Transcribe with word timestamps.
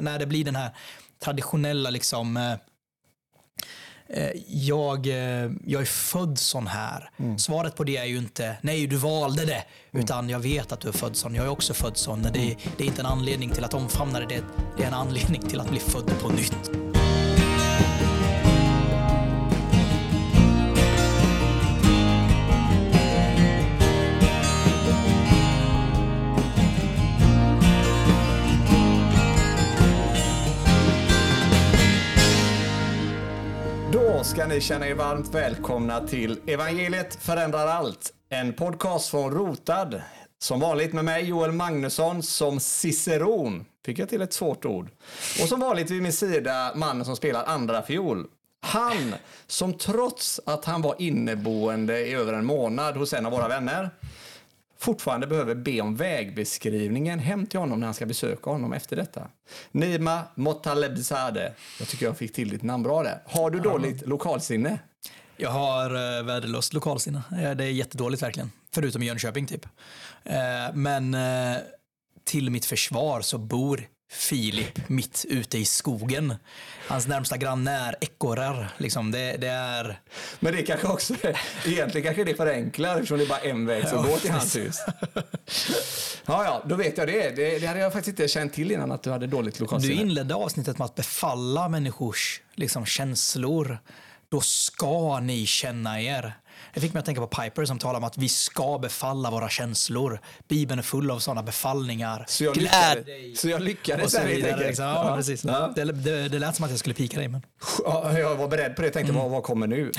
när 0.00 0.18
det 0.18 0.26
blir 0.26 0.44
den 0.44 0.56
här 0.56 0.70
traditionella 1.24 1.90
liksom 1.90 2.36
eh, 2.36 2.52
eh, 4.08 4.30
jag, 4.48 5.06
eh, 5.06 5.50
jag 5.66 5.82
är 5.82 5.86
född 5.86 6.38
sån 6.38 6.66
här. 6.66 7.10
Mm. 7.16 7.38
Svaret 7.38 7.76
på 7.76 7.84
det 7.84 7.96
är 7.96 8.04
ju 8.04 8.18
inte 8.18 8.56
nej, 8.62 8.86
du 8.86 8.96
valde 8.96 9.44
det. 9.44 9.64
Utan 9.92 10.28
jag 10.28 10.40
vet 10.40 10.72
att 10.72 10.80
du 10.80 10.88
är 10.88 10.92
född 10.92 11.16
sån. 11.16 11.34
Jag 11.34 11.44
är 11.44 11.50
också 11.50 11.74
född 11.74 11.96
sån. 11.96 12.22
Det, 12.22 12.30
det 12.76 12.84
är 12.84 12.86
inte 12.86 13.02
en 13.02 13.06
anledning 13.06 13.50
till 13.50 13.64
att 13.64 13.74
omfamna 13.74 14.20
det. 14.20 14.26
Det, 14.26 14.44
det 14.76 14.82
är 14.82 14.88
en 14.88 14.94
anledning 14.94 15.42
till 15.42 15.60
att 15.60 15.70
bli 15.70 15.80
född 15.80 16.12
på 16.20 16.28
nytt. 16.28 16.97
Ni 34.48 34.60
känna 34.60 34.88
er 34.88 34.94
varmt 34.94 35.34
välkomna 35.34 36.00
till 36.00 36.40
Evangeliet 36.46 37.14
förändrar 37.14 37.66
allt. 37.66 38.12
En 38.28 38.52
podcast 38.52 39.10
från 39.10 39.30
Rotad. 39.30 40.02
Som 40.38 40.60
vanligt 40.60 40.92
med 40.92 41.04
mig 41.04 41.24
Joel 41.24 41.52
Magnusson 41.52 42.22
som 42.22 42.60
ciceron. 42.60 43.64
Fick 43.86 43.98
jag 43.98 44.08
till 44.08 44.22
ett 44.22 44.32
svårt 44.32 44.64
ord. 44.64 44.88
Och 45.42 45.48
som 45.48 45.60
vanligt 45.60 45.90
vid 45.90 46.02
min 46.02 46.12
sida 46.12 46.72
mannen 46.74 47.04
som 47.04 47.16
spelar 47.16 47.44
andra 47.44 47.82
fiol. 47.82 48.26
Han 48.60 49.14
som 49.46 49.74
trots 49.74 50.40
att 50.46 50.64
han 50.64 50.82
var 50.82 50.94
inneboende 50.98 52.06
i 52.06 52.14
över 52.14 52.32
en 52.32 52.44
månad 52.44 52.96
hos 52.96 53.12
en 53.12 53.26
av 53.26 53.32
våra 53.32 53.48
vänner 53.48 53.90
fortfarande 54.80 55.26
behöver 55.26 55.54
be 55.54 55.80
om 55.80 55.96
vägbeskrivningen 55.96 57.18
hem 57.18 57.46
till 57.46 57.60
honom 57.60 57.80
när 57.80 57.86
han 57.86 57.94
ska 57.94 58.06
besöka 58.06 58.50
honom 58.50 58.72
efter 58.72 58.96
detta. 58.96 59.28
Nima 59.72 60.22
Motalebzadeh. 60.34 61.52
Jag 61.78 61.88
tycker 61.88 62.06
jag 62.06 62.18
fick 62.18 62.32
till 62.32 62.48
ditt 62.48 62.62
namn 62.62 62.82
bra 62.82 63.02
där. 63.02 63.22
Har 63.26 63.50
du 63.50 63.58
dåligt 63.60 64.06
lokalsinne? 64.06 64.78
Jag 65.36 65.50
har 65.50 66.18
eh, 66.18 66.24
värdelöst 66.24 66.72
lokalsinne. 66.74 67.22
Eh, 67.32 67.50
Det 67.50 67.64
är 67.64 67.70
jättedåligt 67.70 68.22
verkligen. 68.22 68.52
Förutom 68.74 69.02
i 69.02 69.06
Jönköping 69.06 69.46
typ. 69.46 69.64
Eh, 70.24 70.38
Men 70.74 71.16
till 72.24 72.50
mitt 72.50 72.64
försvar 72.64 73.20
så 73.20 73.38
bor 73.38 73.88
Filip 74.10 74.88
mitt 74.88 75.24
ute 75.28 75.58
i 75.58 75.64
skogen. 75.64 76.34
Hans 76.88 77.06
närmsta 77.06 77.36
granne 77.36 77.70
är 77.70 77.96
ekorrar. 78.00 78.72
Liksom. 78.78 79.10
Det, 79.10 79.36
det 79.36 79.48
är... 79.48 80.00
Men 80.40 80.56
det 80.56 80.62
kanske 80.62 80.86
också 80.86 81.14
är, 81.22 81.40
egentligen 81.66 82.04
kanske 82.04 82.24
det 82.24 82.34
förenklar 82.34 82.94
eftersom 82.94 83.18
det 83.18 83.24
är 83.24 83.28
bara 83.28 83.38
en 83.38 83.66
väg 83.66 83.88
som 83.88 83.98
Ja, 83.98 84.10
går 84.10 84.16
till 84.18 84.30
hans 84.30 84.56
hus. 84.56 84.76
Ja, 86.26 86.44
ja, 86.44 86.62
då 86.66 86.74
vet 86.76 86.98
jag 86.98 87.06
det. 87.08 87.36
det. 87.36 87.58
Det 87.58 87.66
hade 87.66 87.80
jag 87.80 87.92
faktiskt 87.92 88.08
inte 88.20 88.28
känt 88.28 88.52
till 88.52 88.70
innan 88.72 88.92
att 88.92 89.02
du 89.02 89.10
hade 89.10 89.26
dåligt 89.26 89.54
Du 89.58 89.60
lokalsinne. 89.64 89.94
inledde 90.02 90.34
avsnittet 90.34 90.78
med 90.78 90.84
att 90.84 90.94
befalla 90.94 91.68
människors 91.68 92.40
liksom, 92.54 92.86
känslor. 92.86 93.78
Då 94.28 94.40
ska 94.40 95.20
ni 95.20 95.46
känna 95.46 96.00
er. 96.02 96.32
Det 96.78 96.82
fick 96.82 96.94
mig 96.94 96.98
att 96.98 97.06
tänka 97.06 97.20
på 97.20 97.42
Piper 97.42 97.64
som 97.64 97.78
talar 97.78 97.98
om 97.98 98.04
att 98.04 98.18
vi 98.18 98.28
ska 98.28 98.78
befalla 98.78 99.30
våra 99.30 99.48
känslor. 99.48 100.20
Bibeln 100.48 100.78
är 100.78 100.82
full 100.82 101.10
av 101.10 101.18
sådana 101.18 101.42
befallningar. 101.42 102.24
Så 102.28 102.44
jag 102.44 102.54
Gläd 102.54 103.06
dig. 103.06 103.36
så 103.36 103.48
jag 103.48 103.60
Och 103.60 103.64
lyckades 103.64 104.12
så 104.12 104.22
vidare. 104.22 104.66
Liksom. 104.66 104.84
Ja, 104.84 105.14
precis. 105.16 105.44
Ja. 105.44 105.72
Det, 105.76 105.84
det, 105.84 106.28
det 106.28 106.38
lät 106.38 106.56
som 106.56 106.64
att 106.64 106.70
jag 106.70 106.80
skulle 106.80 106.94
pika 106.94 107.18
dig. 107.18 107.28
Men... 107.28 107.42
Ja, 107.84 108.18
jag 108.18 108.36
var 108.36 108.48
beredd 108.48 108.76
på 108.76 108.82
det. 108.82 108.86
Jag 108.86 108.92
tänkte, 108.92 109.12
vad, 109.12 109.30
vad 109.30 109.42
kommer 109.42 109.66
nu? 109.66 109.92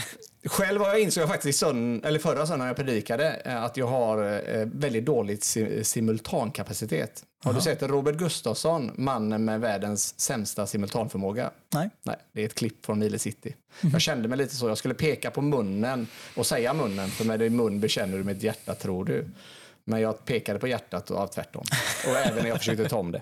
Själv 0.45 0.81
har 0.81 0.87
jag 0.89 0.99
insåg 0.99 1.21
jag 1.21 1.29
faktiskt 1.29 1.59
sönn, 1.59 2.01
eller 2.03 2.19
förra 2.19 2.35
söndagen 2.35 2.59
när 2.59 2.67
jag 2.67 2.75
predikade 2.75 3.41
eh, 3.45 3.63
att 3.63 3.77
jag 3.77 3.87
har 3.87 4.23
eh, 4.57 4.65
väldigt 4.65 5.05
dåligt 5.05 5.43
si- 5.43 5.83
simultankapacitet. 5.83 7.23
Har 7.43 7.53
du 7.53 7.61
sett 7.61 7.81
Robert 7.83 8.15
Gustafsson, 8.15 8.91
mannen 8.95 9.45
med 9.45 9.59
världens 9.61 10.19
sämsta 10.19 10.67
simultanförmåga? 10.67 11.51
Nej. 11.73 11.89
Nej, 12.03 12.15
det 12.31 12.41
är 12.41 12.45
ett 12.45 12.55
klipp 12.55 12.85
från 12.85 12.99
Nile 12.99 13.19
City. 13.19 13.55
Jag 13.91 14.01
kände 14.01 14.27
mig 14.27 14.37
lite 14.37 14.55
så. 14.55 14.67
Jag 14.67 14.77
skulle 14.77 14.93
peka 14.93 15.31
på 15.31 15.41
munnen 15.41 16.07
och 16.35 16.45
säga 16.45 16.73
munnen, 16.73 17.09
för 17.09 17.25
med 17.25 17.39
din 17.39 17.55
mun 17.55 17.79
bekänner 17.79 18.17
du 18.17 18.23
med 18.23 18.43
hjärta 18.43 18.75
tror 18.75 19.05
du. 19.05 19.27
Men 19.83 20.01
jag 20.01 20.25
pekade 20.25 20.59
på 20.59 20.67
hjärtat 20.67 21.11
och 21.11 21.17
av 21.17 21.27
tvärtom. 21.27 21.63
Och 22.07 22.15
även 22.17 22.43
när 22.43 22.49
jag 22.49 22.57
försökte 22.57 22.89
ta 22.89 22.97
om 22.97 23.11
det. 23.11 23.21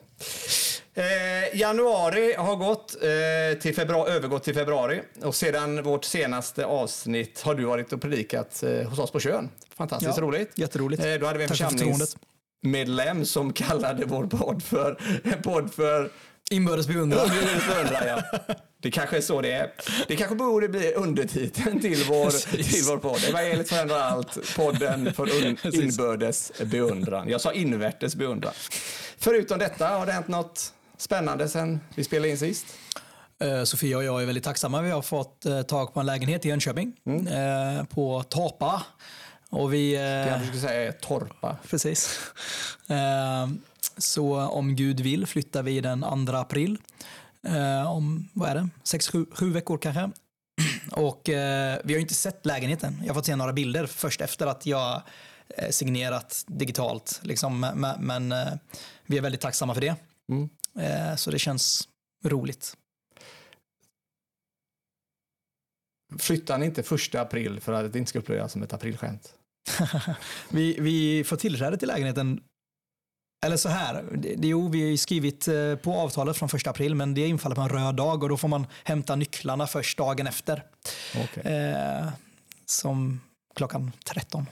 Eh, 0.97 1.59
januari 1.59 2.33
har 2.37 2.55
gått 2.55 2.95
eh, 3.03 3.59
till 3.59 3.75
februari, 3.75 4.11
övergått 4.11 4.43
till 4.43 4.53
februari 4.53 5.01
och 5.23 5.35
sedan 5.35 5.83
vårt 5.83 6.05
senaste 6.05 6.65
avsnitt 6.65 7.41
har 7.41 7.55
du 7.55 7.65
varit 7.65 7.93
och 7.93 8.01
predikat 8.01 8.63
eh, 8.63 8.89
hos 8.89 8.99
oss 8.99 9.11
på 9.11 9.19
Tjörn. 9.19 9.49
Fantastiskt 9.75 10.17
Ja, 10.17 10.23
roligt. 10.23 10.51
jätteroligt. 10.55 11.03
Eh, 11.05 11.13
då 11.13 11.25
hade 11.25 11.37
vi 11.37 11.43
en 11.43 11.49
församlingsmedlem 11.49 13.25
som 13.25 13.53
kallade 13.53 14.05
vår 14.05 14.25
podd 14.27 14.63
för 14.63 14.97
en 15.23 15.41
podd 15.41 15.73
för 15.73 16.09
Inbördes 16.51 16.87
beundran. 16.87 17.29
Jag. 18.05 18.23
Det 18.81 18.91
kanske 18.91 19.17
är 19.17 19.21
så 19.21 19.41
det 19.41 19.51
är. 19.51 19.71
Det 20.07 20.15
kanske 20.15 20.35
borde 20.35 20.69
bli 20.69 20.93
undertiteln 20.93 21.79
till 21.81 22.03
vår, 22.09 22.25
Precis. 22.25 22.73
till 22.73 22.83
vår 22.91 22.97
podd. 22.97 23.23
Evangeliet 23.29 23.69
förändrar 23.69 23.99
allt. 23.99 24.55
Podden 24.55 25.13
för 25.13 25.45
un, 25.45 25.57
inbördes 25.73 26.51
beundran. 26.65 27.29
Jag 27.29 27.41
sa 27.41 27.53
invärtes 27.53 28.15
beundran. 28.15 28.53
Förutom 29.17 29.59
detta, 29.59 29.87
har 29.87 30.05
det 30.05 30.11
hänt 30.11 30.27
något 30.27 30.73
spännande 30.97 31.49
sen 31.49 31.79
vi 31.95 32.03
spelade 32.03 32.29
in 32.29 32.37
sist? 32.37 32.65
Eh, 33.39 33.63
Sofia 33.63 33.97
och 33.97 34.03
jag 34.03 34.21
är 34.21 34.25
väldigt 34.25 34.43
tacksamma. 34.43 34.81
Vi 34.81 34.89
har 34.91 35.01
fått 35.01 35.45
eh, 35.45 35.61
tag 35.61 35.93
på 35.93 35.99
en 35.99 36.05
lägenhet 36.05 36.45
i 36.45 36.49
Jönköping. 36.49 36.93
eh, 37.27 37.83
På 37.83 38.23
Tapa. 38.23 38.83
Och 39.49 39.73
vi... 39.73 39.91
Det 39.91 40.27
jag 40.27 40.41
skulle 40.43 40.61
säga 40.61 40.87
är 40.87 40.91
torpa. 40.91 41.57
Precis. 41.69 42.19
Så 43.97 44.35
om 44.41 44.75
Gud 44.75 44.99
vill 44.99 45.25
flyttar 45.25 45.63
vi 45.63 45.81
den 45.81 46.25
2 46.27 46.33
april. 46.35 46.77
Om, 47.87 48.29
vad 48.33 48.49
är 48.49 48.55
det, 48.55 48.69
sex, 48.83 49.07
sju, 49.09 49.25
sju 49.31 49.51
veckor 49.51 49.77
kanske. 49.77 50.09
Och 50.91 51.21
vi 51.83 51.93
har 51.93 51.97
inte 51.99 52.13
sett 52.13 52.45
lägenheten. 52.45 52.97
Jag 53.01 53.07
har 53.07 53.13
fått 53.13 53.25
se 53.25 53.35
några 53.35 53.53
bilder 53.53 53.85
först 53.85 54.21
efter 54.21 54.47
att 54.47 54.65
jag 54.65 55.01
signerat 55.69 56.43
digitalt. 56.47 57.19
Liksom. 57.23 57.59
Men, 57.59 58.05
men 58.05 58.33
vi 59.05 59.17
är 59.17 59.21
väldigt 59.21 59.41
tacksamma 59.41 59.73
för 59.73 59.81
det. 59.81 59.95
Mm. 60.29 60.49
Eh, 60.79 61.15
Så 61.15 61.31
det 61.31 61.39
känns 61.39 61.87
roligt. 62.25 62.77
Flyttar 66.19 66.57
ni 66.57 66.65
inte 66.65 66.83
första 66.83 67.21
april 67.21 67.59
för 67.59 67.73
att 67.73 67.93
det 67.93 67.99
inte 67.99 68.09
ska 68.09 68.19
upplevas 68.19 68.51
som 68.51 68.63
ett 68.63 68.73
aprilskämt? 68.73 69.33
Vi, 70.49 70.79
vi 70.79 71.23
får 71.23 71.35
tillträde 71.37 71.77
till 71.77 71.87
lägenheten 71.87 72.43
eller 73.45 73.57
så 73.57 73.69
här, 73.69 74.05
jo, 74.41 74.67
vi 74.69 74.81
har 74.81 74.89
ju 74.89 74.97
skrivit 74.97 75.47
eh, 75.47 75.75
på 75.75 75.93
avtalet 75.93 76.37
från 76.37 76.49
första 76.49 76.69
april, 76.69 76.95
men 76.95 77.13
det 77.13 77.27
infaller 77.27 77.55
på 77.55 77.61
en 77.61 77.69
röd 77.69 77.95
dag 77.95 78.23
och 78.23 78.29
då 78.29 78.37
får 78.37 78.47
man 78.47 78.67
hämta 78.83 79.15
nycklarna 79.15 79.67
först 79.67 79.97
dagen 79.97 80.27
efter. 80.27 80.63
Okej. 81.23 81.53
Eh, 81.53 82.07
som 82.65 83.21
klockan 83.55 83.91
13. 84.05 84.45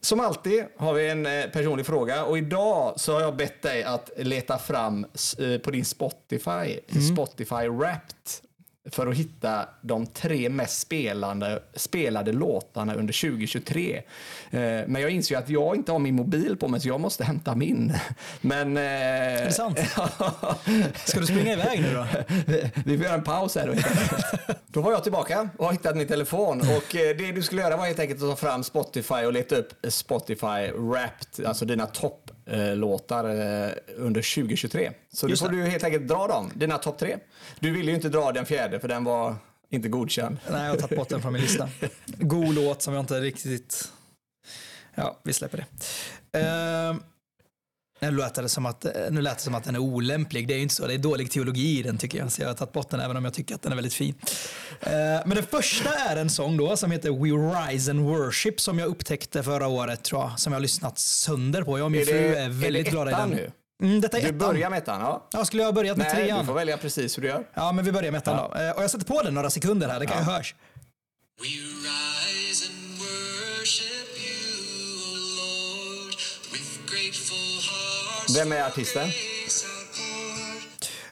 Som 0.00 0.20
alltid 0.20 0.64
har 0.76 0.94
vi 0.94 1.08
en 1.08 1.26
eh, 1.26 1.46
personlig 1.46 1.86
fråga 1.86 2.24
och 2.24 2.38
idag 2.38 3.00
så 3.00 3.12
har 3.12 3.20
jag 3.20 3.36
bett 3.36 3.62
dig 3.62 3.82
att 3.82 4.10
leta 4.16 4.58
fram 4.58 5.06
eh, 5.38 5.58
på 5.58 5.70
din 5.70 5.84
Spotify, 5.84 6.80
Spotify 7.12 7.68
Wrapped 7.68 8.47
för 8.92 9.06
att 9.06 9.16
hitta 9.16 9.68
de 9.80 10.06
tre 10.06 10.48
mest 10.48 10.80
spelande, 10.80 11.62
spelade 11.74 12.32
låtarna 12.32 12.94
under 12.94 13.30
2023. 13.30 13.96
Eh, 13.96 14.02
men 14.60 14.94
jag 14.94 15.10
inser 15.10 15.34
ju 15.34 15.38
att 15.38 15.48
jag 15.48 15.76
inte 15.76 15.92
har 15.92 15.98
min 15.98 16.14
mobil 16.14 16.56
på 16.56 16.68
mig 16.68 16.80
så 16.80 16.88
jag 16.88 17.00
måste 17.00 17.24
hämta 17.24 17.54
min. 17.54 17.92
Men... 18.40 18.76
Eh, 18.76 18.82
är 18.82 19.44
det 19.44 19.52
sant? 19.52 19.78
Ska 21.04 21.20
du 21.20 21.26
springa 21.26 21.52
iväg 21.52 21.80
nu 21.80 21.94
då? 21.94 22.06
Vi 22.84 22.96
får 22.96 23.06
göra 23.06 23.14
en 23.14 23.24
paus 23.24 23.54
här 23.54 23.66
då. 23.66 23.74
Då 24.66 24.80
var 24.80 24.92
jag 24.92 25.02
tillbaka 25.02 25.48
och 25.56 25.64
har 25.64 25.72
hittat 25.72 25.96
min 25.96 26.08
telefon. 26.08 26.60
Och 26.60 26.96
eh, 26.96 27.16
det 27.16 27.32
du 27.32 27.42
skulle 27.42 27.62
göra 27.62 27.76
var 27.76 27.86
helt 27.86 27.98
enkelt 27.98 28.22
att 28.22 28.30
ta 28.30 28.36
fram 28.36 28.64
Spotify 28.64 29.14
och 29.14 29.32
leta 29.32 29.56
upp 29.56 29.72
Spotify 29.88 30.70
Wrapped, 30.74 31.46
alltså 31.46 31.64
dina 31.64 31.86
topplåtar 31.86 32.37
eh, 33.24 33.72
under 33.96 34.34
2023. 34.34 34.92
Så 35.12 35.28
Just 35.28 35.42
då 35.42 35.48
får 35.48 35.56
det. 35.56 35.62
du 35.62 35.70
helt 35.70 35.84
enkelt 35.84 36.08
dra 36.08 36.26
dem, 36.26 36.50
dina 36.54 36.78
topp 36.78 36.98
tre. 36.98 37.16
Du 37.60 37.70
ville 37.70 37.90
ju 37.90 37.94
inte 37.94 38.08
dra 38.08 38.32
den 38.32 38.46
fjärde 38.46 38.80
för 38.80 38.88
den 38.88 39.04
var 39.04 39.36
inte 39.70 39.88
godkänd. 39.88 40.38
Nej, 40.50 40.64
jag 40.64 40.70
har 40.70 40.76
tagit 40.76 40.98
bort 40.98 41.08
den 41.08 41.22
från 41.22 41.32
min 41.32 41.42
lista. 41.42 41.68
God 42.18 42.54
låt 42.54 42.82
som 42.82 42.94
jag 42.94 43.02
inte 43.02 43.20
riktigt... 43.20 43.92
Ja, 44.94 45.18
vi 45.22 45.32
släpper 45.32 45.66
det. 46.32 46.38
Eh, 46.38 46.96
nu 48.00 48.10
lät 48.10 48.34
det 48.34 48.48
som 48.48 48.66
att, 48.66 48.86
nu 49.10 49.20
lät 49.22 49.36
det 49.38 49.42
som 49.44 49.54
att 49.54 49.64
den 49.64 49.74
är 49.74 49.78
olämplig. 49.78 50.48
Det 50.48 50.54
är 50.54 50.56
ju 50.56 50.62
inte 50.62 50.74
så. 50.74 50.86
Det 50.86 50.94
är 50.94 50.98
dålig 50.98 51.30
teologi 51.30 51.78
i 51.78 51.82
den 51.82 51.98
tycker 51.98 52.18
jag. 52.18 52.32
Så 52.32 52.42
jag 52.42 52.48
har 52.48 52.54
tagit 52.54 52.72
bort 52.72 52.90
den 52.90 53.00
även 53.00 53.16
om 53.16 53.24
jag 53.24 53.34
tycker 53.34 53.54
att 53.54 53.62
den 53.62 53.72
är 53.72 53.76
väldigt 53.76 53.94
fin. 53.94 54.14
Eh, 54.80 54.90
men 55.26 55.30
den 55.30 55.44
första 55.44 55.94
är 55.94 56.16
en 56.16 56.30
sång 56.30 56.56
då 56.56 56.76
som 56.76 56.90
heter 56.90 57.10
We 57.10 57.28
Rise 57.70 57.90
and 57.90 58.00
Worship 58.00 58.60
som 58.60 58.78
jag 58.78 58.88
upptäckte 58.88 59.42
förra 59.42 59.66
året 59.66 60.02
tror 60.04 60.20
jag. 60.22 60.40
Som 60.40 60.52
jag 60.52 60.56
har 60.58 60.62
lyssnat 60.62 60.98
sönder 60.98 61.62
på. 61.62 61.78
Jag 61.78 61.84
och 61.84 61.90
min 61.92 62.00
Är 62.00 62.06
det- 62.06 62.12
fru 62.12 62.34
är 62.34 62.44
är 62.44 62.48
väldigt 62.48 62.90
glada 62.90 63.10
i 63.10 63.14
den. 63.14 63.30
nu? 63.30 63.50
Mm, 63.82 64.00
detta 64.00 64.16
är 64.16 64.20
Du 64.22 64.26
ettan. 64.26 64.38
börjar 64.38 64.70
med 64.70 64.78
ettan, 64.78 65.00
ja. 65.00 65.28
Ja, 65.32 65.44
skulle 65.44 65.62
jag 65.62 65.68
ha 65.68 65.72
börjat 65.72 65.96
med 65.96 66.06
Nej, 66.06 66.24
trean? 66.26 66.40
du 66.40 66.46
får 66.46 66.54
välja 66.54 66.76
precis 66.76 67.16
hur 67.18 67.22
du 67.22 67.28
gör. 67.28 67.44
Ja, 67.54 67.72
men 67.72 67.84
vi 67.84 67.92
börjar 67.92 68.12
med 68.12 68.18
ettan 68.18 68.36
då. 68.36 68.58
Eh, 68.60 68.70
Och 68.70 68.82
jag 68.82 68.90
sätter 68.90 69.04
på 69.06 69.22
den 69.22 69.34
några 69.34 69.50
sekunder 69.50 69.88
här. 69.88 70.00
Det 70.00 70.06
kan 70.06 70.18
ju 70.18 70.24
hörs. 70.24 70.54
We 71.40 71.46
rise 71.48 72.64
and 72.70 72.98
worship 72.98 74.08
you, 74.18 74.96
O 75.08 75.14
Lord, 75.38 76.14
with 76.52 76.92
grateful. 76.92 77.47
Vem 78.34 78.52
är 78.52 78.66
artisten? 78.66 79.08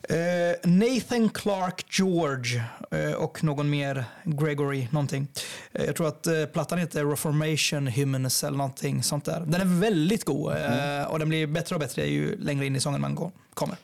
Eh, 0.09 0.71
Nathan 0.71 1.29
Clark 1.29 1.99
George 1.99 2.63
eh, 2.91 3.13
och 3.13 3.45
någon 3.45 3.71
mer, 3.71 4.05
Gregory 4.25 4.89
någonting. 4.91 5.29
Eh, 5.73 5.85
jag 5.85 5.97
tror 5.97 6.09
att 6.09 6.53
plattan 6.53 6.79
heter 6.79 7.05
Reformation 7.05 7.87
Hymns 7.87 8.45
eller 8.45 8.59
någonting 8.59 9.03
sånt 9.03 9.25
där. 9.25 9.41
Den 9.47 9.61
är 9.61 9.81
väldigt 9.81 10.25
god 10.25 10.53
eh, 10.53 11.03
och 11.09 11.19
den 11.19 11.29
blir 11.29 11.47
bättre 11.47 11.75
och 11.75 11.81
bättre 11.81 12.07
ju 12.07 12.37
längre 12.37 12.67
in 12.67 12.77
i 12.77 12.81
sången 12.81 13.01
man 13.01 13.15
går, 13.15 13.31
kommer. 13.55 13.77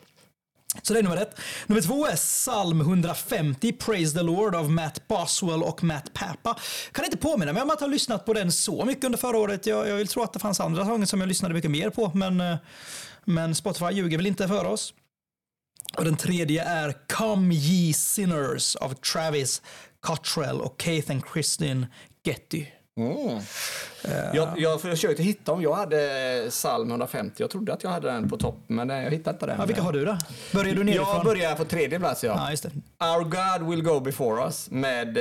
Så 0.82 0.92
det 0.92 0.98
är 0.98 1.02
nummer 1.02 1.16
ett. 1.16 1.38
Nummer 1.66 1.82
två 1.82 2.06
är 2.06 2.16
psalm 2.16 2.80
150, 2.80 3.72
Praise 3.72 4.18
the 4.18 4.22
Lord 4.22 4.54
av 4.54 4.70
Matt 4.70 5.08
Boswell 5.08 5.62
och 5.62 5.84
Matt 5.84 6.12
Papa. 6.12 6.58
Kan 6.92 7.04
inte 7.04 7.16
påminna 7.16 7.52
mig 7.52 7.62
om 7.62 7.70
att 7.70 7.80
ha 7.80 7.86
lyssnat 7.86 8.26
på 8.26 8.32
den 8.32 8.52
så 8.52 8.84
mycket 8.84 9.04
under 9.04 9.18
förra 9.18 9.38
året. 9.38 9.66
Jag, 9.66 9.88
jag 9.88 9.96
vill 9.96 10.08
tro 10.08 10.22
att 10.22 10.32
det 10.32 10.38
fanns 10.38 10.60
andra 10.60 10.84
sånger 10.84 11.06
som 11.06 11.20
jag 11.20 11.28
lyssnade 11.28 11.54
mycket 11.54 11.70
mer 11.70 11.90
på, 11.90 12.10
men, 12.14 12.58
men 13.24 13.54
Spotify 13.54 13.92
ljuger 13.92 14.16
väl 14.16 14.26
inte 14.26 14.48
för 14.48 14.64
oss. 14.64 14.94
Och 15.98 16.04
den 16.04 16.16
tredje 16.16 16.64
är 16.64 16.94
Come 17.08 17.54
Ye 17.54 17.94
Sinners 17.94 18.76
av 18.76 18.94
Travis 18.94 19.62
Cottrell 20.00 20.60
och 20.60 20.82
Keith 20.82 21.10
and 21.10 21.24
Kristin 21.26 21.86
Getty. 22.24 22.66
Jag, 24.34 24.58
jag 24.60 24.80
försökte 24.80 25.22
hitta 25.22 25.52
om 25.52 25.62
jag 25.62 25.74
hade 25.74 26.46
psalm 26.50 26.88
150. 26.90 27.34
Jag 27.36 27.50
trodde 27.50 27.72
att 27.72 27.82
jag 27.82 27.90
hade 27.90 28.10
den 28.10 28.28
på 28.28 28.36
topp, 28.36 28.58
men 28.66 28.90
eh, 28.90 29.02
jag 29.02 29.10
hittade 29.10 29.34
inte 29.34 29.46
den. 29.46 29.56
Ja, 29.60 29.66
vilka 29.66 29.82
har 29.82 29.92
du 29.92 30.04
då? 30.04 30.18
Börjar 30.52 30.74
du 30.74 30.84
nerifrån? 30.84 31.06
Jag 31.14 31.24
börjar 31.24 31.54
på 31.54 31.64
tredje 31.64 31.98
plats. 31.98 32.24
Ja. 32.24 32.50
Ja. 32.98 33.16
Our 33.16 33.24
God 33.24 33.70
will 33.70 33.82
go 33.82 34.00
before 34.00 34.44
us 34.44 34.70
med 34.70 35.16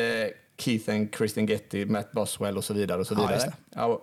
eh, 0.62 0.78
Keith 0.78 0.90
and 0.90 1.14
Kristen 1.14 1.46
Getty, 1.46 1.86
Matt 1.86 2.12
Boswell 2.12 2.58
och 2.58 2.64
så 2.64 2.74
vidare. 2.74 3.00
och 3.02 3.08
så 3.08 3.14
Ja, 3.14 3.22
vidare. 3.22 3.36
just 3.36 3.48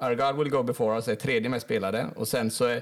Our, 0.02 0.14
God 0.14 0.36
will 0.44 0.48
go 0.50 0.62
before 0.62 0.96
us 0.96 1.08
är 1.08 1.14
tredje 1.14 1.48
mest 1.48 1.66
spelade. 1.66 2.06
Och 2.16 2.28
sen 2.28 2.50
så 2.50 2.64
är 2.64 2.76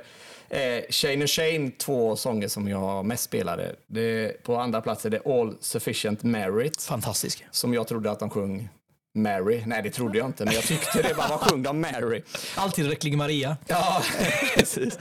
eh, 0.48 0.82
Shane 0.90 1.22
och 1.24 1.30
Shane 1.30 1.70
två 1.70 2.16
sånger 2.16 2.48
som 2.48 2.68
jag 2.68 3.04
mest 3.04 3.22
spelade. 3.24 3.76
Det, 3.86 4.42
på 4.42 4.56
andra 4.56 4.80
plats 4.80 5.06
är 5.06 5.10
det 5.10 5.26
All 5.26 5.56
Sufficient 5.60 6.22
Merit 6.22 6.82
Fantastisk. 6.82 7.44
som 7.50 7.74
jag 7.74 7.86
trodde 7.88 8.10
att 8.10 8.18
de 8.18 8.30
sjöng 8.30 8.68
Mary. 9.14 9.62
Nej, 9.66 9.82
det 9.82 9.90
trodde 9.90 10.18
jag 10.18 10.26
inte, 10.26 10.44
men 10.44 10.54
jag 10.54 10.62
tyckte 10.64 11.02
det. 11.02 11.14
Bara, 11.16 11.28
vad 11.28 11.40
sjöng 11.40 11.62
de 11.62 11.80
Mary? 11.80 12.22
Alltillräcklig 12.56 13.16
Maria. 13.16 13.56
Ja, 13.66 14.02
precis. 14.56 14.98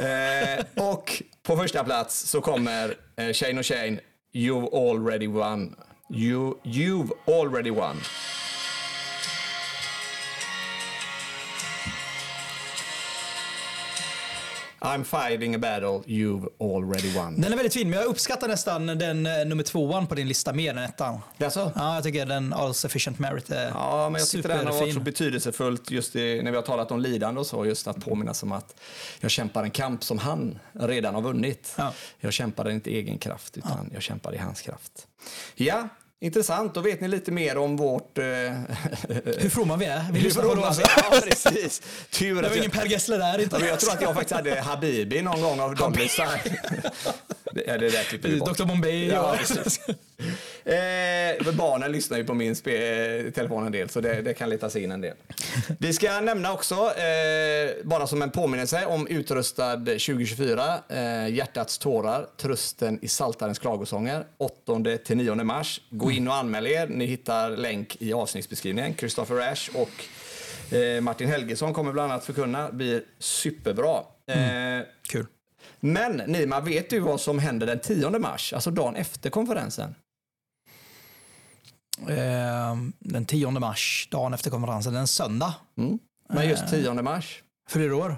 Eh, 0.00 0.64
och 0.90 1.22
på 1.42 1.56
första 1.56 1.84
plats 1.84 2.20
så 2.30 2.40
kommer 2.40 2.94
eh, 3.16 3.32
Shane 3.32 3.58
och 3.58 3.66
Shane, 3.66 3.98
You've 4.34 4.90
already 4.90 5.26
won. 5.26 5.76
You, 6.12 6.58
you've 6.64 7.12
already 7.28 7.70
won. 7.70 8.00
I'm 14.82 15.04
fighting 15.04 15.54
a 15.54 15.58
battle, 15.58 16.02
you've 16.06 16.48
already 16.60 17.12
won. 17.18 17.40
Den 17.40 17.52
är 17.52 17.56
väldigt 17.56 17.74
fin, 17.74 17.90
men 17.90 17.98
jag 17.98 18.08
uppskattar 18.08 18.48
nästan 18.48 18.86
den 18.86 19.26
eh, 19.26 19.32
nummer 19.46 19.62
tvåan 19.62 20.06
på 20.06 20.14
din 20.14 20.28
lista 20.28 20.52
mer 20.52 20.70
än 20.70 20.78
ettan. 20.78 21.18
Alltså? 21.38 21.72
Ja, 21.74 21.94
jag 21.94 22.04
tycker 22.04 22.26
den 22.26 22.52
All 22.52 22.74
Sufficient 22.74 23.18
Merit 23.18 23.50
är 23.50 23.68
Ja, 23.68 24.08
men 24.10 24.18
jag 24.18 24.28
tyckte 24.28 24.48
den 24.48 24.56
har 24.58 24.64
varit 24.64 24.74
så 24.78 24.84
superfin. 24.84 25.04
betydelsefullt 25.04 25.90
just 25.90 26.16
i, 26.16 26.42
när 26.42 26.50
vi 26.50 26.56
har 26.56 26.62
talat 26.64 26.90
om 26.90 27.00
lidande 27.00 27.40
och 27.40 27.46
så, 27.46 27.66
just 27.66 27.86
att 27.86 28.04
påminnas 28.04 28.42
om 28.42 28.52
att 28.52 28.80
jag 29.20 29.30
kämpar 29.30 29.62
en 29.64 29.70
kamp 29.70 30.04
som 30.04 30.18
han 30.18 30.58
redan 30.72 31.14
har 31.14 31.22
vunnit. 31.22 31.74
Ja. 31.78 31.92
Jag 32.20 32.32
kämpar 32.32 32.70
inte 32.70 32.90
i 32.90 32.96
egen 32.96 33.18
kraft, 33.18 33.56
utan 33.56 33.90
jag 33.94 34.02
kämpar 34.02 34.34
i 34.34 34.38
hans 34.38 34.60
kraft. 34.62 35.06
Ja, 35.54 35.88
intressant. 36.20 36.74
Då 36.74 36.80
vet 36.80 37.00
ni 37.00 37.08
lite 37.08 37.32
mer 37.32 37.56
om 37.58 37.76
vårt... 37.76 38.18
Eh, 38.18 38.24
Hur 38.24 39.48
fromma 39.50 39.76
vi 39.76 39.84
är. 39.86 40.04
Vi 40.12 40.20
hur 40.20 40.30
på 40.34 40.54
bra- 40.54 40.68
oss. 40.68 40.80
Ja, 40.96 41.20
precis. 41.24 41.82
Tur 42.10 42.42
Det 42.42 42.48
var 42.48 42.56
ingen 42.56 42.70
jag, 42.74 42.82
Per 42.82 42.86
Gessle 42.86 43.16
där. 43.16 43.38
Inte. 43.40 43.56
Ja, 43.60 43.66
jag 43.66 43.80
tror 43.80 43.92
att 43.92 44.00
jag 44.02 44.14
faktiskt 44.14 44.34
hade 44.36 44.60
Habibi 44.60 45.22
någon 45.22 45.40
gång 45.42 45.60
av 45.60 45.74
de. 45.74 45.92
Det, 47.52 47.78
där 47.78 48.02
klipper 48.02 48.28
vi 48.28 48.36
bort. 48.36 48.56
Dr 48.58 48.64
Bombay 48.64 49.06
Ja, 49.08 49.36
precis. 49.38 49.80
Eh, 50.64 51.44
för 51.44 51.52
barnen 51.52 51.92
lyssnar 51.92 52.18
ju 52.18 52.24
på 52.24 52.34
min 52.34 52.54
telefon 52.54 53.66
en 53.66 53.72
del, 53.72 53.88
så 53.88 54.00
det, 54.00 54.22
det 54.22 54.34
kan 54.34 54.48
letas 54.50 54.76
in 54.76 54.92
en 54.92 55.00
del. 55.00 55.16
Vi 55.78 55.92
ska 55.92 56.20
nämna 56.20 56.52
också, 56.52 56.74
eh, 56.74 57.84
bara 57.84 58.06
som 58.06 58.22
en 58.22 58.30
påminnelse, 58.30 58.86
om 58.86 59.06
Utrustad 59.06 59.76
2024, 59.76 60.80
eh, 60.88 61.28
Hjärtats 61.28 61.78
tårar, 61.78 62.26
Trösten 62.36 62.98
i 63.02 63.08
Saltarens 63.08 63.58
klagosånger, 63.58 64.24
8-9 64.38 65.44
mars. 65.44 65.80
Gå 65.90 66.10
in 66.10 66.28
och 66.28 66.34
anmäl 66.34 66.66
er. 66.66 66.86
Ni 66.86 67.06
hittar 67.06 67.50
länk 67.50 67.96
i 68.00 68.12
avsnittsbeskrivningen. 68.12 68.94
Christopher 68.94 69.52
Ash 69.52 69.70
och 69.74 70.74
eh, 70.74 71.00
Martin 71.00 71.28
Helgesson 71.28 71.74
kommer 71.74 71.92
bland 71.92 72.12
annat 72.12 72.24
förkunna. 72.24 72.66
Det 72.66 72.76
blir 72.76 73.02
superbra. 73.18 73.96
Eh, 74.26 74.84
Kul. 75.08 75.26
men 75.80 76.16
Nima, 76.16 76.60
vet 76.60 76.90
du 76.90 77.00
vad 77.00 77.20
som 77.20 77.38
händer 77.38 77.66
den 77.66 77.80
10 77.80 78.10
mars, 78.10 78.52
alltså 78.52 78.70
dagen 78.70 78.96
efter 78.96 79.30
konferensen? 79.30 79.94
Eh, 82.08 82.76
Den 82.98 83.26
10 83.26 83.50
mars, 83.50 84.08
dagen 84.10 84.34
efter 84.34 84.50
konferensen, 84.50 84.96
en 84.96 85.06
söndag. 85.06 85.54
Mm. 85.78 85.98
Men 86.28 86.48
just 86.48 86.68
10 86.70 86.94
mars? 87.02 87.42
Fyller 87.70 87.92
år. 87.92 88.16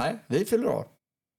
Nej, 0.00 0.18
vi 0.26 0.44
fyller 0.44 0.66
år. 0.66 0.86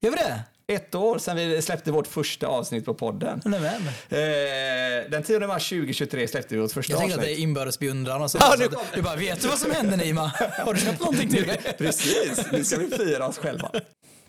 Gör 0.04 0.10
vi 0.10 0.16
det? 0.16 0.42
Ett 0.72 0.94
år 0.94 1.18
sedan 1.18 1.36
vi 1.36 1.62
släppte 1.62 1.90
vårt 1.92 2.06
första 2.06 2.46
avsnitt 2.46 2.84
på 2.84 2.94
podden. 2.94 3.40
Nämen. 3.44 3.82
Eh, 4.08 5.10
den 5.10 5.22
10 5.22 5.46
mars 5.46 5.68
2023 5.68 6.28
släppte 6.28 6.54
vi 6.54 6.60
vårt 6.60 6.72
första 6.72 6.92
Jag 6.92 7.00
tänkte 7.00 7.14
att 7.18 7.20
det 7.24 7.26
avsnitt. 7.30 7.38
är 7.38 7.42
inbördes 7.42 7.78
beundran 7.78 8.22
och 8.22 8.30
så. 8.30 8.38
Ja, 8.40 8.54
nu 8.58 8.68
kom- 8.68 8.82
du 8.94 9.02
bara, 9.02 9.16
vet 9.16 9.40
du 9.42 9.48
vad 9.48 9.58
som 9.58 9.70
händer 9.70 9.96
Nima? 9.96 10.32
Har 10.64 10.74
du 10.74 10.80
köpt 10.80 11.00
någonting 11.00 11.28
till 11.28 11.46
mig? 11.46 11.60
Precis, 11.78 12.46
nu 12.52 12.64
ska 12.64 12.76
vi 12.78 12.88
fira 12.90 13.26
oss 13.28 13.38
själva. 13.38 13.70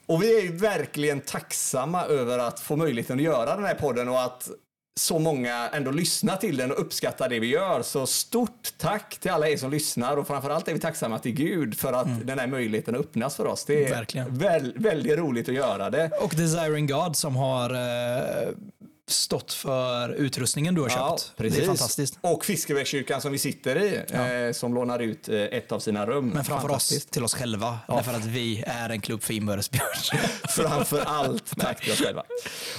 Och 0.05 0.23
vi 0.23 0.37
är 0.37 0.41
ju 0.43 0.57
verkligen 0.57 1.21
tacksamma 1.21 2.05
över 2.05 2.39
att 2.39 2.59
få 2.59 2.75
möjligheten 2.75 3.17
att 3.17 3.23
göra 3.23 3.55
den 3.55 3.65
här 3.65 3.75
podden 3.75 4.09
och 4.09 4.21
att 4.21 4.49
så 4.99 5.19
många 5.19 5.69
ändå 5.69 5.91
lyssnar 5.91 6.37
till 6.37 6.57
den 6.57 6.71
och 6.71 6.81
uppskattar 6.81 7.29
det 7.29 7.39
vi 7.39 7.47
gör. 7.47 7.81
Så 7.81 8.07
stort 8.07 8.73
tack 8.77 9.17
till 9.19 9.31
alla 9.31 9.49
er 9.49 9.57
som 9.57 9.71
lyssnar 9.71 10.17
och 10.17 10.27
framförallt 10.27 10.67
är 10.67 10.73
vi 10.73 10.79
tacksamma 10.79 11.19
till 11.19 11.31
Gud 11.31 11.77
för 11.77 11.93
att 11.93 12.27
den 12.27 12.39
här 12.39 12.47
möjligheten 12.47 12.95
öppnas 12.95 13.35
för 13.35 13.45
oss. 13.45 13.65
Det 13.65 13.85
är 13.85 13.89
Verkligen. 13.89 14.37
Väl, 14.37 14.73
väldigt 14.75 15.17
roligt 15.17 15.49
att 15.49 15.55
göra 15.55 15.89
det. 15.89 16.11
Och 16.21 16.33
Desiring 16.35 16.87
God 16.87 17.15
som 17.15 17.35
har 17.35 17.69
eh, 17.73 18.47
stått 19.11 19.53
för 19.53 20.09
utrustningen 20.09 20.75
du 20.75 20.81
har 20.81 20.89
köpt. 20.89 21.33
Det 21.37 21.45
är 21.45 21.65
fantastiskt. 21.65 22.17
Och 22.21 22.45
Fiskevägskyrkan 22.45 23.21
som 23.21 23.31
vi 23.31 23.37
sitter 23.37 23.75
i, 23.75 24.01
eh, 24.47 24.53
som 24.53 24.73
lånar 24.73 24.99
ut 24.99 25.29
eh, 25.29 25.35
ett 25.35 25.71
av 25.71 25.79
sina 25.79 26.05
rum. 26.05 26.29
Men 26.29 26.45
framför 26.45 26.71
oss 26.71 27.05
till 27.05 27.23
oss 27.23 27.33
själva. 27.33 27.79
Därför 27.87 28.13
att 28.13 28.25
vi 28.25 28.63
är 28.67 28.89
en 28.89 29.01
klubb 29.01 29.23
för 29.23 29.33
inbördes 29.33 29.71
beundran. 29.71 30.29
Framför 30.49 30.99
allt, 31.05 31.59
tack 31.59 31.81
till 31.81 31.91
oss 31.91 32.01
själva. 32.01 32.23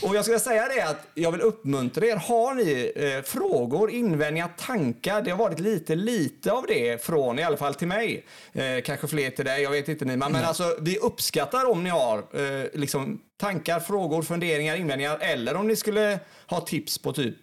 Och 0.02 0.16
jag 0.16 0.24
ska 0.24 0.38
säga 0.38 0.68
det 0.68 0.82
att 0.82 1.06
jag 1.14 1.32
vill 1.32 1.40
uppmuntra 1.40 2.06
er. 2.06 2.16
Har 2.16 2.54
ni 2.54 2.92
eh, 2.96 3.22
frågor, 3.22 3.90
invändningar, 3.90 4.50
tankar? 4.58 5.22
Det 5.22 5.30
har 5.30 5.38
varit 5.38 5.60
lite, 5.60 5.94
lite 5.94 6.52
av 6.52 6.64
det 6.68 7.04
från, 7.04 7.38
i 7.38 7.42
alla 7.42 7.56
fall 7.56 7.74
till 7.74 7.88
mig. 7.88 8.24
Eh, 8.52 8.80
kanske 8.84 9.06
fler 9.06 9.30
till 9.30 9.44
dig, 9.44 9.62
jag 9.62 9.70
vet 9.70 9.88
inte 9.88 10.04
Nima. 10.04 10.28
Men 10.28 10.44
alltså, 10.44 10.76
vi 10.80 10.98
uppskattar 10.98 11.70
om 11.70 11.84
ni 11.84 11.90
har 11.90 12.18
eh, 12.18 12.66
liksom, 12.74 13.20
tankar, 13.40 13.80
frågor, 13.80 14.22
funderingar, 14.22 14.76
invändningar. 14.76 15.18
Eller 15.20 15.56
om 15.56 15.68
ni 15.68 15.76
skulle 15.76 16.20
ha 16.46 16.60
tips 16.60 16.98
på 16.98 17.12
typ, 17.12 17.36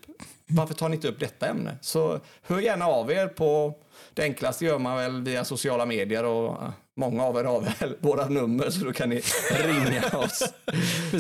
varför 0.48 0.74
tar 0.74 0.90
ni 0.90 0.96
inte 0.96 1.08
upp 1.08 1.20
detta 1.20 1.48
ämne? 1.48 1.78
Så 1.82 2.20
hör 2.42 2.60
gärna 2.60 2.86
av 2.86 3.12
er 3.12 3.28
på 3.28 3.74
det 4.14 4.24
enklaste 4.24 4.66
gör 4.66 4.80
man 4.80 4.98
väl 4.98 5.22
via 5.22 5.46
sociala 5.46 5.86
medier 5.86 6.24
och 6.24 6.58
många 6.96 7.24
av 7.24 7.38
er 7.38 7.44
har 7.44 7.62
väl 7.62 7.96
våra 8.00 8.30
nummer 8.30 8.70
så 8.70 8.86
då 8.86 8.94
kan 8.94 9.10
ni 9.10 9.16
ringa 9.52 10.18
oss. 10.18 10.54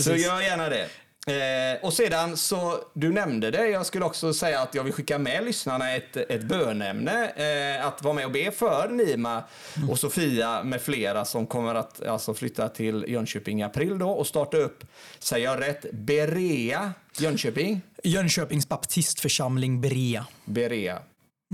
så 0.03 0.15
gör 0.15 0.41
gärna 0.41 0.69
det. 0.69 0.88
Eh, 1.27 1.84
och 1.86 1.93
sedan 1.93 2.38
så, 2.38 2.79
du 2.93 3.12
nämnde 3.12 3.51
det, 3.51 3.67
jag 3.67 3.86
skulle 3.86 4.05
också 4.05 4.34
säga 4.34 4.62
att 4.62 4.75
jag 4.75 4.84
vill 4.84 4.93
skicka 4.93 5.17
med 5.17 5.46
lyssnarna 5.46 5.96
ett, 5.96 6.17
ett 6.17 6.43
bönämne. 6.43 7.29
Eh, 7.29 7.88
att 7.88 8.03
vara 8.03 8.13
med 8.13 8.25
och 8.25 8.31
be 8.31 8.51
för 8.51 8.89
Nima 8.89 9.43
och 9.89 10.00
Sofia 10.00 10.63
med 10.63 10.81
flera 10.81 11.25
som 11.25 11.48
kommer 11.48 11.75
att 11.75 12.05
alltså, 12.05 12.34
flytta 12.34 12.69
till 12.69 13.05
Jönköping 13.07 13.60
i 13.60 13.63
april 13.63 14.00
då 14.00 14.10
och 14.10 14.27
starta 14.27 14.57
upp, 14.57 14.84
säger 15.19 15.46
jag 15.46 15.62
rätt, 15.62 15.86
Berea 15.91 16.93
Jönköping? 17.17 17.81
Jönköpings 18.03 18.69
baptistförsamling 18.69 19.81
Berea. 19.81 20.25
Berea. 20.46 21.00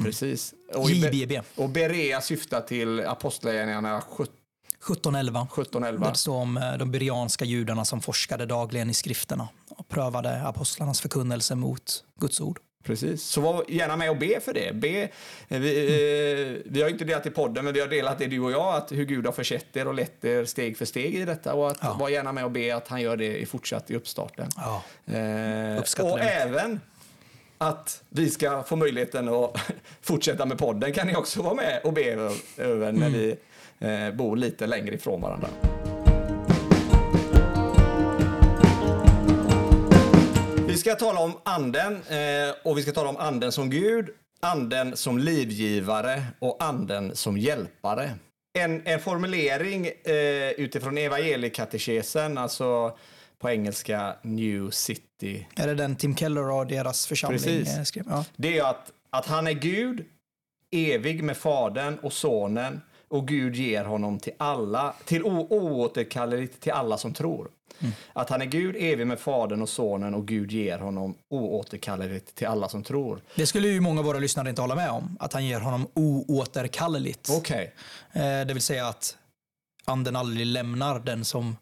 Precis. 0.03 0.53
Och, 0.74 0.92
JBB. 0.92 1.42
och 1.56 1.70
Berea 1.70 2.22
syftar 2.22 2.62
till 2.62 3.06
Apostlagärningarna 3.06 3.98
1711. 3.98 5.48
1711. 5.51 6.10
Det 6.10 6.18
står 6.18 6.36
om 6.36 6.75
de 6.80 6.92
bereanska 6.92 7.46
judarna 7.46 7.86
som 7.86 8.01
forskade 8.01 8.46
dagligen 8.46 8.89
i 8.89 8.94
skrifterna 8.94 9.48
prövade 9.94 10.42
apostlarnas 10.42 11.02
förkunnelse 11.02 11.56
mot 11.56 12.04
Guds 12.20 12.42
ord. 12.42 12.60
Precis. 12.86 13.24
Så 13.24 13.42
var 13.42 13.64
gärna 13.70 13.96
med 13.96 14.10
och 14.10 14.18
be 14.18 14.40
för 14.40 14.54
det. 14.54 14.76
Be, 14.76 15.10
vi, 15.48 16.58
eh, 16.58 16.72
vi 16.72 16.82
har 16.82 16.90
inte 16.90 17.06
delat 17.06 17.26
i 17.26 17.30
podden, 17.30 17.66
men 17.66 17.74
vi 17.74 17.80
har 17.80 17.88
delat 17.88 18.20
det 18.20 18.28
du 18.28 18.40
och 18.40 18.52
jag, 18.52 18.76
att 18.76 18.92
hur 18.92 19.06
Gud 19.06 19.26
har 19.26 19.34
försett 19.34 19.76
er 19.78 19.88
och 19.88 19.94
lett 19.94 20.26
er 20.26 20.46
steg 20.46 20.78
för 20.78 20.86
steg 20.86 21.16
i 21.16 21.26
detta. 21.26 21.54
Och 21.54 21.72
att 21.72 21.78
Ja. 21.82 21.94
var 22.00 22.10
gärna 22.10 22.32
med 22.32 22.46
och 22.46 22.52
be 22.52 22.76
att 22.76 22.88
han 22.88 23.02
gör 23.02 23.18
det 23.18 23.38
i 23.38 23.46
fortsatt 23.46 23.92
i 23.92 23.96
uppstarten. 23.96 24.50
Ja. 24.56 24.84
Eh, 25.06 25.78
och 26.12 26.18
det 26.18 26.24
även 26.24 26.80
att 27.58 28.04
vi 28.10 28.30
ska 28.30 28.64
få 28.64 28.76
möjligheten 28.76 29.30
att 29.30 29.58
fortsätta 30.02 30.46
med 30.46 30.58
podden 30.58 30.94
kan 30.94 31.08
ni 31.08 31.16
också 31.16 31.42
vara 31.42 31.54
med 31.54 31.82
och 31.84 31.94
be 31.94 32.04
över, 32.04 32.32
över 32.58 32.92
när 32.92 33.08
Mm. 33.08 33.14
vi 33.14 33.36
eh, 33.80 34.12
bor 34.16 34.36
lite 34.38 34.68
längre 34.68 34.96
ifrån 34.96 35.22
varandra. 35.22 35.48
Ska 40.84 40.96
tala 40.96 41.20
om 41.20 41.34
anden 41.44 41.94
eh, 41.94 42.56
och 42.63 42.78
vi 42.78 42.82
ska 42.82 42.92
tala 42.92 43.10
om 43.10 43.18
anden 43.18 43.52
som 43.52 43.70
Gud, 43.70 44.10
anden 44.40 44.98
som 44.98 45.18
livgivare 45.18 46.24
och 46.40 46.63
anden 46.63 47.16
som 47.16 47.38
hjälpare. 47.38 48.12
En, 48.60 48.88
en 48.88 49.00
formulering 49.00 49.88
eh, 49.88 50.52
utifrån 50.58 50.98
evangeliekatekesen, 50.98 52.38
alltså 52.38 52.98
på 53.40 53.50
engelska 53.50 54.16
New 54.22 54.70
City. 54.70 55.48
Är 55.56 55.68
det 55.68 55.75
den 55.75 55.96
Tim 55.96 56.16
Keller 56.16 56.52
och 56.52 56.68
deras 56.68 57.08
församling 57.08 57.40
Precis. 57.40 57.78
eh, 57.78 57.84
skrev? 57.84 58.06
Ja. 58.10 58.25
Det 58.36 58.58
är 58.58 58.63
att, 58.63 58.92
att 59.10 59.25
han 59.25 59.48
är 59.48 59.52
Gud, 59.52 60.06
evig 60.72 61.24
med 61.24 61.38
Fadern 61.38 61.98
och 62.02 62.13
Sonen 62.13 62.82
och 63.08 63.28
Gud 63.28 63.56
ger 63.56 63.84
honom 63.84 64.20
till 64.20 64.34
alla, 64.38 64.94
till 65.06 65.24
oåterkalleligt 65.24 66.60
till 66.62 66.72
alla 66.72 66.98
som 66.98 67.13
tror. 67.13 67.50
Att 68.13 68.30
han 68.30 68.42
är 68.42 68.46
Gud, 68.46 68.75
evig 68.80 69.08
med 69.08 69.20
Fadern 69.20 69.62
och 69.62 69.70
Sonen 69.70 70.13
och 70.13 70.27
Gud 70.27 70.51
ger 70.51 70.80
honom 70.80 71.15
oåterkalleligt 71.30 72.36
till 72.36 72.48
alla 72.48 72.70
som 72.70 72.84
tror. 72.84 73.22
Det 73.36 73.46
skulle 73.46 73.68
ju 73.68 73.80
många 73.80 74.00
av 74.00 74.06
våra 74.06 74.20
lyssnare 74.20 74.50
inte 74.50 74.62
hålla 74.62 74.75
med 74.75 74.89
om. 74.89 75.18
Att 75.20 75.34
han 75.34 75.46
ger 75.46 75.60
honom 75.60 75.88
oåterkalleligt. 75.94 77.30
Okej. 77.32 77.74
Eh, 78.13 78.22
det 78.22 78.53
vill 78.53 78.62
säga 78.62 78.88
att 78.88 79.18
anden 79.86 80.15
aldrig 80.15 80.46
lämnar 80.46 81.00
den 81.00 81.25
som, 81.25 81.58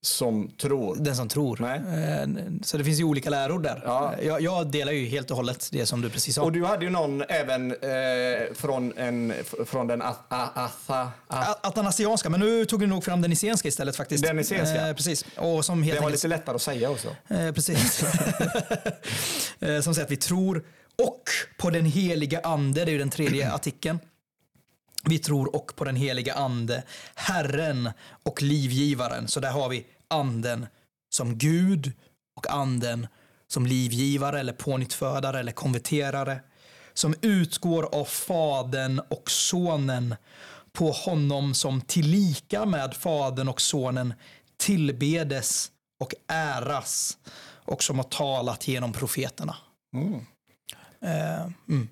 Som 0.00 0.48
tror. 0.60 0.96
den 0.96 1.16
som 1.16 1.28
tror. 1.28 1.58
Nej. 1.60 1.78
Eh, 1.78 2.26
så 2.62 2.76
det 2.78 2.84
finns 2.84 3.00
ju 3.00 3.04
olika 3.04 3.30
läror 3.30 3.58
där. 3.58 3.82
Ja. 3.84 4.14
Jag, 4.22 4.40
jag 4.40 4.66
delar 4.70 4.92
ju 4.92 5.04
helt 5.06 5.30
och 5.30 5.36
hållet 5.36 5.68
det 5.72 5.86
som 5.86 6.00
du 6.00 6.10
precis 6.10 6.34
sa. 6.34 6.42
Och 6.42 6.52
du 6.52 6.64
hade 6.64 6.84
ju 6.84 6.90
någon 6.90 7.22
även 7.28 7.70
eh, 7.70 8.54
från, 8.54 8.92
en, 8.98 9.32
från 9.66 9.86
den 9.86 10.02
a- 10.02 10.14
a- 10.28 10.48
atha, 10.54 11.10
a- 11.28 11.54
Atanasianska, 11.62 12.30
men 12.30 12.40
nu 12.40 12.64
tog 12.64 12.80
du 12.80 12.86
nog 12.86 13.04
fram 13.04 13.20
den 13.22 13.30
nicenska 13.30 13.68
istället 13.68 13.96
faktiskt. 13.96 14.24
Den 14.24 14.36
nicenska? 14.36 14.88
Eh, 14.88 14.94
precis. 14.94 15.24
Och 15.36 15.64
som 15.64 15.82
helt 15.82 15.96
Det 15.96 16.00
var 16.00 16.06
enkelt, 16.08 16.24
lite 16.24 16.28
lättare 16.36 16.54
att 16.56 16.62
säga 16.62 16.90
också. 16.90 17.08
eh, 17.28 17.52
precis. 17.52 18.02
eh, 19.60 19.80
som 19.80 19.94
säger 19.94 20.04
att 20.06 20.10
vi 20.12 20.16
tror 20.16 20.64
och 21.02 21.22
på 21.58 21.70
den 21.70 21.84
heliga 21.84 22.40
ande, 22.40 22.84
det 22.84 22.90
är 22.90 22.92
ju 22.92 22.98
den 22.98 23.10
tredje 23.10 23.52
artikeln. 23.54 23.98
Vi 25.06 25.18
tror 25.18 25.56
och 25.56 25.76
på 25.76 25.84
den 25.84 25.96
heliga 25.96 26.34
ande, 26.34 26.82
Herren 27.14 27.90
och 28.22 28.42
livgivaren. 28.42 29.28
Så 29.28 29.40
där 29.40 29.50
har 29.50 29.68
vi 29.68 29.86
anden 30.08 30.66
som 31.10 31.38
Gud 31.38 31.92
och 32.36 32.50
anden 32.50 33.06
som 33.46 33.66
livgivare 33.66 34.40
eller 34.40 34.52
pånyttfödare 34.52 35.40
eller 35.40 35.52
konverterare. 35.52 36.40
Som 36.94 37.14
utgår 37.22 37.94
av 37.94 38.04
Fadern 38.04 38.98
och 38.98 39.30
Sonen 39.30 40.14
på 40.72 40.90
honom 40.90 41.54
som 41.54 41.80
tillika 41.80 42.66
med 42.66 42.94
Fadern 42.94 43.48
och 43.48 43.60
Sonen 43.60 44.14
tillbedes 44.56 45.70
och 46.00 46.14
äras 46.28 47.18
och 47.64 47.82
som 47.82 47.98
har 47.98 48.04
talat 48.04 48.68
genom 48.68 48.92
profeterna. 48.92 49.56
Eh, 51.00 51.50
mm. 51.68 51.88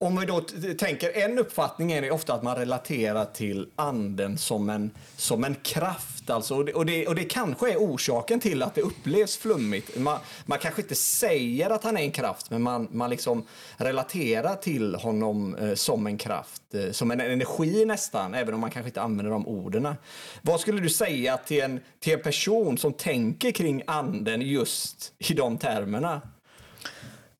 Om 0.00 0.20
vi 0.20 0.26
då 0.26 0.40
tänker, 0.78 1.16
en 1.16 1.38
uppfattning 1.38 1.92
är 1.92 2.02
det 2.02 2.10
ofta 2.10 2.34
att 2.34 2.42
man 2.42 2.56
relaterar 2.56 3.24
till 3.24 3.68
anden 3.76 4.38
som 4.38 4.70
en, 4.70 4.90
som 5.16 5.44
en 5.44 5.54
kraft. 5.54 6.30
Alltså, 6.30 6.54
och, 6.54 6.64
det, 6.64 6.72
och, 6.72 6.86
det, 6.86 7.06
och 7.06 7.14
det 7.14 7.24
kanske 7.24 7.72
är 7.72 7.76
orsaken 7.76 8.40
till 8.40 8.62
att 8.62 8.74
det 8.74 8.80
upplevs 8.80 9.36
flummigt. 9.36 9.98
Man, 9.98 10.18
man 10.46 10.58
kanske 10.58 10.82
inte 10.82 10.94
säger 10.94 11.70
att 11.70 11.84
han 11.84 11.96
är 11.96 12.00
en 12.00 12.10
kraft, 12.10 12.50
men 12.50 12.62
man, 12.62 12.88
man 12.90 13.10
liksom 13.10 13.44
relaterar 13.76 14.54
till 14.54 14.94
honom 14.94 15.54
eh, 15.54 15.74
som 15.74 16.06
en 16.06 16.18
kraft. 16.18 16.74
Eh, 16.74 16.90
som 16.90 17.10
en 17.10 17.20
energi 17.20 17.84
nästan, 17.84 18.34
även 18.34 18.54
om 18.54 18.60
man 18.60 18.70
kanske 18.70 18.88
inte 18.88 19.02
använder 19.02 19.32
de 19.32 19.48
orden. 19.48 19.94
Vad 20.42 20.60
skulle 20.60 20.80
du 20.80 20.90
säga 20.90 21.36
till 21.36 21.62
en, 21.62 21.80
till 22.00 22.12
en 22.12 22.22
person 22.22 22.78
som 22.78 22.92
tänker 22.92 23.50
kring 23.50 23.82
anden 23.86 24.40
just 24.42 25.12
i 25.18 25.34
de 25.34 25.58
termerna? 25.58 26.22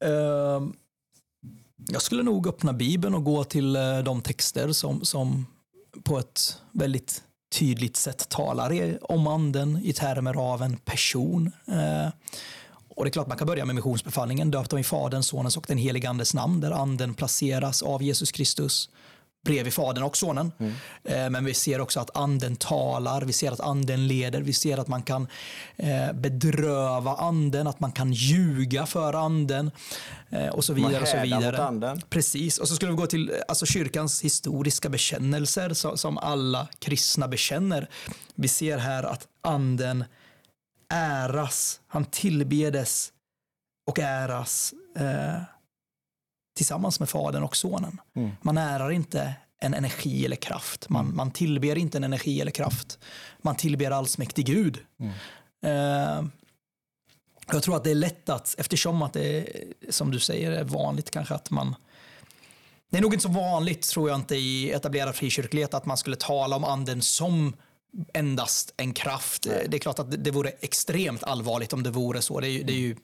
Um 0.01 0.77
jag 1.89 2.03
skulle 2.03 2.23
nog 2.23 2.47
öppna 2.47 2.73
Bibeln 2.73 3.15
och 3.15 3.25
gå 3.25 3.45
till 3.45 3.77
eh, 3.77 3.99
de 3.99 4.23
texter 4.23 4.73
som, 4.73 5.05
som 5.05 5.47
på 6.05 6.19
ett 6.19 6.63
väldigt 6.73 7.23
tydligt 7.55 7.97
sätt 7.97 8.29
talar 8.29 8.99
om 9.13 9.27
anden 9.27 9.81
i 9.85 9.93
termer 9.93 10.53
av 10.53 10.63
en 10.63 10.77
person. 10.77 11.53
Eh, 11.67 12.09
och 12.89 13.05
det 13.05 13.09
är 13.09 13.13
klart 13.13 13.27
man 13.27 13.39
kan 13.39 13.47
börja 13.47 13.65
med 13.65 13.75
missionsbefallningen, 13.75 14.51
döpt 14.51 14.71
dem 14.71 14.79
i 14.79 14.85
Faderns, 14.85 15.27
Sonens 15.27 15.57
och 15.57 15.65
den 15.69 15.79
helige 15.79 16.09
Andes 16.09 16.35
namn, 16.35 16.61
där 16.61 16.71
anden 16.71 17.15
placeras 17.15 17.83
av 17.83 18.03
Jesus 18.03 18.33
Kristus 18.33 18.91
bredvid 19.45 19.73
Fadern 19.75 20.05
och 20.05 20.17
Sonen. 20.17 20.53
Eh, 21.05 21.31
Men 21.31 21.45
vi 21.45 21.55
ser 21.55 21.81
också 21.81 22.01
att 22.01 22.17
anden 22.17 22.57
talar, 22.57 23.23
vi 23.23 23.33
ser 23.33 23.53
att 23.53 23.61
anden 23.61 24.09
leder, 24.09 24.41
vi 24.41 24.53
ser 24.53 24.79
att 24.79 24.89
man 24.89 25.03
kan 25.03 25.29
eh, 25.77 26.13
bedröva 26.13 27.17
anden, 27.17 27.67
att 27.67 27.81
man 27.81 27.93
kan 27.93 28.13
ljuga 28.13 28.87
för 28.87 29.15
anden 29.27 29.71
eh, 30.31 30.49
och 30.49 30.65
så 30.65 30.73
vidare. 30.73 31.03
Och 31.03 31.09
så 31.09 31.17
vidare. 31.23 31.57
Precis, 32.11 32.59
och 32.59 32.69
så 32.69 32.75
skulle 32.75 32.91
vi 32.93 32.97
gå 32.97 33.07
till 33.07 33.33
alltså, 33.49 33.67
kyrkans 33.67 34.23
historiska 34.23 34.89
bekännelser 34.89 35.97
som 35.97 36.19
alla 36.19 36.69
kristna 36.79 37.29
bekänner. 37.29 37.89
Vi 38.35 38.49
ser 38.49 38.79
här 38.79 39.03
att 39.03 39.27
anden 39.43 40.05
äras, 40.95 41.81
han 41.89 42.05
tillbedes 42.05 43.13
och 43.87 43.99
äras 43.99 44.75
tillsammans 46.59 47.01
med 47.01 47.09
Fadern 47.09 47.43
och 47.43 47.57
Sonen. 47.57 48.01
Man 48.43 48.59
ärar 48.59 48.91
inte 48.91 49.35
en 49.61 49.75
energi 49.75 50.25
eller 50.25 50.37
kraft. 50.37 50.89
Man, 50.89 51.17
man 51.17 51.31
tillber 51.31 51.79
inte 51.79 51.99
en 51.99 52.05
energi 52.05 52.41
eller 52.41 52.51
kraft. 52.51 52.99
Man 53.43 53.57
tillber 53.57 53.91
allsmäktig 53.91 54.47
Gud. 54.47 54.79
Eh, 55.65 56.23
jag 57.53 57.63
tror 57.63 57.77
att 57.77 57.85
det 57.85 57.91
är 57.91 57.95
lätt 57.95 58.29
att, 58.29 58.55
eftersom 58.59 59.03
att 59.03 59.13
det 59.13 59.39
är, 59.39 59.47
som 59.91 60.11
du 60.11 60.21
säger 60.21 60.51
är 60.53 60.65
vanligt 60.65 61.11
kanske 61.11 61.35
att 61.35 61.51
man 61.51 61.75
det 62.91 62.99
är 62.99 63.03
nog 63.03 63.15
inte 63.15 63.23
så 63.23 63.29
vanligt, 63.29 63.83
tror 63.83 64.09
jag 64.09 64.17
inte, 64.19 64.37
i 64.37 64.71
etablerad 64.73 65.15
frikyrklighet 65.15 65.75
att 65.75 65.87
man 65.87 65.97
skulle 65.97 66.17
tala 66.17 66.57
om 66.57 66.65
anden 66.65 67.03
som 67.03 67.57
endast 68.15 68.75
en 68.77 68.93
kraft. 68.95 69.43
Det 69.43 69.77
är 69.77 69.79
klart 69.79 69.99
att 69.99 70.11
det- 70.11 70.17
det 70.17 70.31
vore 70.31 70.51
extremt 70.51 71.23
allvarligt 71.23 71.73
om 71.73 71.83
det 71.83 71.91
vore 71.91 72.23
så. 72.23 72.41
Det 72.41 72.47
är 72.47 72.51
ju, 72.51 72.63
det 72.63 72.73
är 72.73 72.77
ju 72.79 72.97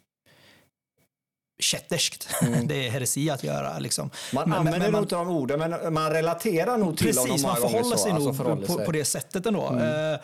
kätterskt. 1.58 2.28
Det 2.64 2.86
är 2.86 2.90
heresi 2.90 3.30
att 3.30 3.44
göra. 3.44 3.78
Liksom. 3.78 4.10
Man 4.34 4.48
Men- 4.48 4.58
använder 4.58 4.80
men- 4.80 4.92
nog 4.92 5.02
inte 5.02 5.14
de 5.14 5.28
orden, 5.28 5.58
men 5.58 5.94
man 5.94 6.10
relaterar 6.10 6.78
nog 6.78 6.96
till 6.98 7.06
Precis, 7.06 7.28
många 7.28 7.42
man 7.42 7.60
gånger 7.60 7.68
förhåller 7.72 7.96
sig 7.96 8.10
Alltså 8.12 8.26
nog 8.28 8.36
förhåller 8.36 8.66
på, 8.66 8.76
sig. 8.76 8.86
på 8.86 8.92
det 8.92 9.04
sättet 9.04 9.46
ändå. 9.46 9.78
Eh, 9.80 10.18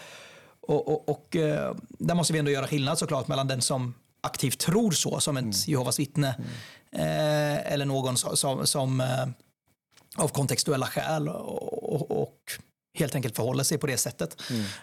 och 0.60 0.88
och, 0.88 1.08
och 1.08 1.37
eh, 1.37 1.75
där 1.88 2.14
måste 2.14 2.32
vi 2.32 2.38
ändå 2.38 2.50
göra 2.50 2.66
skillnad 2.66 2.99
såklart 2.99 3.28
mellan 3.28 3.49
den 3.49 3.62
som 3.62 3.94
aktivt 4.20 4.58
tror 4.58 4.90
så, 4.90 5.20
som 5.20 5.37
ett 5.37 5.68
Jehovas 5.68 5.99
vittne, 5.99 6.28
eh, 6.92 7.72
eller 7.72 7.84
någon 7.84 8.16
som, 8.16 8.66
som, 8.66 9.00
eh, 9.00 9.26
av 10.16 10.28
kontextuella 10.28 10.87
skäl 10.87 11.28
och, 11.28 12.10
och, 12.22 12.37
helt 12.99 13.14
enkelt 13.14 13.37
förhåller 13.37 13.64
sig 13.64 13.78
på 13.78 13.87
det 13.87 13.96
sättet. 13.96 14.37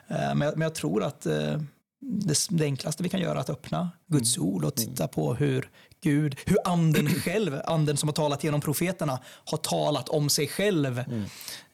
Eh, 0.08 0.36
men, 0.36 0.42
jag- 0.42 0.58
men 0.58 0.62
jag 0.62 0.75
tror 0.75 1.04
att 1.04 1.22
det, 1.22 2.48
det 2.50 2.63
enklaste 2.66 3.04
vi 3.04 3.10
kan 3.10 3.20
göra 3.20 3.38
är 3.38 3.42
att 3.42 3.50
öppna 3.50 3.89
Guds 4.08 4.38
ord 4.38 4.66
och 4.66 4.75
titta 4.75 5.08
på 5.08 5.34
hur 5.34 5.70
Gud, 6.01 6.39
hur 6.46 6.58
anden 6.63 7.10
själv, 7.10 7.62
anden 7.66 7.98
som 7.98 8.10
har 8.10 8.13
talat 8.13 8.44
genom 8.44 8.62
profeterna, 8.62 9.20
har 9.46 9.58
talat 9.58 10.10
om 10.10 10.30
sig 10.30 10.48
själv. 10.48 11.00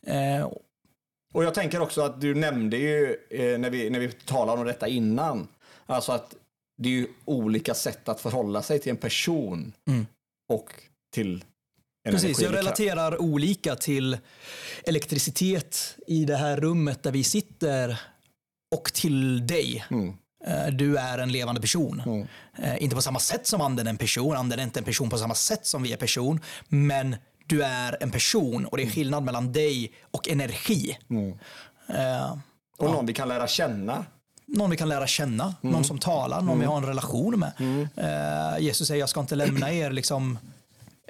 Eh, 0.08 0.50
Och 1.34 1.44
jag 1.44 1.54
tänker 1.54 1.82
också 1.82 2.02
att 2.02 2.22
du 2.22 2.36
nämnde 2.36 2.78
ju 2.78 3.18
eh, 3.30 3.60
när, 3.60 3.70
vi, 3.70 3.90
när 3.90 4.00
vi 4.00 4.12
talade 4.12 4.62
om 4.62 4.68
detta 4.68 4.88
innan, 4.88 5.48
alltså 5.86 6.12
att 6.12 6.36
det 6.78 6.90
är 6.90 6.94
ju 6.94 7.08
olika 7.26 7.74
sätt 7.74 8.10
att 8.10 8.22
förhålla 8.22 8.62
sig 8.62 8.80
till 8.80 8.90
en 8.90 8.98
person 8.98 9.74
och 10.54 10.70
till 11.14 11.44
en 12.08 12.14
Precis, 12.14 12.42
jag 12.42 12.54
relaterar 12.56 13.22
olika 13.22 13.76
till 13.76 14.18
elektricitet 14.86 15.98
i 16.08 16.26
det 16.26 16.36
här 16.36 16.58
rummet 16.58 17.04
där 17.04 17.12
vi 17.12 17.24
sitter 17.24 18.02
och 18.76 18.94
till 18.94 19.48
dig. 19.48 19.86
Mm. 19.92 20.14
Eh, 20.48 20.68
Du 20.68 20.98
är 20.98 21.18
en 21.18 21.32
levande 21.32 21.62
person. 21.62 22.26
Eh, 22.58 22.84
Inte 22.84 22.96
på 22.96 23.02
samma 23.02 23.20
sätt 23.20 23.48
som 23.48 23.62
anden 23.62 23.88
är 23.88 23.90
en 23.90 23.98
person. 23.98 24.36
Anden 24.36 24.60
är 24.60 24.64
inte 24.64 24.80
en 24.80 24.84
person 24.86 25.10
på 25.10 25.18
samma 25.18 25.36
sätt 25.36 25.66
som 25.66 25.84
vi 25.84 25.94
är 25.94 25.98
person. 25.98 26.40
Men 26.68 27.16
du 27.48 27.64
är 27.64 27.98
en 28.02 28.12
person 28.12 28.66
och 28.66 28.78
det 28.78 28.84
är 28.84 28.90
skillnad 28.90 29.24
mellan 29.24 29.52
dig 29.54 29.92
och 30.12 30.30
energi. 30.30 30.98
Eh, 31.90 32.38
Och 32.78 32.92
någon 32.92 33.06
vi 33.06 33.14
kan 33.14 33.28
lära 33.28 33.48
känna. 33.48 34.06
någon 34.48 34.70
vi 34.70 34.78
kan 34.78 34.90
lära 34.90 35.08
känna, 35.08 35.56
någon 35.62 35.84
som 35.84 36.00
talar, 36.00 36.42
någon 36.42 36.60
vi 36.60 36.66
har 36.66 36.78
en 36.78 36.86
relation 36.86 37.40
med. 37.40 37.52
Eh, 37.98 38.64
Jesus 38.64 38.88
säger, 38.88 39.00
jag 39.00 39.10
ska 39.10 39.20
inte 39.20 39.36
lämna 39.36 39.72
er 39.74 39.92
liksom, 39.92 40.40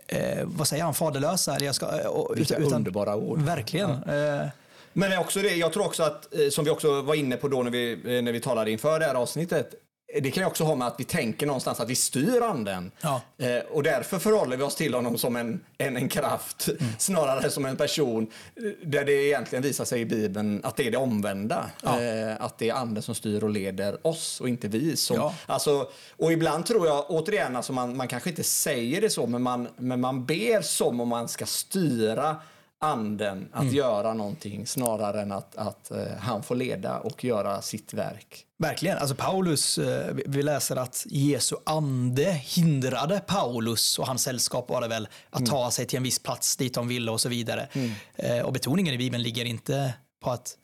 eh, 0.08 0.44
vad 0.46 0.68
säger 0.68 0.84
han, 0.84 0.94
faderlösa. 0.94 1.60
Jag 1.64 1.76
ska, 1.76 1.88
Vilka 2.36 2.58
underbara 2.58 3.16
ord. 3.16 3.40
Verkligen. 3.42 3.90
Eh, 3.90 4.48
Men 4.94 5.18
också 5.20 5.40
det, 5.42 5.56
jag 5.56 5.74
tror 5.74 5.86
också 5.86 6.04
att, 6.04 6.34
eh, 6.36 6.50
som 6.50 6.66
vi 6.66 6.72
också 6.72 7.02
var 7.02 7.16
inne 7.16 7.38
på 7.38 7.48
då 7.48 7.64
när 7.64 7.72
vi, 7.72 7.92
eh, 7.94 8.24
när 8.24 8.32
vi 8.32 8.40
talade 8.40 8.72
inför 8.72 9.00
det 9.00 9.06
här 9.06 9.16
avsnittet, 9.16 9.74
det 10.22 10.32
kan 10.32 10.44
ju 10.44 10.48
också 10.48 10.64
ha 10.64 10.76
med 10.76 10.88
att 10.88 10.96
vi 11.00 11.04
tänker 11.04 11.46
någonstans 11.46 11.80
att 11.80 11.90
vi 11.90 11.96
styr 11.96 12.42
anden. 12.42 12.92
Ja. 13.02 13.22
Eh, 13.38 13.58
och 13.72 13.84
därför 13.84 14.20
förhåller 14.20 14.58
vi 14.58 14.64
oss 14.64 14.76
till 14.76 14.94
honom 14.94 15.18
som 15.18 15.36
en, 15.36 15.60
en, 15.78 15.98
en 15.98 16.10
kraft 16.10 16.68
Mm. 16.68 16.94
snarare 17.00 17.50
som 17.50 17.66
en 17.66 17.76
person. 17.78 18.28
eh, 18.56 18.88
Där 18.88 19.06
det 19.06 19.12
egentligen 19.14 19.64
visar 19.64 19.86
sig 19.86 20.02
i 20.02 20.06
Bibeln 20.06 20.62
att 20.64 20.76
det 20.76 20.88
är 20.88 20.92
det 20.92 20.98
omvända. 20.98 21.70
Ja. 21.84 22.02
Eh, 22.02 22.36
att 22.40 22.58
det 22.58 22.70
är 22.70 22.74
anden 22.74 23.04
som 23.04 23.16
styr 23.16 23.44
och 23.44 23.50
leder 23.50 24.08
oss 24.08 24.42
och 24.42 24.50
inte 24.50 24.68
vi. 24.68 24.96
Som, 24.98 25.16
Ja. 25.16 25.36
alltså, 25.46 25.88
och 26.18 26.32
ibland 26.32 26.66
tror 26.66 26.88
jag, 26.88 27.06
återigen, 27.10 27.56
alltså 27.56 27.74
man, 27.74 27.98
man 27.98 28.08
kanske 28.08 28.30
inte 28.30 28.44
säger 28.44 29.02
det 29.02 29.10
så, 29.10 29.28
men 29.28 29.42
man, 29.42 29.68
men 29.78 30.02
man 30.02 30.26
ber 30.26 30.62
som 30.62 31.00
om 31.02 31.08
man 31.08 31.28
ska 31.28 31.46
styra 31.46 32.36
anden 32.84 33.50
att 33.54 33.62
Mm. 33.62 33.74
göra 33.76 34.14
någonting 34.14 34.68
snarare 34.68 35.22
än 35.22 35.32
att, 35.32 35.56
att 35.56 35.92
eh, 35.92 36.04
han 36.20 36.44
får 36.44 36.56
leda 36.56 37.00
och 37.00 37.24
göra 37.24 37.62
sitt 37.62 37.94
verk. 37.94 38.46
Verkligen. 38.60 38.98
Alltså 38.98 39.16
Paulus, 39.16 39.78
eh, 39.78 40.16
vi- 40.26 40.44
läser 40.44 40.76
att 40.76 41.04
Jesu 41.10 41.56
ande 41.66 42.32
hindrade 42.32 43.20
Paulus 43.28 44.00
och 44.00 44.08
hans 44.08 44.24
sällskap 44.24 44.70
var 44.70 44.82
det 44.82 44.88
väl 44.88 45.08
att 45.30 45.46
ta 45.46 45.72
sig 45.72 45.86
till 45.86 45.98
en 45.98 46.04
viss 46.04 46.20
plats 46.20 46.56
dit 46.58 46.74
de 46.74 46.88
ville 46.88 47.12
och 47.12 47.22
så 47.22 47.30
vidare. 47.30 47.68
Eh, 48.16 48.40
Och 48.40 48.54
betoningen 48.54 48.94
i 48.94 48.98
Bibeln 48.98 49.24
ligger 49.24 49.46
inte 49.46 49.94
på 50.24 50.32
att 50.32 50.58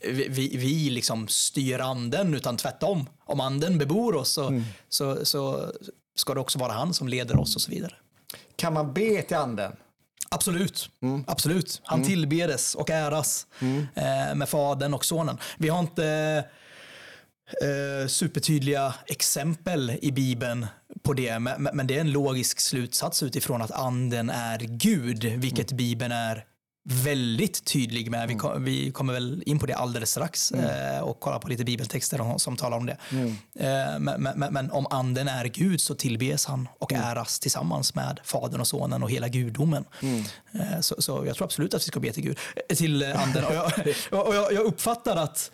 vi, 0.00 0.28
vi, 0.28 0.56
vi 0.56 0.90
liksom 0.90 1.28
styr 1.28 1.78
anden 1.78 2.34
utan 2.34 2.56
tvärtom. 2.56 3.08
Om 3.24 3.40
anden 3.40 3.78
bebor 3.78 4.14
oss 4.16 4.32
så, 4.32 4.62
så, 4.88 5.24
så 5.24 5.72
ska 6.16 6.34
det 6.34 6.40
också 6.40 6.58
vara 6.58 6.72
han 6.72 6.94
som 6.94 7.08
leder 7.08 7.40
oss 7.40 7.56
och 7.56 7.62
så 7.62 7.70
vidare. 7.70 7.94
Kan 8.56 8.72
man 8.72 8.92
be 8.92 9.22
till 9.22 9.36
anden? 9.36 9.72
Absolut. 10.32 10.90
Absolut. 11.26 11.80
Han 11.84 12.02
tillbedes 12.02 12.74
och 12.74 12.90
äras 12.90 13.46
eh, 13.94 14.34
med 14.34 14.48
Fadern 14.48 14.94
och 14.94 15.04
Sonen. 15.04 15.38
Vi 15.58 15.68
har 15.68 15.80
inte 15.80 16.44
eh, 17.62 18.08
supertydliga 18.08 18.94
exempel 19.06 19.98
i 20.02 20.12
Bibeln 20.12 20.66
på 21.02 21.12
det, 21.12 21.38
men, 21.38 21.62
men 21.72 21.86
det 21.86 21.96
är 21.96 22.00
en 22.00 22.12
logisk 22.12 22.60
slutsats 22.60 23.22
utifrån 23.22 23.62
att 23.62 23.70
anden 23.70 24.30
är 24.30 24.58
Gud, 24.58 25.24
vilket 25.24 25.72
Bibeln 25.72 26.12
är 26.12 26.44
väldigt 26.84 27.64
tydlig 27.64 28.10
med. 28.10 28.28
Vi, 28.28 28.34
kom, 28.34 28.64
vi 28.64 28.92
kommer 28.92 29.12
väl 29.12 29.42
in 29.46 29.58
på 29.58 29.66
det 29.66 29.74
alldeles 29.74 30.10
strax 30.10 30.52
eh, 30.52 31.00
och 31.00 31.20
kolla 31.20 31.38
på 31.38 31.48
lite 31.48 31.64
bibeltexter 31.64 32.38
som, 32.38 32.56
talar 32.56 32.76
om 32.76 32.86
det. 32.86 32.96
Eh, 33.58 33.98
men, 33.98 34.22
men, 34.22 34.52
men 34.52 34.70
om 34.70 34.86
anden 34.90 35.28
är 35.28 35.44
Gud 35.44 35.80
så 35.80 35.94
tillbes 35.94 36.46
han 36.46 36.68
och 36.78 36.92
äras 36.92 37.38
tillsammans 37.38 37.94
med 37.94 38.20
Fadern 38.24 38.60
och 38.60 38.66
Sonen 38.66 39.02
och 39.02 39.10
hela 39.10 39.28
gudomen. 39.28 39.84
Eh, 40.52 40.80
så, 40.80 41.02
så 41.02 41.24
jag 41.26 41.36
tror 41.36 41.44
absolut 41.44 41.74
att 41.74 41.82
vi 41.82 41.86
ska 41.86 42.00
be 42.00 42.12
till 42.12 42.22
Gud, 42.22 42.38
till 42.76 43.02
anden. 43.02 43.44
Och 43.44 43.54
jag, 43.54 44.26
och 44.26 44.34
jag, 44.34 44.52
jag 44.52 44.64
uppfattar 44.64 45.16
att 45.16 45.50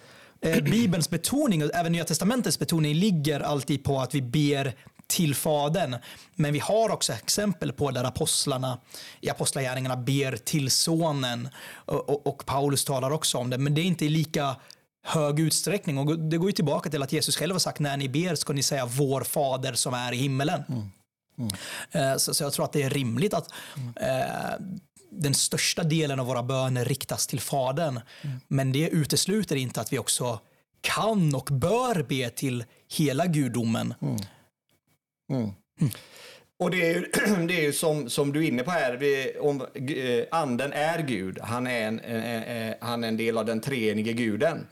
Bibelns 0.62 1.10
betoning 1.10 1.64
och 1.64 1.70
även 1.74 1.92
Nya 1.92 2.04
Testamentets 2.04 2.58
betoning 2.58 2.94
ligger 2.94 3.40
alltid 3.40 3.84
på 3.84 4.00
att 4.00 4.14
vi 4.14 4.22
ber 4.22 4.74
till 5.08 5.34
Fadern. 5.34 5.96
Men 6.34 6.52
vi 6.52 6.58
har 6.58 6.90
också 6.90 7.12
exempel 7.12 7.72
på 7.72 7.90
där 7.90 8.04
apostlarna 8.04 8.78
i 9.20 9.30
apostlagärningarna 9.30 9.96
ber 9.96 10.36
till 10.36 10.70
Sonen. 10.70 11.48
Och, 11.74 12.08
och, 12.08 12.26
och 12.26 12.46
Paulus 12.46 12.84
talar 12.84 13.10
också 13.10 13.38
om 13.38 13.50
det, 13.50 13.58
men 13.58 13.74
det 13.74 13.80
är 13.80 13.84
inte 13.84 14.04
i 14.04 14.08
lika 14.08 14.56
hög 15.04 15.40
utsträckning. 15.40 15.98
Och 15.98 16.18
det 16.18 16.36
går 16.38 16.48
ju 16.48 16.52
tillbaka 16.52 16.90
till 16.90 17.02
att 17.02 17.12
Jesus 17.12 17.36
själv 17.36 17.54
har 17.54 17.58
sagt 17.58 17.78
när 17.78 17.96
ni 17.96 18.08
ber 18.08 18.34
ska 18.34 18.52
ni 18.52 18.62
säga 18.62 18.86
vår 18.86 19.20
fader 19.20 19.72
som 19.72 19.94
är 19.94 20.12
i 20.12 20.16
himmelen. 20.16 20.62
Eh, 21.92 22.16
Så, 22.16 22.34
så 22.34 22.44
jag 22.44 22.52
tror 22.52 22.64
att 22.64 22.72
det 22.72 22.82
är 22.82 22.90
rimligt 22.90 23.34
att 23.34 23.48
eh, 24.00 24.64
den 25.10 25.34
största 25.34 25.82
delen 25.82 26.20
av 26.20 26.26
våra 26.26 26.42
böner 26.42 26.84
riktas 26.84 27.26
till 27.26 27.40
Fadern. 27.40 28.00
Men 28.48 28.72
det 28.72 28.88
utesluter 28.88 29.56
inte 29.56 29.80
att 29.80 29.92
vi 29.92 29.98
också 29.98 30.40
kan 30.80 31.34
och 31.34 31.48
bör 31.52 32.02
be 32.02 32.30
till 32.30 32.64
hela 32.92 33.26
gudomen. 33.26 33.94
Och 36.58 36.70
det 36.70 36.90
är 36.90 36.94
ju, 36.94 37.00
det 37.46 37.54
är 37.54 37.62
ju 37.62 37.72
som, 37.72 38.10
som 38.10 38.32
du 38.32 38.44
är 38.44 38.48
inne 38.48 38.62
på 38.62 38.70
här, 38.70 38.96
vi, 38.96 39.36
om, 39.40 39.60
eh, 39.60 40.24
anden 40.30 40.72
är 40.72 40.98
Gud. 41.02 41.38
Han 41.42 41.66
är 41.66 41.86
en, 41.88 42.00
en, 42.00 42.22
en, 42.22 42.74
han 42.80 43.04
är 43.04 43.08
en 43.08 43.16
del 43.16 43.38
av 43.38 43.44
den 43.44 43.60
treenige 43.60 44.12
guden. 44.12 44.66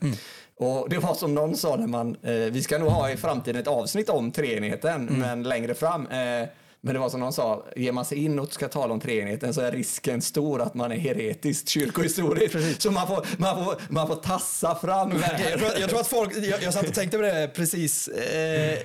Och 0.59 0.89
det 0.89 0.97
var 0.97 1.13
som 1.13 1.35
någon 1.35 1.55
sa 1.55 1.75
när 1.75 1.87
man, 1.87 2.15
eh, 2.23 2.33
vi 2.33 2.63
ska 2.63 2.77
nog 2.77 2.89
ha 2.89 3.11
i 3.11 3.17
framtiden 3.17 3.61
ett 3.61 3.67
avsnitt 3.67 4.09
om 4.09 4.31
treenigheten, 4.31 5.05
men 5.05 5.43
längre 5.43 5.75
fram. 5.75 6.07
Eh, 6.07 6.47
men 6.81 6.93
det 6.93 6.99
var 6.99 7.09
som 7.09 7.19
någon 7.19 7.33
sa, 7.33 7.65
ger 7.75 7.91
man 7.91 8.05
sig 8.05 8.17
in 8.25 8.39
och 8.39 8.53
ska 8.53 8.67
tala 8.67 8.93
om 8.93 8.99
treenigheten 8.99 9.53
så 9.53 9.61
är 9.61 9.71
risken 9.71 10.21
stor 10.21 10.61
att 10.61 10.73
man 10.73 10.91
är 10.91 10.95
heretiskt 10.95 11.69
kyrkohistoriskt. 11.69 12.81
Så 12.81 12.91
man 12.91 13.07
får, 13.07 13.27
man, 13.37 13.65
får, 13.65 13.75
man 13.89 14.07
får 14.07 14.15
tassa 14.15 14.75
fram. 14.75 15.11
Jag 15.51 15.59
tror, 15.59 15.71
jag 15.79 15.89
tror 15.89 15.99
att 15.99 16.07
folk, 16.07 16.37
jag, 16.37 16.63
jag 16.63 16.73
satt 16.73 16.87
och 16.87 16.93
tänkte 16.93 17.17
på 17.17 17.23
det 17.23 17.51
precis. 17.55 18.07
Eh, 18.07 18.79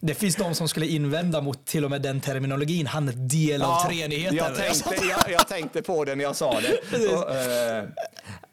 det 0.00 0.14
finns 0.14 0.36
de 0.36 0.54
som 0.54 0.68
skulle 0.68 0.86
invända 0.86 1.40
mot 1.40 1.66
till 1.66 1.84
och 1.84 1.90
med 1.90 2.02
den 2.02 2.20
terminologin. 2.20 2.86
Han 2.86 3.08
är 3.08 3.12
del 3.12 3.62
av 3.62 3.86
treenigheten. 3.86 4.36
Jag 4.36 4.56
tänkte, 4.56 5.06
jag, 5.06 5.30
jag 5.30 5.48
tänkte 5.48 5.82
på 5.82 6.04
det 6.04 6.14
när 6.14 6.24
jag 6.24 6.36
sa 6.36 6.60
det. 6.60 7.06
Och, 7.14 7.34
eh, 7.34 7.84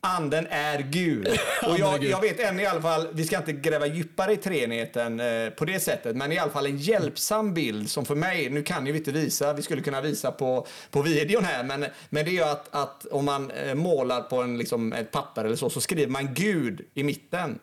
anden 0.02 0.48
är 0.50 0.80
Gud. 0.80 1.28
Och 1.67 1.80
jag, 1.80 2.04
jag 2.04 2.22
vet 2.22 2.39
en 2.39 2.60
i 2.60 2.65
alla 2.65 2.82
fall, 2.82 3.08
vi 3.12 3.24
ska 3.24 3.38
inte 3.38 3.54
gräva 3.54 3.86
djupare 3.86 4.34
i 4.34 4.38
treenigheten 4.38 5.20
eh, 5.20 5.50
på 5.50 5.65
det 5.65 5.80
sättet, 5.80 6.15
men 6.15 6.32
i 6.32 6.38
alla 6.38 6.52
fall 6.52 6.65
en 6.65 6.78
hjälpsam 6.78 7.54
bild 7.54 7.89
som 7.89 8.06
för 8.06 8.15
mig, 8.15 8.50
nu 8.50 8.63
kan 8.63 8.86
ju 8.86 8.91
vi 8.91 8.98
inte 8.98 9.12
visa, 9.12 9.54
vi 9.54 9.62
skulle 9.62 9.82
kunna 9.82 10.02
visa 10.02 10.32
på, 10.32 10.67
på 10.91 11.02
videon 11.02 11.44
här, 11.44 11.63
men, 11.63 11.86
men 12.10 12.26
det 12.26 12.32
är 12.32 12.34
ju 12.34 12.44
att, 12.44 12.76
att 12.76 13.06
om 13.06 13.26
man 13.26 13.52
eh, 13.52 13.74
målar 13.74 14.22
på 14.22 14.41
en, 14.41 14.58
liksom, 14.58 14.94
ett 14.94 15.12
papper 15.12 15.46
eller 15.46 15.56
så, 15.56 15.70
så 15.70 15.82
skriver 15.82 16.12
man 16.12 16.34
Gud 16.34 16.82
i 16.94 17.04
mitten. 17.04 17.60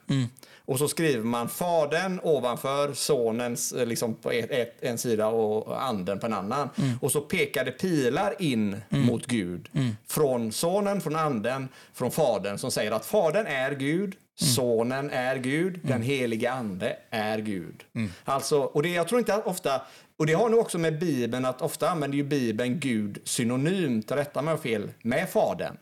Och 0.69 0.79
så 0.79 0.89
skriver 0.89 1.25
man 1.25 1.49
Fadern 1.49 2.21
ovanför, 2.23 2.93
Sonens 2.93 3.73
eh, 3.73 3.87
liksom 3.87 4.15
på 4.15 4.31
ett, 4.31 4.51
ett, 4.51 4.77
en 4.81 4.99
sida 4.99 5.27
och 5.27 5.83
Anden 5.83 6.19
på 6.19 6.27
en 6.27 6.33
annan. 6.33 6.69
Och 7.01 7.13
så 7.13 7.21
pekar 7.21 7.65
det 7.65 7.71
pilar 7.71 8.35
in 8.39 8.77
mot 8.89 9.27
Gud. 9.27 9.69
Från 10.07 10.53
Sonen, 10.53 11.01
från 11.01 11.17
Anden, 11.17 11.69
från 11.93 12.11
Fadern 12.11 12.59
som 12.59 12.71
säger 12.71 12.93
att 12.93 13.07
Fadern 13.07 13.47
är 13.47 13.71
Gud, 13.75 14.15
Sonen 14.35 15.11
är 15.11 15.37
Gud, 15.37 15.81
den 15.83 16.03
helige 16.03 16.53
Ande 16.53 16.97
är 17.11 17.39
Gud. 17.39 17.85
Alltså, 18.25 18.61
och 18.61 18.83
det, 18.83 18.89
jag 18.89 19.09
tror 19.09 19.19
inte 19.19 19.35
ofta, 19.37 19.83
och 20.19 20.27
det 20.27 20.33
har 20.33 20.49
nog 20.49 20.61
också 20.61 20.79
med 20.79 20.99
Bibeln 20.99 21.45
att 21.45 21.63
ofta 21.63 21.91
använder 21.91 22.17
ju 22.19 22.25
Bibeln 22.25 22.81
Gud 22.81 23.19
synonymt, 23.25 24.11
rätta 24.11 24.43
mig 24.43 24.59
fel, 24.59 24.91
med 25.03 25.29
Fadern. 25.31 25.77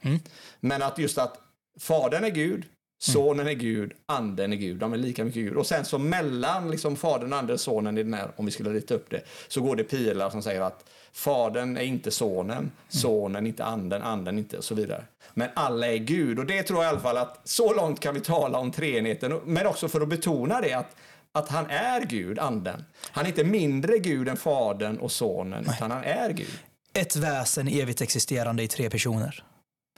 Men 0.61 0.83
att 0.83 0.99
just 0.99 1.19
att 1.19 1.37
Fadern 1.81 2.25
är 2.25 2.31
Gud, 2.31 2.65
Sonen 2.99 3.47
är 3.47 3.53
Gud, 3.53 3.93
anden 4.07 4.53
är 4.53 4.57
Gud. 4.57 4.77
De 4.77 4.93
är 4.93 4.97
lika 4.97 5.25
mycket 5.25 5.43
Gud. 5.43 5.57
Och 5.57 5.67
sen 5.67 5.85
så 5.85 5.99
mellan 5.99 6.71
liksom 6.71 6.97
Fadern, 6.97 7.33
anden 7.33 7.55
och 7.55 7.61
Sonen 7.61 7.99
i 7.99 8.03
den 8.03 8.15
här, 8.15 8.31
om 8.37 8.47
vi 8.47 8.53
skulle 8.53 8.71
rita 8.71 8.95
upp 8.95 9.11
det, 9.11 9.23
så 9.49 9.61
går 9.61 9.77
det 9.77 9.85
pilar 9.85 10.31
som 10.31 10.43
säger 10.43 10.61
att 10.61 10.85
Fadern 11.13 11.77
är 11.77 11.83
inte 11.83 12.11
Sonen, 12.11 12.71
Sonen 12.89 13.47
inte 13.47 13.65
anden, 13.65 14.03
anden 14.03 14.39
inte 14.39 14.59
och 14.59 14.65
så 14.65 14.75
vidare. 14.75 15.05
Men 15.35 15.49
alla 15.55 15.87
är 15.87 15.97
Gud. 15.97 16.39
Och 16.39 16.47
det 16.47 16.63
tror 16.63 16.85
jag 16.85 16.91
i 16.91 16.93
alla 16.93 17.01
fall 17.01 17.17
att 17.17 17.41
så 17.45 17.75
långt 17.75 18.01
kan 18.01 18.15
vi 18.15 18.21
tala 18.21 18.59
om 18.59 18.73
treenigheten. 18.73 19.41
Men 19.45 19.67
också 19.67 19.89
för 19.89 20.01
att 20.01 20.09
betona 20.09 20.61
det 20.61 20.73
att 20.73 20.97
att 21.37 21.49
han 21.49 21.71
är 21.71 22.01
Gud, 22.05 22.39
anden. 22.39 22.85
Han 23.11 23.25
är 23.25 23.29
inte 23.29 23.45
mindre 23.45 23.99
Gud 23.99 24.29
än 24.29 24.37
Fadern 24.37 24.99
och 24.99 25.13
Sonen, 25.13 25.63
utan 25.63 25.91
han 25.91 26.05
är 26.05 26.31
Gud. 26.31 26.59
Ett 26.93 27.17
väsen 27.17 27.69
evigt 27.69 28.01
existerande 28.01 28.63
i 28.63 28.69
tre 28.69 28.91
personer. 28.91 29.45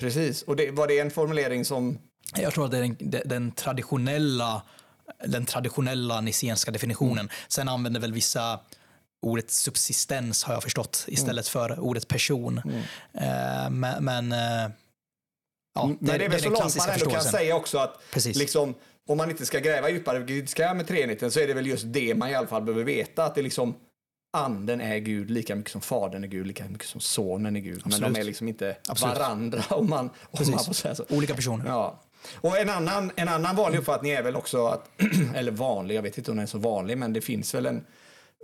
Precis. 0.00 0.42
Och 0.42 0.56
det, 0.56 0.70
var 0.70 0.86
det 0.86 0.98
en 0.98 1.10
formulering 1.10 1.64
som... 1.64 1.98
Jag 2.36 2.54
tror 2.54 2.64
att 2.64 2.70
det 2.70 2.78
är 2.78 2.96
den, 2.98 3.22
den 3.24 3.52
traditionella 3.52 4.62
den 5.24 5.46
traditionella 5.46 6.20
nicenska 6.20 6.70
definitionen. 6.70 7.30
Sen 7.48 7.68
använder 7.68 8.00
väl 8.00 8.12
vissa 8.12 8.60
ordet 9.22 9.50
subsistens 9.50 10.44
har 10.44 10.54
jag 10.54 10.62
förstått 10.62 11.04
istället 11.08 11.48
för 11.48 11.80
ordet 11.80 12.08
person. 12.08 12.58
Eh, 13.12 13.70
men 13.70 14.04
men 14.04 14.32
eh, 14.32 14.70
ja, 15.74 15.86
Men 15.86 15.96
det 16.00 16.14
är 16.14 16.18
väl 16.18 16.30
den 16.30 16.40
så 16.40 16.48
långt 16.50 16.76
man 16.76 16.88
ändå 16.90 17.10
kan 17.10 17.22
säga 17.22 17.56
också 17.56 17.78
att 17.78 18.00
Precis. 18.12 18.36
liksom, 18.36 18.74
om 19.08 19.16
man 19.16 19.30
inte 19.30 19.46
ska 19.46 19.58
gräva 19.58 19.90
djupare 19.90 20.22
gudiska 20.22 20.74
med 20.74 20.88
treenigheten 20.88 21.30
så 21.30 21.40
är 21.40 21.46
det 21.46 21.54
väl 21.54 21.66
just 21.66 21.84
det 21.86 22.14
man 22.14 22.30
i 22.30 22.34
alla 22.34 22.46
fall 22.46 22.62
behöver 22.62 22.84
veta. 22.84 23.24
Att 23.24 23.34
det 23.34 23.42
liksom 23.42 23.74
anden 24.36 24.80
är 24.80 24.98
Gud 24.98 25.30
lika 25.30 25.56
mycket 25.56 25.72
som 25.72 25.80
fadern 25.80 26.24
är 26.24 26.28
Gud, 26.28 26.46
lika 26.46 26.64
mycket 26.64 26.88
som 26.88 27.00
sonen 27.00 27.56
är 27.56 27.60
Gud. 27.60 27.80
Men 27.84 27.92
Absolut. 27.92 28.14
de 28.14 28.20
är 28.20 28.24
liksom 28.24 28.48
inte 28.48 28.76
Absolut. 28.88 29.18
varandra 29.18 29.64
om 29.70 29.90
man, 29.90 30.10
om 30.30 30.50
man 30.50 30.64
får 30.64 30.72
säga 30.72 30.94
så. 30.94 31.04
Olika 31.08 31.34
personer. 31.34 31.66
Ja. 31.66 32.00
Och 32.34 32.58
en 32.58 32.70
annan, 32.70 33.10
en 33.16 33.28
annan 33.28 33.56
vanlig 33.56 33.78
uppfattning 33.78 34.12
är 34.12 34.22
väl 34.22 34.36
också 34.36 34.66
att, 34.66 34.88
eller 35.34 35.52
vanlig, 35.52 35.94
jag 35.94 36.02
vet 36.02 36.18
inte 36.18 36.30
om 36.30 36.36
den 36.36 36.42
är 36.42 36.46
så 36.48 36.58
vanlig, 36.58 36.98
men 36.98 37.12
det 37.12 37.20
finns 37.20 37.54
väl 37.54 37.66
en, 37.66 37.84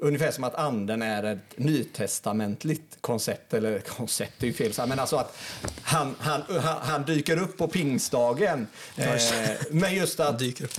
ungefär 0.03 0.31
som 0.31 0.45
att 0.45 0.55
anden 0.55 1.03
är 1.03 1.23
ett 1.25 1.59
nytestamentligt 1.59 2.97
koncept, 3.01 3.55
eller 3.55 3.79
koncept 3.97 4.43
är 4.43 4.47
ju 4.47 4.53
fel, 4.53 4.73
men 4.89 4.99
alltså 4.99 5.17
att 5.17 5.37
han, 5.83 6.15
han, 6.19 6.43
han, 6.49 6.77
han 6.83 7.03
dyker 7.05 7.43
upp 7.43 7.59
på 7.59 7.69
pingstdagen. 7.69 8.67
Eh, 8.97 9.17
men 9.71 9.95
just 9.95 10.21
att 10.21 10.39
dyker 10.39 10.65
upp. 10.65 10.71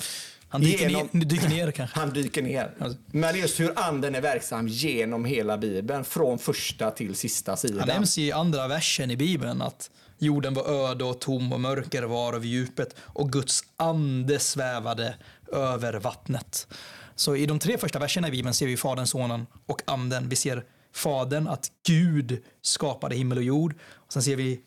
Han 0.49 0.62
dyker, 0.62 0.89
Genom- 0.89 1.10
ner, 1.12 1.25
dyker 1.25 1.49
ner 1.49 1.71
kanske. 1.71 1.99
han 1.99 2.10
dyker 2.10 2.41
ner. 2.41 2.71
Men 3.08 3.38
just 3.39 3.60
hur 3.60 3.73
anden 3.75 4.15
är 4.15 4.21
verksam 4.21 4.67
genom 4.67 5.25
hela 5.25 5.58
Bibeln, 5.58 6.05
från 6.05 6.39
första 6.39 6.91
till 6.91 7.15
sista 7.15 7.55
sidan. 7.55 7.79
Han 7.79 7.88
nämns 7.88 8.17
i 8.17 8.31
andra 8.31 8.67
versen 8.67 9.12
i 9.12 9.17
Bibeln 9.17 9.62
att 9.62 9.89
jorden 10.17 10.54
var 10.54 10.69
öde 10.69 11.04
och 11.04 11.19
tom 11.19 11.54
och 11.54 11.62
mörker 11.62 12.04
var 12.04 12.34
över 12.34 12.45
djupet 12.45 12.95
och 12.99 13.32
Guds 13.32 13.63
ande 13.78 14.39
svävade 14.39 15.15
över 15.51 15.93
vattnet. 15.93 16.67
Så 17.15 17.36
i 17.36 17.45
de 17.45 17.60
tre 17.60 17.78
första 17.78 17.99
verserna 17.99 18.28
i 18.28 18.32
Bibeln 18.32 18.54
ser 18.54 18.67
vi 18.67 18.78
Fadern, 18.78 19.08
Sonen 19.08 19.45
och 19.65 19.82
Anden. 19.86 20.30
Vi 20.30 20.36
ser 20.36 20.63
Fadern, 20.93 21.47
att 21.47 21.71
Gud 21.88 22.43
skapade 22.62 23.15
himmel 23.15 23.38
och 23.38 23.43
jord. 23.43 23.75
Och 23.93 24.13
sen 24.13 24.23
ser 24.23 24.36
vi 24.36 24.62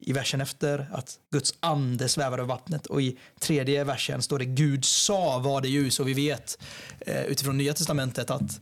i 0.00 0.12
versen 0.12 0.40
efter 0.40 0.88
att 0.92 1.18
Guds 1.32 1.54
ande 1.60 2.08
svävar 2.08 2.38
över 2.38 2.48
vattnet 2.48 2.86
och 2.86 3.02
i 3.02 3.18
tredje 3.40 3.84
versen 3.84 4.22
står 4.22 4.38
det 4.38 4.44
Gud 4.44 4.84
sa 4.84 5.38
var 5.38 5.60
det 5.60 5.68
ljus 5.68 6.00
och 6.00 6.08
vi 6.08 6.14
vet 6.14 6.58
eh, 7.00 7.24
utifrån 7.24 7.58
Nya 7.58 7.74
Testamentet 7.74 8.30
att 8.30 8.60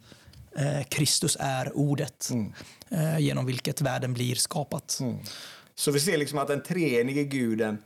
eh, 0.57 0.83
Kristus 0.89 1.37
är 1.41 1.77
ordet 1.77 2.31
eh, 2.89 3.19
genom 3.19 3.47
vilket 3.47 3.81
världen 3.81 4.15
blir 4.15 4.35
skapat. 4.35 5.01
Så 5.79 5.91
vi 5.91 6.01
ser 6.01 6.17
liksom 6.17 6.39
att 6.39 6.49
den 6.49 6.63
treenige 6.63 7.25
guden 7.25 7.83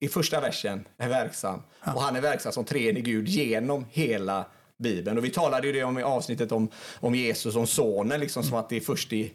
i 0.00 0.08
första 0.08 0.40
versen 0.40 0.88
är 0.96 1.08
verksam. 1.08 1.62
Och 1.94 2.02
han 2.02 2.16
är 2.16 2.20
verksam 2.20 2.52
som 2.52 2.64
treenig 2.64 3.04
gud 3.04 3.28
genom 3.28 3.86
hela 3.90 4.46
Bibeln. 4.82 5.18
Och 5.18 5.24
vi 5.24 5.30
talade 5.30 5.66
ju 5.66 5.72
det 5.72 5.82
om 5.84 5.98
i 5.98 6.02
avsnittet 6.02 6.52
om, 6.52 6.68
om 7.00 7.14
Jesus 7.14 7.54
som 7.54 7.66
sonen, 7.66 8.20
liksom 8.20 8.42
som 8.42 8.56
att 8.58 8.68
det 8.68 8.76
är 8.76 8.80
först 8.80 9.12
i, 9.12 9.32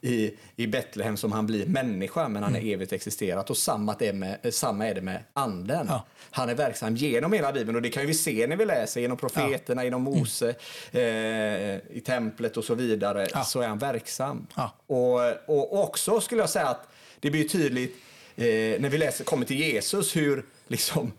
i, 0.00 0.30
i 0.56 0.66
Betlehem 0.66 1.16
som 1.16 1.32
han 1.32 1.46
blir 1.46 1.66
människa, 1.66 2.28
men 2.28 2.42
han 2.42 2.56
är 2.56 2.72
evigt 2.74 2.92
existerat. 2.92 3.50
Och 3.50 3.56
samma 3.56 3.96
är, 4.00 4.12
med, 4.12 4.54
samma 4.54 4.86
är 4.86 4.94
det 4.94 5.00
med 5.00 5.22
anden. 5.32 5.86
Ja. 5.90 6.06
Han 6.30 6.48
är 6.48 6.54
verksam 6.54 6.96
genom 6.96 7.32
hela 7.32 7.52
Bibeln 7.52 7.76
och 7.76 7.82
det 7.82 7.88
kan 7.90 8.06
vi 8.06 8.14
se 8.14 8.46
när 8.46 8.56
vi 8.56 8.64
läser 8.64 9.00
genom 9.00 9.16
profeterna, 9.16 9.84
genom 9.84 10.02
Mose, 10.02 10.54
eh, 10.92 11.96
i 11.96 12.02
templet 12.04 12.56
och 12.56 12.64
så 12.64 12.74
vidare, 12.74 13.26
Ja. 13.32 13.44
så 13.44 13.60
är 13.60 13.68
han 13.68 13.78
verksam. 13.78 14.46
Ja. 14.56 14.70
Och, 14.86 15.20
och 15.46 15.84
också 15.84 16.20
skulle 16.20 16.40
jag 16.40 16.50
säga 16.50 16.68
att 16.68 16.88
det 17.20 17.30
blir 17.30 17.48
tydligt 17.48 17.96
eh, 18.36 18.44
när 18.80 18.88
vi 18.88 18.98
läser, 18.98 19.24
kommer 19.24 19.46
till 19.46 19.58
Jesus 19.60 20.16
hur 20.16 20.44
liksom 20.68 21.12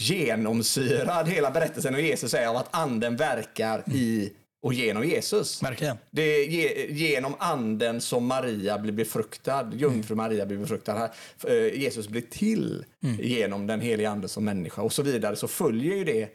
genomsyrad 0.00 1.28
hela 1.28 1.50
berättelsen 1.50 1.94
om 1.94 2.00
Jesus 2.00 2.34
är 2.34 2.46
av 2.46 2.56
att 2.56 2.68
anden 2.70 3.16
verkar 3.16 3.84
i 3.92 4.32
och 4.62 4.74
genom 4.74 5.04
Jesus. 5.04 5.62
Verkligen. 5.62 5.96
Det 6.10 6.22
är 6.22 6.48
ge, 6.48 6.86
genom 6.92 7.34
anden 7.38 8.00
som 8.00 8.26
Maria 8.26 8.78
blir 8.78 8.92
befruktad, 8.92 9.70
jungfru 9.74 10.14
Maria 10.14 10.46
blir 10.46 10.58
befruktad. 10.58 11.10
Eh, 11.46 11.80
Jesus 11.80 12.08
blir 12.08 12.20
till 12.20 12.84
genom 13.18 13.66
den 13.66 13.80
heliga 13.80 14.10
anden 14.10 14.28
som 14.28 14.44
människa 14.44 14.82
och 14.82 14.92
så 14.92 15.02
vidare. 15.02 15.36
Så 15.36 15.48
följer 15.48 15.96
ju 15.96 16.04
det 16.04 16.28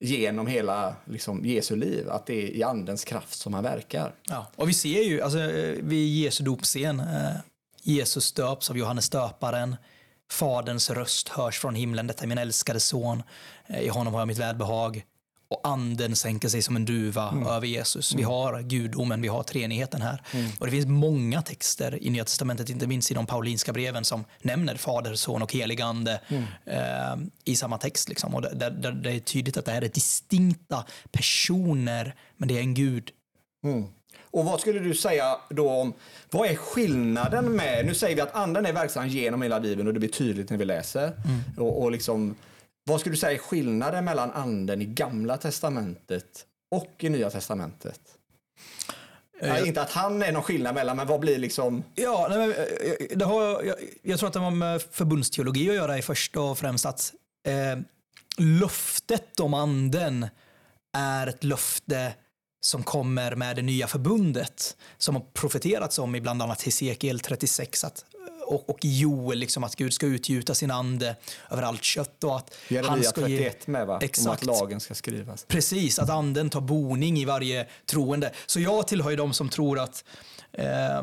genom 0.00 0.46
hela 0.46 0.96
liksom, 1.04 1.44
Jesu 1.44 1.76
liv, 1.76 2.10
att 2.10 2.26
det 2.26 2.42
är 2.42 2.56
i 2.56 2.62
andens 2.62 3.04
kraft 3.04 3.38
som 3.38 3.54
han 3.54 3.64
verkar. 3.64 4.14
Ja, 4.28 4.50
och 4.56 4.68
vi 4.68 4.74
ser 4.74 5.02
ju 5.02 5.20
alltså, 5.20 5.38
eh, 5.38 5.76
vid 5.82 6.08
Jesu 6.08 6.44
dopscen, 6.44 7.00
eh, 7.00 7.30
Jesus 7.82 8.32
döps 8.32 8.70
av 8.70 8.78
Johannes 8.78 9.08
döparen. 9.08 9.76
Faderns 10.30 10.90
röst 10.90 11.28
hörs 11.28 11.58
från 11.58 11.74
himlen. 11.74 12.06
Detta 12.06 12.22
är 12.22 12.26
min 12.28 12.38
älskade 12.38 12.80
son. 12.80 13.22
Eh, 13.66 13.80
I 13.80 13.88
honom 13.88 14.14
har 14.14 14.20
jag 14.20 14.28
mitt 14.28 14.38
välbehag. 14.38 15.04
Och 15.48 15.60
anden 15.64 16.16
sänker 16.16 16.48
sig 16.48 16.62
som 16.62 16.76
en 16.76 16.84
duva 16.84 17.34
över 17.48 17.66
Jesus. 17.66 18.14
Vi 18.14 18.22
har 18.22 18.62
gudomen, 18.62 19.22
vi 19.22 19.28
har 19.28 19.42
treenigheten 19.42 20.02
här. 20.02 20.22
Och 20.58 20.66
det 20.66 20.72
finns 20.72 20.86
många 20.86 21.42
texter 21.42 22.02
i 22.02 22.10
Nya 22.10 22.24
Testamentet, 22.24 22.68
inte 22.68 22.86
minst 22.86 23.10
i 23.10 23.14
de 23.14 23.26
paulinska 23.26 23.72
breven, 23.72 24.04
som 24.04 24.24
nämner 24.42 24.76
Fader, 24.76 25.14
Son 25.14 25.42
och 25.42 25.52
helig 25.52 25.80
ande 25.80 26.20
eh, 26.64 27.16
i 27.44 27.56
samma 27.56 27.78
text. 27.78 28.08
Liksom. 28.08 28.34
Och 28.34 28.42
där, 28.42 28.70
där, 28.70 28.92
det 28.92 29.12
är 29.12 29.20
tydligt 29.20 29.56
att 29.56 29.64
det 29.64 29.72
här 29.72 29.82
är 29.82 29.88
distinkta 29.88 30.84
personer, 31.12 32.14
men 32.36 32.48
det 32.48 32.56
är 32.56 32.60
en 32.60 32.74
gud 32.74 33.10
Och 34.30 34.44
vad 34.44 34.60
skulle 34.60 34.78
du 34.78 34.94
säga 34.94 35.38
då 35.48 35.70
om, 35.70 35.92
vad 36.30 36.48
är 36.48 36.54
skillnaden 36.54 37.52
med, 37.52 37.86
nu 37.86 37.94
säger 37.94 38.16
vi 38.16 38.20
att 38.20 38.34
anden 38.34 38.66
är 38.66 38.72
verksam 38.72 39.08
genom 39.08 39.42
hela 39.42 39.60
Bibeln 39.60 39.88
och 39.88 39.94
det 39.94 40.00
blir 40.00 40.10
tydligt 40.10 40.50
när 40.50 40.56
vi 40.58 40.64
läser. 40.64 41.12
Och, 41.56 41.82
och 41.82 41.90
liksom, 41.90 42.36
vad 42.84 43.00
skulle 43.00 43.14
du 43.14 43.18
säga 43.18 43.32
är 43.32 43.38
skillnaden 43.38 44.04
mellan 44.04 44.30
anden 44.30 44.82
i 44.82 44.84
gamla 44.84 45.36
testamentet 45.36 46.46
och 46.70 46.94
i 46.98 47.08
nya 47.08 47.30
testamentet? 47.30 48.00
Nej, 49.42 49.66
inte 49.66 49.82
att 49.82 49.90
han 49.90 50.22
är 50.22 50.32
någon 50.32 50.42
skillnad 50.42 50.74
mellan, 50.74 50.96
men 50.96 51.06
vad 51.06 51.20
blir 51.20 51.38
liksom... 51.38 51.84
Ja, 51.94 52.26
nej, 52.30 52.38
men, 52.38 52.50
eh, 52.50 53.16
det 53.16 53.24
har, 53.24 53.62
jag, 53.62 53.76
jag 54.02 54.18
tror 54.18 54.26
att 54.26 54.32
det 54.32 54.40
har 54.40 54.50
med 54.50 54.82
förbundsteologi 54.82 55.70
att 55.70 55.76
göra 55.76 55.98
i 55.98 56.02
första 56.02 56.40
och 56.40 56.58
främst 56.58 56.86
att 56.86 57.12
eh, 57.46 57.80
löftet 58.38 59.40
om 59.40 59.54
anden 59.54 60.26
är 60.96 61.26
ett 61.26 61.44
löfte 61.44 62.14
som 62.60 62.82
kommer 62.82 63.34
med 63.34 63.56
det 63.56 63.62
nya 63.62 63.86
förbundet 63.86 64.76
som 64.98 65.14
har 65.14 65.22
profeterats 65.32 65.98
om 65.98 66.14
i 66.14 66.20
bland 66.20 66.42
annat 66.42 66.62
Hesekiel 66.62 67.20
36 67.20 67.84
att, 67.84 68.04
och, 68.46 68.70
och 68.70 68.78
Joel, 68.82 69.38
liksom 69.38 69.64
att 69.64 69.76
Gud 69.76 69.92
ska 69.92 70.06
utgjuta 70.06 70.54
sin 70.54 70.70
ande 70.70 71.16
över 71.50 71.62
allt 71.62 71.84
kött 71.84 72.24
och 72.24 72.36
att 72.36 72.54
Jeremia 72.68 73.10
31 73.10 73.66
med 73.66 73.86
va? 73.86 73.94
Om 73.94 74.00
Exakt. 74.02 74.42
att 74.42 74.46
lagen 74.46 74.80
ska 74.80 74.94
skrivas. 74.94 75.44
Precis, 75.44 75.98
att 75.98 76.10
anden 76.10 76.50
tar 76.50 76.60
boning 76.60 77.18
i 77.18 77.24
varje 77.24 77.66
troende. 77.86 78.32
Så 78.46 78.60
jag 78.60 78.88
tillhör 78.88 79.10
ju 79.10 79.16
de 79.16 79.32
som 79.32 79.48
tror 79.48 79.78
att 79.78 80.04
eh, 80.52 81.02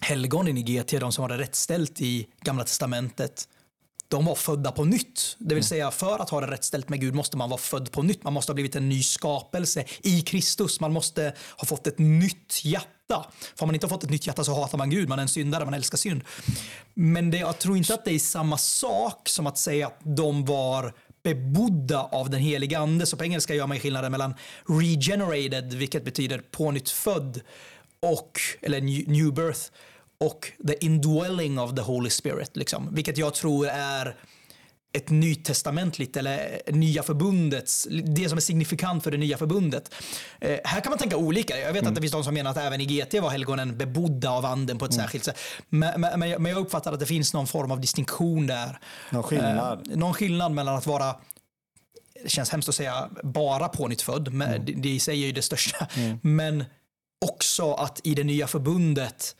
helgonen 0.00 0.58
i 0.58 0.62
GT, 0.62 1.00
de 1.00 1.12
som 1.12 1.22
har 1.22 1.28
det 1.28 1.38
rättställt 1.38 2.00
i 2.00 2.26
Gamla 2.40 2.64
Testamentet, 2.64 3.48
de 4.12 4.24
var 4.24 4.34
födda 4.34 4.72
på 4.72 4.84
nytt. 4.84 5.36
Det 5.38 5.54
vill 5.54 5.64
säga 5.64 5.90
för 5.90 6.18
att 6.18 6.30
ha 6.30 6.40
det 6.40 6.46
rättställt 6.46 6.88
med 6.88 7.00
Gud 7.00 7.14
måste 7.14 7.36
man 7.36 7.50
vara 7.50 7.60
född 7.60 7.92
på 7.92 8.02
nytt. 8.02 8.24
Man 8.24 8.32
måste 8.32 8.52
ha 8.52 8.54
blivit 8.54 8.76
en 8.76 8.88
ny 8.88 9.02
skapelse 9.02 9.84
i 10.02 10.20
Kristus. 10.20 10.80
Man 10.80 10.92
måste 10.92 11.34
ha 11.56 11.66
fått 11.66 11.86
ett 11.86 11.98
nytt 11.98 12.64
hjärta. 12.64 13.26
För 13.56 13.64
om 13.64 13.68
man 13.68 13.74
inte 13.74 13.86
har 13.86 13.88
fått 13.88 14.04
ett 14.04 14.10
nytt 14.10 14.26
hjärta 14.26 14.44
så 14.44 14.54
hatar 14.54 14.78
man 14.78 14.90
Gud. 14.90 15.08
Man 15.08 15.18
är 15.18 15.22
en 15.22 15.28
syndare, 15.28 15.64
man 15.64 15.74
älskar 15.74 15.98
synd. 15.98 16.24
Men 16.94 17.30
det, 17.30 17.38
jag 17.38 17.58
tror 17.58 17.76
inte 17.76 17.94
att 17.94 18.04
det 18.04 18.12
är 18.12 18.18
samma 18.18 18.58
sak 18.58 19.28
som 19.28 19.46
att 19.46 19.58
säga 19.58 19.86
att 19.86 19.98
de 20.02 20.44
var 20.44 20.94
bebodda 21.22 22.02
av 22.02 22.30
den 22.30 22.40
heliga 22.40 22.78
ande. 22.78 23.06
Så 23.06 23.16
på 23.16 23.24
engelska 23.24 23.54
gör 23.54 23.66
man 23.66 23.80
skillnaden 23.80 24.12
mellan 24.12 24.34
regenerated, 24.68 25.74
vilket 25.74 26.04
betyder 26.04 26.42
pånyttfödd, 26.50 27.40
och, 28.02 28.40
eller 28.62 28.80
new 29.10 29.34
birth, 29.34 29.60
och 30.22 30.52
the 30.68 30.84
indwelling 30.84 31.58
of 31.58 31.74
the 31.74 31.82
Holy 31.82 32.10
Spirit. 32.10 32.56
Liksom, 32.56 32.94
vilket 32.94 33.18
jag 33.18 33.34
tror 33.34 33.66
är 33.68 34.16
ett 34.94 35.10
nytestamentligt 35.10 36.16
eller 36.16 36.60
nya 36.72 37.02
förbundets, 37.02 37.88
det 38.04 38.28
som 38.28 38.38
är 38.38 38.42
signifikant 38.42 39.04
för 39.04 39.10
det 39.10 39.16
nya 39.16 39.38
förbundet. 39.38 39.94
Eh, 40.40 40.58
här 40.64 40.80
kan 40.80 40.90
man 40.90 40.98
tänka 40.98 41.16
olika. 41.16 41.58
Jag 41.58 41.72
vet 41.72 41.86
att 41.86 41.94
det 41.94 42.00
finns 42.00 42.12
de 42.12 42.24
som 42.24 42.34
menar 42.34 42.50
att 42.50 42.56
även 42.56 42.80
i 42.80 42.84
GT 42.84 43.14
var 43.20 43.30
helgonen 43.30 43.78
bebodda 43.78 44.30
av 44.30 44.44
anden 44.46 44.78
på 44.78 44.84
ett 44.84 44.94
särskilt 44.94 45.24
sätt. 45.24 45.38
Men, 45.68 46.00
men, 46.00 46.20
men 46.20 46.44
jag- 46.50 46.58
uppfattar 46.62 46.92
att 46.92 47.00
det 47.00 47.06
finns 47.06 47.34
någon 47.34 47.46
form 47.46 47.70
av 47.70 47.80
distinktion 47.80 48.46
där. 48.46 48.78
Någon 49.10 49.22
skillnad. 49.22 49.88
Eh, 49.90 49.96
någon 49.96 50.14
skillnad 50.14 50.52
mellan 50.52 50.76
att 50.76 50.86
vara 50.86 51.16
det 52.22 52.28
känns 52.28 52.50
hemskt 52.50 52.68
att 52.68 52.74
säga 52.74 53.08
bara 53.22 53.68
pånyttfödd, 53.68 54.32
men 54.32 54.64
det, 54.64 54.72
det 54.72 54.88
i 54.88 55.00
sig 55.00 55.22
är 55.22 55.26
ju 55.26 55.32
det 55.32 55.42
största. 55.42 55.86
Men 56.22 56.64
också 57.24 57.72
att 57.74 58.00
i 58.04 58.14
det 58.14 58.24
nya 58.24 58.46
förbundet 58.46 59.36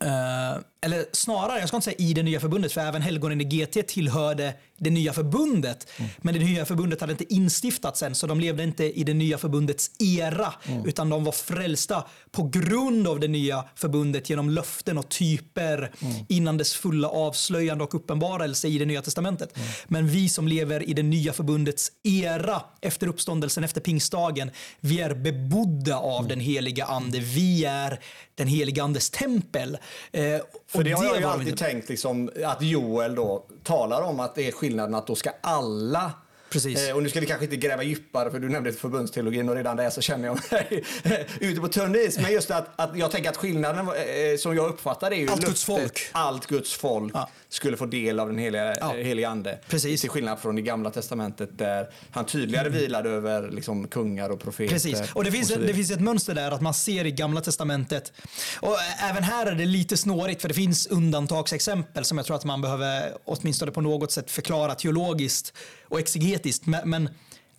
Eh, 0.00 0.60
eller 0.84 1.06
snarare, 1.12 1.58
jag 1.58 1.68
ska 1.68 1.76
inte 1.76 1.84
säga 1.84 1.96
i 1.98 2.14
det 2.14 2.22
nya 2.22 2.40
förbundet, 2.40 2.72
för 2.72 2.80
även 2.80 3.02
helgonen 3.02 3.40
i 3.40 3.44
GT 3.44 3.86
tillhörde 3.86 4.54
det 4.76 4.90
nya 4.90 5.12
förbundet. 5.12 5.88
Men 6.18 6.34
det 6.34 6.40
nya 6.40 6.64
förbundet 6.64 7.00
hade 7.00 7.12
inte 7.12 7.34
instiftats 7.34 8.02
än, 8.02 8.14
så 8.14 8.26
de 8.26 8.40
levde 8.40 8.62
inte 8.62 8.98
i 8.98 9.04
det 9.04 9.14
nya 9.14 9.38
förbundets 9.38 9.90
era, 9.98 10.52
utan 10.84 11.10
de 11.10 11.24
var 11.24 11.32
frälsta 11.32 12.04
på 12.30 12.42
grund 12.42 13.08
av 13.08 13.20
det 13.20 13.28
nya 13.28 13.64
förbundet 13.74 14.30
genom 14.30 14.50
löften 14.50 14.98
och 14.98 15.08
typer 15.08 15.92
innan 16.28 16.56
dess 16.56 16.74
fulla 16.74 17.08
avslöjande 17.08 17.84
och 17.84 17.94
uppenbarelse 17.94 18.68
i 18.68 18.78
det 18.78 18.84
nya 18.84 19.02
testamentet. 19.02 19.58
Men 19.86 20.08
vi 20.08 20.28
som 20.28 20.48
lever 20.48 20.88
i 20.88 20.92
det 20.94 21.02
nya 21.02 21.32
förbundets 21.32 21.92
era 22.02 22.62
efter 22.80 23.06
uppståndelsen, 23.06 23.64
efter 23.64 23.80
pingstdagen, 23.80 24.50
vi 24.80 25.00
är 25.00 25.14
bebodda 25.14 25.96
av 25.96 26.28
den 26.28 26.40
heliga 26.40 26.84
ande. 26.84 27.18
Vi 27.18 27.64
är 27.64 28.00
den 28.34 28.48
heliga 28.48 28.84
andes 28.84 29.10
tempel. 29.10 29.78
Eh, 30.12 30.40
För 30.74 30.78
och 30.80 30.84
det 30.84 30.92
har 30.92 31.04
jag 31.04 31.18
ju 31.18 31.24
alltid 31.24 31.48
inte- 31.48 31.64
tänkt 31.64 31.88
liksom, 31.88 32.30
att 32.44 32.62
Joel 32.62 33.14
då 33.14 33.46
talar 33.62 34.02
om 34.02 34.20
att 34.20 34.34
det 34.34 34.48
är 34.48 34.52
skillnaden 34.52 34.94
att 34.94 35.06
då 35.06 35.14
ska 35.14 35.30
alla 35.40 36.12
Precis. 36.54 36.88
Eh, 36.88 36.96
och 36.96 37.02
nu 37.02 37.08
ska 37.08 37.20
vi 37.20 37.26
kanske 37.26 37.44
inte 37.44 37.56
gräva 37.56 37.82
djupare 37.82 38.30
för 38.30 38.38
du 38.38 38.48
nämnde 38.48 38.72
förbundsteologin 38.72 39.48
och 39.48 39.54
redan 39.54 39.76
där 39.76 39.90
så 39.90 40.00
känner 40.00 40.26
jag 40.28 40.38
mig 40.52 40.84
ute 41.40 41.60
på 41.60 41.68
tunn 41.68 41.94
is. 41.96 42.18
Men 42.18 42.32
just 42.32 42.50
att, 42.50 42.80
att 42.80 42.98
jag 42.98 43.10
tänker 43.10 43.30
att 43.30 43.36
skillnaden 43.36 43.88
eh, 43.88 43.92
som 44.38 44.56
jag 44.56 44.68
uppfattar 44.68 45.10
det 45.10 45.16
är 45.16 45.20
ju 45.20 45.28
Allt 45.30 45.44
Guds 45.46 45.64
folk. 45.64 46.00
Allt 46.12 46.46
Guds 46.46 46.72
folk 46.74 47.12
Ja. 47.14 47.30
skulle 47.48 47.76
få 47.76 47.86
del 47.86 48.20
av 48.20 48.28
den 48.28 48.38
heliga, 48.38 48.74
Ja. 48.80 48.96
eh, 48.96 49.04
heliga 49.04 49.28
ande. 49.28 49.58
Precis. 49.68 50.00
Till 50.00 50.10
skillnad 50.10 50.38
från 50.38 50.58
i 50.58 50.62
gamla 50.62 50.90
testamentet 50.90 51.58
där 51.58 51.90
han 52.10 52.24
tydligare 52.26 52.68
vilade 52.68 53.10
över 53.10 53.50
liksom, 53.50 53.88
kungar 53.88 54.30
och 54.30 54.40
profeter. 54.40 54.72
Precis, 54.72 55.00
och 55.14 55.24
det 55.24 55.32
finns, 55.32 55.50
vidare. 55.50 55.66
det 55.66 55.74
finns 55.74 55.90
ett 55.90 56.00
mönster 56.00 56.34
där 56.34 56.50
att 56.50 56.60
man 56.60 56.74
ser 56.74 57.04
i 57.06 57.10
gamla 57.10 57.40
testamentet. 57.40 58.12
Och 58.60 58.72
ä- 58.74 59.08
även 59.10 59.22
här 59.22 59.46
är 59.46 59.54
det 59.54 59.66
lite 59.66 59.96
snårigt 59.96 60.40
för 60.42 60.48
det 60.48 60.54
finns 60.54 60.86
undantagsexempel 60.86 62.04
som 62.04 62.18
jag 62.18 62.26
tror 62.26 62.36
att 62.36 62.44
man 62.44 62.60
behöver 62.62 63.12
åtminstone 63.24 63.72
på 63.72 63.80
något 63.80 64.12
sätt 64.12 64.30
förklara 64.30 64.74
teologiskt 64.74 65.52
och 65.94 66.00
exegetiskt. 66.00 66.66
Men, 66.66 66.90
men 66.90 67.08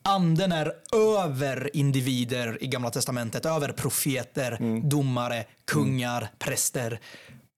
anden 0.02 0.52
är 0.52 0.74
över 0.96 1.70
individer 1.74 2.64
i 2.64 2.68
gamla 2.68 2.90
testamentet, 2.90 3.46
över 3.46 3.72
profeter, 3.72 4.82
domare, 4.90 5.46
kungar, 5.66 6.28
präster. 6.40 7.00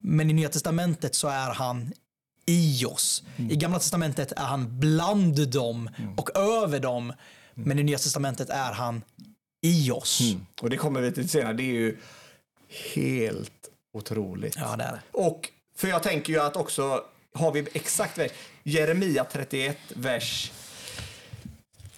Men 0.00 0.30
i 0.30 0.32
nya 0.32 0.48
testamentet 0.48 1.14
så 1.14 1.28
är 1.28 1.54
han 1.54 1.92
i 2.46 2.84
oss. 2.84 3.22
I 3.36 3.56
gamla 3.56 3.78
testamentet 3.78 4.32
är 4.32 4.44
han 4.44 4.80
bland 4.80 5.48
dem 5.48 5.90
och 6.16 6.36
över 6.36 6.80
dem. 6.80 7.12
Men 7.54 7.78
i 7.78 7.82
Nya 7.82 7.98
Testamentet 7.98 8.50
är 8.50 8.72
han 8.72 9.02
i 9.62 9.90
oss. 9.90 10.20
Och 10.60 10.70
det 10.70 10.76
kommer 10.76 11.00
vi 11.00 11.12
till 11.12 11.28
senare. 11.28 11.52
Det 11.52 11.62
är 11.62 11.74
ju 11.74 11.96
helt 12.94 13.68
otroligt. 13.92 14.56
Ja, 14.56 14.76
det 14.76 14.84
är 14.84 14.92
det. 14.92 15.00
Och 15.12 15.48
för 15.76 15.88
jag 15.88 16.02
tänker 16.02 16.32
ju 16.32 16.40
att 16.40 16.56
också, 16.56 17.04
har 17.34 17.52
vi 17.52 17.66
exakt 17.72 18.18
vers, 18.18 18.30
Jeremia 18.62 19.24
31, 19.24 19.78
vers 19.94 20.52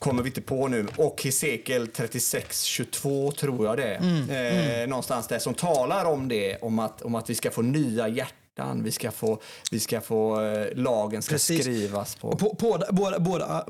kommer 0.00 0.22
vi 0.22 0.28
inte 0.28 0.40
på 0.40 0.68
nu. 0.68 0.86
Och 0.96 1.22
Hesekiel 1.22 1.86
36, 1.88 2.62
22 2.62 3.32
tror 3.32 3.66
jag 3.66 3.76
det 3.76 3.94
är. 3.94 4.82
Eh, 4.82 4.88
Någonstans 4.88 5.28
där 5.28 5.38
som 5.38 5.54
talar 5.54 6.04
om 6.04 6.28
det, 6.28 6.56
om 6.56 6.78
att, 6.78 7.02
om 7.02 7.14
att 7.14 7.30
vi 7.30 7.34
ska 7.34 7.50
få 7.50 7.62
nya 7.62 8.08
hjärtan, 8.08 8.82
vi 8.82 8.90
ska 8.90 9.10
få, 9.10 9.40
vi 9.70 9.80
ska 9.80 10.00
få 10.00 10.42
eh, 10.42 10.66
lagen 10.76 11.22
ska 11.22 11.34
Precis. 11.34 11.60
skrivas 11.60 12.14
på. 12.14 12.36
På, 12.36 12.56
båda, 12.58 12.86
båda, 12.90 13.18
båda, 13.18 13.66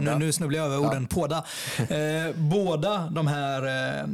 nu, 0.00 0.18
nu 0.18 0.32
snubblar 0.32 0.58
jag 0.58 0.66
över 0.66 0.78
orden. 0.78 1.08
Båda. 1.10 1.44
Eh, 1.78 2.36
båda 2.36 3.10
de 3.10 3.26
här 3.26 3.62
eh, 4.02 4.08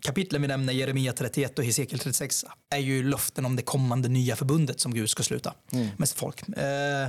kapitlen 0.00 0.42
vi 0.42 0.48
nämner, 0.48 0.72
Jeremia 0.72 1.12
31 1.12 1.58
och 1.58 1.64
Hesekiel 1.64 1.98
36, 1.98 2.44
är 2.70 2.78
ju 2.78 3.02
löften 3.02 3.46
om 3.46 3.56
det 3.56 3.62
kommande 3.62 4.08
nya 4.08 4.36
förbundet 4.36 4.80
som 4.80 4.94
Gud 4.94 5.10
ska 5.10 5.22
sluta 5.22 5.54
med 5.96 6.08
sitt 6.08 6.18
folk. 6.18 6.48
Eh, 6.48 7.08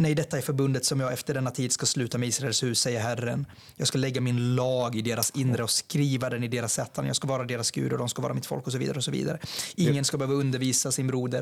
Nej, 0.00 0.14
detta 0.14 0.38
är 0.38 0.42
förbundet 0.42 0.84
som 0.84 1.00
jag 1.00 1.12
efter 1.12 1.34
denna 1.34 1.50
tid 1.50 1.72
ska 1.72 1.86
sluta 1.86 2.18
med 2.18 2.28
Israels 2.28 2.62
hus, 2.62 2.80
säger 2.80 3.00
Herren. 3.00 3.46
Jag 3.76 3.88
ska 3.88 3.98
lägga 3.98 4.20
min 4.20 4.54
lag 4.54 4.96
i 4.96 5.02
deras 5.02 5.30
inre 5.30 5.62
och 5.62 5.70
skriva 5.70 6.30
den 6.30 6.44
i 6.44 6.48
deras 6.48 6.78
hjärtan. 6.78 7.06
Jag 7.06 7.16
ska 7.16 7.28
vara 7.28 7.44
deras 7.44 7.70
Gud 7.70 7.92
och 7.92 7.98
de 7.98 8.08
ska 8.08 8.22
vara 8.22 8.34
mitt 8.34 8.46
folk 8.46 8.66
och 8.66 8.72
så 8.72 8.78
vidare. 8.78 8.96
och 8.96 9.04
så 9.04 9.10
vidare. 9.10 9.38
Ingen 9.76 10.04
ska 10.04 10.16
behöva 10.18 10.34
undervisa 10.34 10.92
sin 10.92 11.06
broder. 11.06 11.38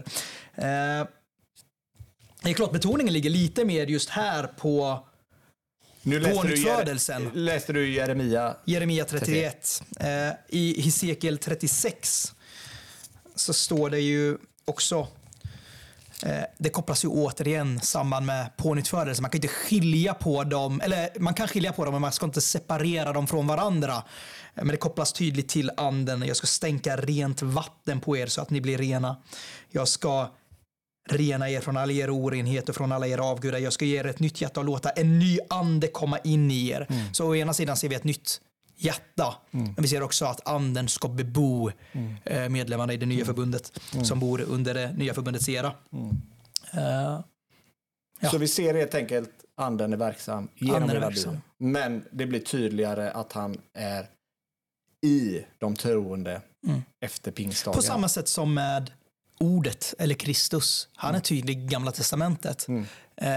Eh, 0.54 0.64
det 2.42 2.50
är 2.50 2.54
klart, 2.54 2.72
betoningen 2.72 3.12
ligger 3.12 3.30
lite 3.30 3.64
mer 3.64 3.86
just 3.86 4.08
här 4.08 4.46
på 4.46 5.06
Nu 6.02 6.20
läste 6.20 6.34
du, 6.34 6.42
Pånyttfödelsen. 6.42 7.22
Jer- 7.22 7.30
läste 7.34 7.72
du 7.72 7.94
Jeremia. 7.94 8.56
Jeremia 8.64 9.04
31. 9.04 9.82
Eh, 10.00 10.06
I 10.48 10.80
Hesekiel 10.82 11.38
36 11.38 12.32
så 13.34 13.52
står 13.52 13.90
det 13.90 14.00
ju 14.00 14.38
också 14.64 15.08
det 16.58 16.70
kopplas 16.70 17.04
ju 17.04 17.08
återigen 17.08 17.80
samband 17.80 18.26
med 18.26 18.56
pånyttfödelse. 18.56 19.22
Man 19.22 19.30
kan 19.30 19.38
inte 19.38 19.48
skilja 19.48 20.14
på 20.14 20.44
dem, 20.44 20.80
eller 20.80 21.08
man 21.18 21.34
kan 21.34 21.48
skilja 21.48 21.72
på 21.72 21.84
dem 21.84 21.92
men 21.94 22.00
man 22.00 22.12
ska 22.12 22.26
inte 22.26 22.40
separera 22.40 23.12
dem 23.12 23.26
från 23.26 23.46
varandra. 23.46 23.94
Eh, 23.94 24.02
Men 24.54 24.68
det 24.68 24.76
kopplas 24.76 25.12
tydligt 25.12 25.48
till 25.48 25.70
anden. 25.76 26.22
Jag 26.26 26.36
ska 26.36 26.46
stänka 26.46 26.96
rent 26.96 27.42
vatten 27.42 28.00
på 28.00 28.16
er 28.16 28.26
så 28.26 28.40
att 28.42 28.50
ni 28.50 28.60
blir 28.60 28.78
rena. 28.78 29.16
Jag 29.70 29.88
ska 29.88 30.28
rena 31.10 31.50
er 31.50 31.60
från 31.60 31.76
all 31.76 31.90
er 31.90 32.10
orenhet 32.10 32.68
och 32.68 32.74
från 32.74 32.92
alla 32.92 33.06
era 33.06 33.24
avgudar. 33.24 33.58
Jag 33.58 33.72
ska 33.72 33.84
ge 33.84 33.98
er 34.00 34.06
ett 34.06 34.20
nytt 34.20 34.40
hjärta 34.40 34.60
och 34.60 34.66
låta 34.66 34.90
en 34.90 35.18
ny 35.18 35.38
ande 35.50 35.88
komma 35.88 36.18
in 36.18 36.50
i 36.50 36.68
er. 36.68 36.86
Så 37.12 37.26
å 37.28 37.36
ena 37.36 37.52
sidan 37.54 37.76
ser 37.76 37.88
vi 37.88 37.94
ett 37.94 38.04
nytt 38.04 38.40
hjärta, 38.76 39.34
men 39.50 39.74
vi 39.76 39.88
ser 39.88 40.02
också 40.02 40.24
att 40.24 40.48
anden 40.48 40.88
ska 40.88 41.08
bebo 41.08 41.70
eh, 42.24 42.48
medlemmarna 42.48 42.92
i 42.92 42.96
det 42.96 43.06
nya 43.06 43.24
förbundet 43.24 43.80
som 44.02 44.20
bor 44.20 44.40
under 44.40 44.74
det 44.74 44.92
nya 44.92 45.14
förbundets 45.14 45.48
era. 45.48 45.72
Eh, 46.72 47.20
Ja. 48.20 48.30
Så 48.30 48.38
vi 48.38 48.48
ser 48.48 48.74
helt 48.74 48.94
enkelt 48.94 49.30
anden 49.56 49.92
är 49.92 49.96
verksam 49.96 50.48
genom 50.54 50.82
Anden 50.82 50.96
är 50.96 51.00
verksam. 51.00 51.32
Bibeln. 51.32 51.72
Men 51.72 52.04
det 52.10 52.26
blir 52.26 52.40
tydligare 52.40 53.10
att 53.10 53.32
han 53.32 53.58
är 53.74 54.06
i 55.06 55.44
de 55.58 55.76
troende 55.76 56.42
efter 57.00 57.30
pingstdagen. 57.30 57.74
Mm. 57.74 57.78
På 57.78 57.82
samma 57.82 58.08
sätt 58.08 58.28
som 58.28 58.54
med 58.54 58.92
ordet 59.40 59.94
eller 59.98 60.14
Kristus. 60.14 60.88
Han 60.96 61.14
är 61.14 61.20
tydlig 61.20 61.58
i 61.58 61.66
Gamla 61.66 61.92
Testamentet. 61.92 62.66
Eh, 63.16 63.28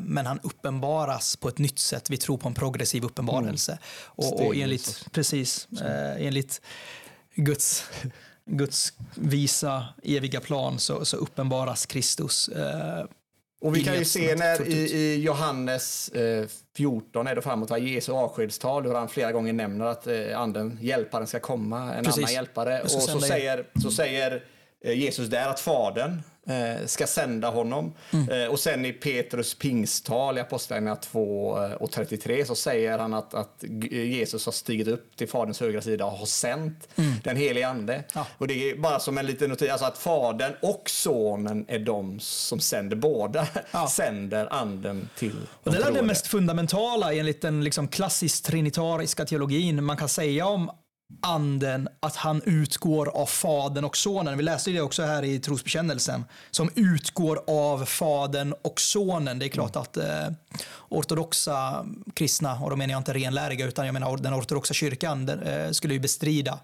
men 0.00 0.26
han 0.26 0.40
uppenbaras 0.42 1.36
på 1.36 1.48
ett 1.48 1.58
nytt 1.58 1.78
sätt. 1.78 2.10
Vi 2.10 2.16
tror 2.16 2.38
på 2.38 2.48
en 2.48 2.54
progressiv 2.54 3.04
uppenbarelse. 3.04 3.78
Och, 4.04 4.32
och 4.32 4.38
Stegvis 4.38 4.62
enligt, 4.62 5.12
precis, 5.12 5.68
eh, 5.82 6.26
enligt 6.26 6.60
Guds, 7.34 7.84
Guds 8.46 8.92
visa 9.14 9.84
eviga 10.02 10.40
plan 10.40 10.78
så, 10.78 11.04
så 11.04 11.16
uppenbaras 11.16 11.86
Kristus. 11.86 12.48
Eh, 12.48 13.04
Och 13.60 13.76
vi 13.76 13.84
kan 13.84 13.94
ju 13.98 14.04
se 14.04 14.34
när 14.34 14.68
i, 14.68 14.92
i 14.94 15.22
Johannes 15.22 16.08
eh, 16.08 16.46
14 16.76 17.26
är 17.26 17.34
det 17.34 17.42
framåt, 17.42 17.70
var 17.70 17.78
Jesu 17.78 18.12
avskedstal, 18.12 18.86
hur 18.86 18.94
han 18.94 19.08
flera 19.08 19.32
gånger 19.32 19.52
nämner 19.52 19.84
att 19.84 20.06
eh, 20.06 20.40
anden, 20.40 20.78
hjälparen 20.80 21.26
ska 21.26 21.40
komma, 21.40 21.94
en 21.94 22.04
Precis. 22.04 22.18
annan 22.24 22.32
hjälpare. 22.32 22.82
Och 22.82 22.90
så 22.90 23.16
er. 23.16 23.20
säger, 23.20 23.66
så 23.82 23.90
säger 23.90 24.32
eh, 24.32 24.40
Jesus 24.84 25.28
där 25.28 25.48
att 25.48 25.60
fadern 25.60 26.22
eh, 26.48 26.86
ska 26.86 27.06
sända 27.06 27.50
honom. 27.50 27.92
Mm. 28.12 28.28
Eh, 28.28 28.48
och 28.48 28.60
sen 28.60 28.84
i 28.84 28.92
Petrus 28.92 29.54
pingsttal 29.54 30.38
i 30.38 30.40
Apostlagärningarna 30.40 30.96
2 30.96 31.64
eh, 31.64 31.72
och 31.72 31.90
33 31.92 32.44
så 32.44 32.54
säger 32.54 32.98
han 32.98 33.14
att, 33.14 33.34
att 33.34 33.64
Jesus 33.90 34.44
har 34.46 34.52
stigit 34.52 34.88
upp 34.88 35.16
till 35.16 35.28
faderns 35.28 35.60
högra 35.60 35.80
sida 35.80 36.04
och 36.04 36.12
har 36.12 36.26
sänt 36.26 36.88
den 37.24 37.36
helige 37.36 37.68
ande. 37.68 37.92
Mm. 37.92 38.04
Ja. 38.14 38.26
Och 38.38 38.46
det 38.46 38.70
är 38.70 38.76
bara 38.76 39.00
som 39.00 39.18
en 39.18 39.26
liten 39.26 39.50
notis, 39.50 39.70
alltså 39.70 39.86
att 39.86 39.98
fadern 39.98 40.52
och 40.62 40.90
sonen 40.90 41.64
är 41.68 41.78
de 41.78 42.20
som 42.20 42.60
sänder 42.60 42.96
båda, 42.96 43.46
Ja. 43.70 43.88
sänder 43.88 44.52
anden 44.52 45.08
till 45.18 45.36
Och 45.62 45.72
det 45.72 45.82
är 45.82 45.92
det 45.92 46.02
mest 46.02 46.26
fundamentala 46.26 47.14
enligt 47.14 47.42
den 47.42 47.64
liksom 47.64 47.88
klassiskt 47.88 48.44
trinitariska 48.44 49.24
teologin. 49.24 49.84
Man 49.84 49.96
kan 49.96 50.08
säga 50.08 50.46
om 50.46 50.70
anden 51.22 51.88
att 52.00 52.16
han 52.16 52.42
utgår 52.44 53.08
av 53.08 53.26
fadern 53.26 53.84
och 53.84 53.96
sonen. 53.96 54.36
Vi 54.36 54.42
läste 54.42 54.70
det 54.70 54.80
också 54.80 55.02
här 55.02 55.22
i 55.22 55.38
trosbekännelsen. 55.38 56.24
Som 56.50 56.70
utgår 56.74 57.40
av 57.46 57.84
fadern 57.84 58.54
och 58.62 58.80
sonen. 58.80 59.38
Det 59.38 59.46
är 59.46 59.48
klart 59.48 59.76
att 59.76 59.96
eh, 59.96 60.28
ortodoxa 60.88 61.86
kristna, 62.14 62.60
och 62.60 62.70
då 62.70 62.76
menar 62.76 62.92
jag 62.92 63.00
inte 63.00 63.14
renläriga 63.14 63.66
utan 63.66 63.86
jag 63.86 63.92
menar 63.92 64.16
den 64.16 64.34
ortodoxa 64.34 64.74
kyrkan, 64.74 65.26
den, 65.26 65.42
eh, 65.42 65.70
skulle 65.70 65.94
ju 65.94 66.00
bestrida 66.00 66.58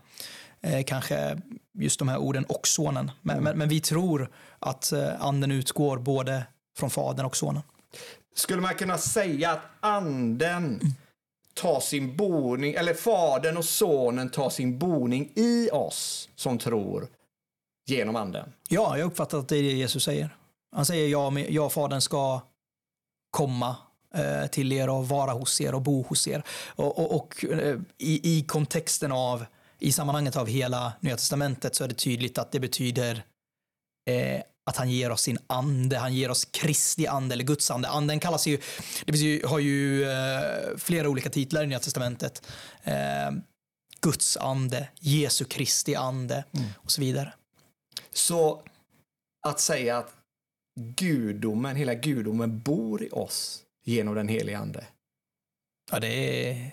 eh, 0.61 0.85
kanske 0.85 1.39
just 1.79 1.99
de 1.99 2.09
här 2.09 2.19
orden 2.19 2.45
och 2.45 2.69
sonen. 2.69 3.11
Men, 3.23 3.43
men, 3.43 3.59
men 3.59 3.69
vi 3.69 3.81
tror 3.81 4.31
att 4.59 4.93
eh, 4.93 5.09
anden 5.21 5.51
utgår 5.51 5.99
både 5.99 6.45
från 6.79 6.91
fadern 6.91 7.27
och 7.27 7.37
sonen. 7.37 7.63
Skulle 8.37 8.63
man 8.63 8.75
kunna 8.75 8.99
säga 8.99 9.51
att 9.51 9.63
anden 9.81 10.81
tar 11.55 11.81
sin 11.81 12.17
boning, 12.17 12.75
eller 12.75 12.95
fadern 12.95 13.57
och 13.57 13.65
sonen 13.65 14.31
tar 14.31 14.51
sin 14.51 14.79
boning 14.79 15.33
i 15.35 15.71
oss 15.71 16.29
som 16.35 16.59
tror 16.59 17.09
genom 17.87 18.17
anden? 18.17 18.53
Ja, 18.69 18.99
jag 18.99 19.07
uppfattar 19.07 19.39
att 19.39 19.49
det 19.49 19.57
är 19.57 19.63
det 19.63 19.73
Jesus 19.73 20.05
säger. 20.05 20.37
Han 20.75 20.87
säger 20.87 21.09
ja, 21.09 21.39
jag 21.41 21.67
och 21.67 21.73
Fadern 21.73 22.01
ska 22.01 22.41
komma 23.31 23.77
eh, 24.15 24.47
till 24.47 24.73
er 24.73 24.89
och 24.89 25.09
vara 25.09 25.33
hos 25.33 25.61
er 25.61 25.75
och 25.75 25.83
bo 25.83 26.03
hos 26.03 26.29
er. 26.29 26.43
Och, 26.67 26.99
och, 26.99 27.17
och 27.17 27.45
eh, 27.45 27.79
i, 27.99 28.39
i 28.39 28.43
kontexten 28.43 29.13
av, 29.13 29.45
i 29.79 29.93
sammanhanget 29.93 30.37
av 30.37 30.47
hela 30.47 30.93
Nya 31.01 31.17
Testamentet 31.17 31.75
så 31.75 31.85
är 31.85 31.89
det 31.89 31.95
tydligt 31.95 32.39
att 32.39 32.53
det 32.53 32.61
betyder 32.61 33.25
eh, 34.11 34.43
att 34.71 34.77
han 34.77 34.91
ger 34.91 35.11
oss 35.11 35.23
sin 35.23 35.39
ande, 35.47 35.99
han 35.99 36.15
ger 36.15 36.31
oss 36.31 36.45
Kristi 36.45 37.07
ande 37.07 37.35
eller 37.35 37.45
Guds 37.45 37.71
ande. 37.71 37.89
Anden 37.89 38.21
kallas 38.21 38.47
ju, 38.47 38.57
det 39.05 39.13
finns 39.13 39.23
ju, 39.23 39.47
har 39.47 39.59
ju 39.59 40.05
eh, 40.11 40.77
flera 40.77 41.09
olika 41.09 41.31
titlar 41.31 41.65
i 41.65 41.67
Nya 41.67 41.79
Testamentet. 41.79 42.43
Eh, 42.83 43.31
Guds 44.01 44.37
ande, 44.37 44.89
Jesu 45.01 45.45
Kristi 45.45 45.95
ande 45.95 46.45
och 46.77 46.91
så 46.91 47.01
vidare. 47.01 47.33
Så 48.13 48.63
att 49.47 49.61
säga 49.61 49.99
att 49.99 50.15
gudomen, 50.81 51.77
hela 51.77 51.95
gudomen 51.95 52.61
bor 52.61 53.03
i 53.03 53.09
oss 53.13 53.63
genom 53.85 54.15
den 54.15 54.29
helige 54.29 54.59
ande. 54.59 54.85
Ja, 55.91 56.01
det 56.01 56.09
är, 56.09 56.71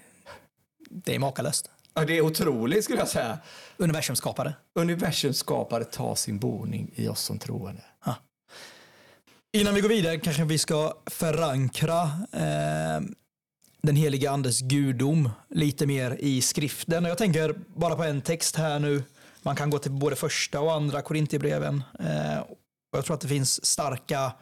det 0.89 1.15
är 1.15 1.19
makalöst. 1.19 1.69
Ja, 1.93 2.05
det 2.05 2.17
är 2.17 2.21
otroligt 2.21 2.83
skulle 2.83 2.99
jag 2.99 3.07
säga. 3.07 3.39
Universum 3.77 4.15
skapade. 4.15 4.53
Universums 4.75 5.37
skapare 5.37 5.83
tar 5.83 6.15
sin 6.15 6.39
boning 6.39 6.91
i 6.95 7.07
oss 7.07 7.21
som 7.21 7.39
troende. 7.39 7.81
Innan 9.53 9.73
vi 9.73 9.81
går 9.81 9.89
vidare 9.89 10.19
kanske 10.19 10.43
vi 10.43 10.57
ska 10.57 10.93
förankra 11.05 12.01
eh, 12.33 13.01
den 13.83 13.95
heliga 13.95 14.31
andes 14.31 14.61
gudom 14.61 15.29
lite 15.49 15.85
mer 15.87 16.17
i 16.19 16.41
skriften. 16.41 17.05
Jag 17.05 17.17
tänker 17.17 17.55
bara 17.75 17.95
på 17.95 18.03
en 18.03 18.21
text 18.21 18.55
här 18.55 18.79
nu. 18.79 19.03
Man 19.41 19.55
kan 19.55 19.69
gå 19.69 19.79
till 19.79 19.91
både 19.91 20.15
första 20.15 20.59
och 20.59 20.73
andra 20.73 21.01
Korintierbreven. 21.01 21.83
Eh, 21.99 22.43
jag 22.91 23.05
tror 23.05 23.13
att 23.13 23.21
det 23.21 23.27
finns 23.27 23.65
starka 23.65 24.33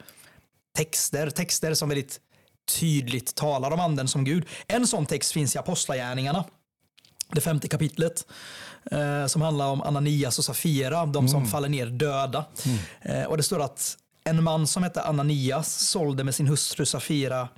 texter, 0.76 1.30
texter 1.30 1.74
som 1.74 1.88
väldigt 1.88 2.20
tydligt 2.78 3.34
talar 3.34 3.70
om 3.70 3.80
anden 3.80 4.08
som 4.08 4.24
Gud. 4.24 4.46
En 4.66 4.86
sån 4.86 5.06
text 5.06 5.32
finns 5.32 5.54
i 5.54 5.58
Apostlagärningarna, 5.58 6.44
det 7.32 7.40
femte 7.40 7.68
kapitlet, 7.68 8.26
eh, 8.90 9.26
som 9.26 9.42
handlar 9.42 9.66
om 9.66 9.82
Ananias 9.82 10.38
och 10.38 10.44
Safira, 10.44 11.06
de 11.06 11.28
som 11.28 11.46
faller 11.46 11.68
ner 11.68 11.86
döda. 11.86 12.44
Eh, 13.00 13.24
och 13.24 13.36
det 13.36 13.42
står 13.42 13.60
att 13.62 13.96
en 14.24 14.42
man 14.42 14.66
som 14.66 14.82
hette 14.82 15.02
Ananias 15.02 15.88
sålde 15.88 16.24
med 16.24 16.34
sin 16.34 16.46
hustru 16.46 16.86
Safira 16.86 17.48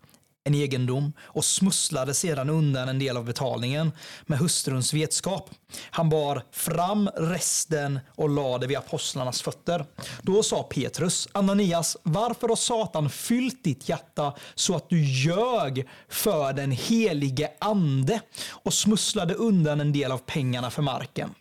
en 0.45 0.55
egendom 0.55 1.13
och 1.21 1.45
smusslade 1.45 2.15
sedan 2.15 2.51
undan 2.51 2.89
en 2.89 2.99
del 2.99 3.17
av 3.17 3.25
betalningen 3.25 3.93
med 4.23 4.39
hustruns 4.39 4.95
vetskap. 4.95 5.51
Han 5.91 6.09
bar 6.09 6.45
fram 6.51 7.09
resten 7.09 8.01
och 8.09 8.29
lade 8.29 8.67
vid 8.67 8.77
apostlarnas 8.77 9.43
fötter. 9.43 9.87
Då 10.23 10.43
sa 10.43 10.63
Petrus, 10.63 11.29
Ananias, 11.33 11.97
varför 12.03 12.49
har 12.49 12.57
Satan 12.57 13.11
fyllt 13.11 13.65
ditt 13.65 13.89
hjärta 13.89 14.35
så 14.55 14.77
att 14.77 14.91
du 14.91 15.05
ljög 15.05 15.89
för 16.09 16.53
den 16.53 16.71
helige 16.71 17.51
ande 17.59 18.21
och 18.49 18.75
smusslade 18.75 19.35
undan 19.35 19.81
en 19.81 19.93
del 19.93 20.13
av 20.13 20.19
pengarna 20.19 20.71
för 20.71 20.83
marken? 20.83 21.35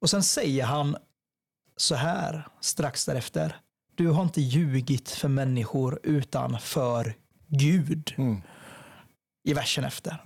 Och 0.00 0.10
sen 0.10 0.22
säger 0.22 0.64
han 0.64 0.96
så 1.76 1.94
här 1.94 2.48
strax 2.60 3.04
därefter. 3.04 3.56
Du 4.00 4.08
har 4.08 4.22
inte 4.22 4.40
ljugit 4.40 5.10
för 5.10 5.28
människor 5.28 6.00
utan 6.02 6.58
för 6.60 7.14
Gud. 7.48 8.14
I 9.44 9.54
versen 9.54 9.84
efter. 9.84 10.16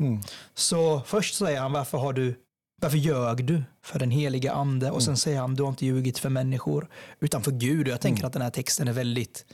Så 0.55 1.01
först 1.07 1.35
säger 1.35 1.61
han 1.61 1.73
varför 1.73 1.99
har 1.99 2.13
du 2.13 2.35
varför 2.83 2.97
ljög 2.99 3.45
du 3.45 3.63
för 3.85 3.99
den 3.99 4.11
heliga 4.11 4.53
ande? 4.53 4.91
Och 4.91 5.03
sen 5.03 5.17
säger 5.17 5.41
han 5.41 5.55
du 5.55 5.63
har 5.63 5.71
inte 5.71 5.87
ljugit 5.87 6.19
för 6.19 6.29
människor 6.29 6.89
utan 7.21 7.43
för 7.43 7.51
Gud. 7.51 7.87
Och 7.87 7.93
jag 7.93 8.01
tänker 8.01 8.25
att 8.25 8.33
den 8.33 8.43
här 8.43 8.51
texten 8.51 8.89
är 8.89 8.93
väldigt 8.93 9.45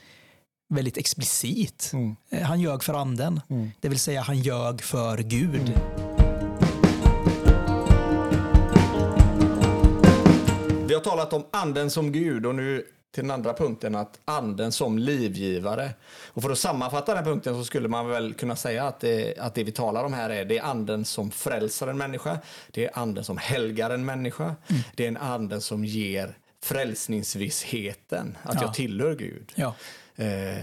väldigt 0.73 0.97
explicit. 0.97 1.91
Eh, 2.29 2.41
Han 2.41 2.61
ljög 2.61 2.83
för 2.83 2.93
anden. 2.93 3.41
Det 3.79 3.89
vill 3.89 3.99
säga 3.99 4.21
han 4.21 4.37
ljög 4.39 4.81
för 4.81 5.17
Gud. 5.17 5.73
Vi 10.87 10.93
har 10.93 11.01
talat 11.01 11.33
om 11.33 11.43
anden 11.51 11.89
som 11.89 12.11
Gud 12.11 12.45
och 12.45 12.55
nu 12.55 12.85
till 13.11 13.23
den 13.23 13.31
andra 13.31 13.53
punkten 13.53 13.95
att 13.95 14.19
anden 14.25 14.71
som 14.71 14.97
livgivare. 14.99 15.89
Och 16.27 16.41
för 16.41 16.49
att 16.49 16.57
sammanfatta 16.59 17.15
den 17.15 17.23
punkten 17.23 17.53
så 17.55 17.63
skulle 17.63 17.87
man 17.87 18.07
väl 18.09 18.33
kunna 18.33 18.55
säga 18.55 18.87
att 18.87 18.99
det, 18.99 19.37
att 19.39 19.55
det 19.55 19.63
vi 19.63 19.71
talar 19.71 20.03
om 20.03 20.13
här 20.13 20.29
är 20.29 20.45
det 20.45 20.57
är 20.57 20.63
anden 20.63 21.05
som 21.05 21.31
frälsar 21.31 21.87
en 21.87 21.97
människa, 21.97 22.37
det 22.71 22.85
är 22.85 22.99
anden 22.99 23.23
som 23.23 23.37
helgar 23.37 23.89
en 23.89 24.05
människa, 24.05 24.55
det 24.95 25.03
är 25.03 25.07
en 25.07 25.17
anden 25.17 25.61
som 25.61 25.85
ger 25.85 26.37
frälsningsvissheten, 26.63 28.37
att 28.43 28.55
Ja. 28.55 28.61
jag 28.61 28.73
tillhör 28.73 29.15
Gud. 29.15 29.51
Ja. 29.55 29.75
Eh, 30.15 30.57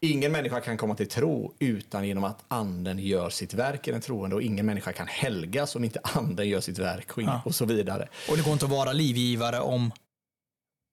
ingen 0.00 0.32
människa 0.32 0.60
kan 0.60 0.76
komma 0.76 0.94
till 0.94 1.08
tro 1.08 1.54
utan 1.58 2.06
genom 2.08 2.24
att 2.24 2.44
anden 2.48 2.98
gör 2.98 3.30
sitt 3.30 3.54
verk 3.54 3.88
i 3.88 3.90
den 3.92 4.00
troende 4.00 4.36
och 4.36 4.42
ingen 4.42 4.66
människa 4.66 4.92
kan 4.92 5.06
helgas 5.06 5.76
om 5.76 5.84
inte 5.84 6.00
anden 6.02 6.48
gör 6.48 6.60
sitt 6.60 6.78
verk 6.78 7.16
och, 7.16 7.22
Ja. 7.22 7.42
och 7.44 7.54
så 7.54 7.64
vidare. 7.64 8.08
Och 8.30 8.36
det 8.36 8.42
går 8.42 8.52
inte 8.52 8.64
att 8.64 8.70
vara 8.70 8.92
livgivare 8.92 9.60
om, 9.60 9.92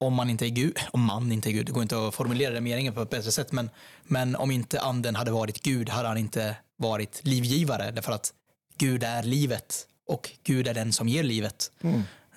om 0.02 0.14
man 0.14 0.30
inte 0.30 0.46
är 0.46 0.50
Gud. 0.50 0.78
Om 0.92 1.02
man 1.02 1.32
inte 1.32 1.50
är 1.50 1.52
Gud. 1.52 1.66
Det 1.66 1.72
går 1.72 1.84
inte 1.84 2.08
att 2.08 2.16
formulera 2.16 2.54
det 2.54 2.62
meningen 2.62 2.94
på 2.94 3.02
ett 3.02 3.10
bättre 3.10 3.32
sätt. 3.32 3.52
Men, 3.52 3.70
men 4.04 4.36
om 4.36 4.52
inte 4.52 4.82
anden 4.82 5.16
hade 5.16 5.32
varit 5.32 5.62
Gud 5.64 5.90
hade 5.90 6.08
han 6.08 6.18
inte 6.18 6.56
varit 6.78 7.22
livgivare. 7.24 7.92
Därför 7.92 8.12
att 8.12 8.34
Gud 8.78 9.04
är 9.04 9.24
livet 9.24 9.88
och 10.08 10.30
Gud 10.44 10.68
är 10.68 10.74
den 10.74 10.94
som 10.94 11.08
ger 11.08 11.24
livet. 11.24 11.72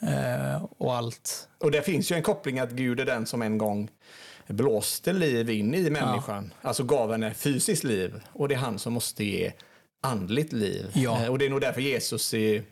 Eh, 0.01 0.65
och 0.79 0.95
allt. 0.97 1.49
Och 1.59 1.71
det 1.71 1.83
finns 1.83 2.11
ju 2.13 2.17
en 2.17 2.23
koppling 2.23 2.59
att 2.59 2.71
Gud 2.71 3.01
är 3.01 3.05
den 3.07 3.27
som 3.27 3.43
en 3.43 3.59
gång 3.59 3.91
blåste 4.47 5.13
liv 5.13 5.51
in 5.51 5.75
i 5.75 5.91
människan. 5.91 6.53
Alltså 6.63 6.85
gav 6.85 7.13
henne 7.13 7.35
fysiskt 7.35 7.85
liv. 7.85 8.21
Och 8.33 8.49
det 8.49 8.55
är 8.55 8.59
han 8.59 8.79
som 8.79 8.93
måste 8.93 9.25
ge 9.25 9.53
andligt 10.03 10.53
liv. 10.53 10.87
Ja. 10.95 11.23
Eh, 11.23 11.29
Och 11.29 11.39
det 11.39 11.47
är 11.47 11.51
nog 11.51 11.61
därför 11.61 11.81
Jesus 11.81 12.35
i 12.35 12.63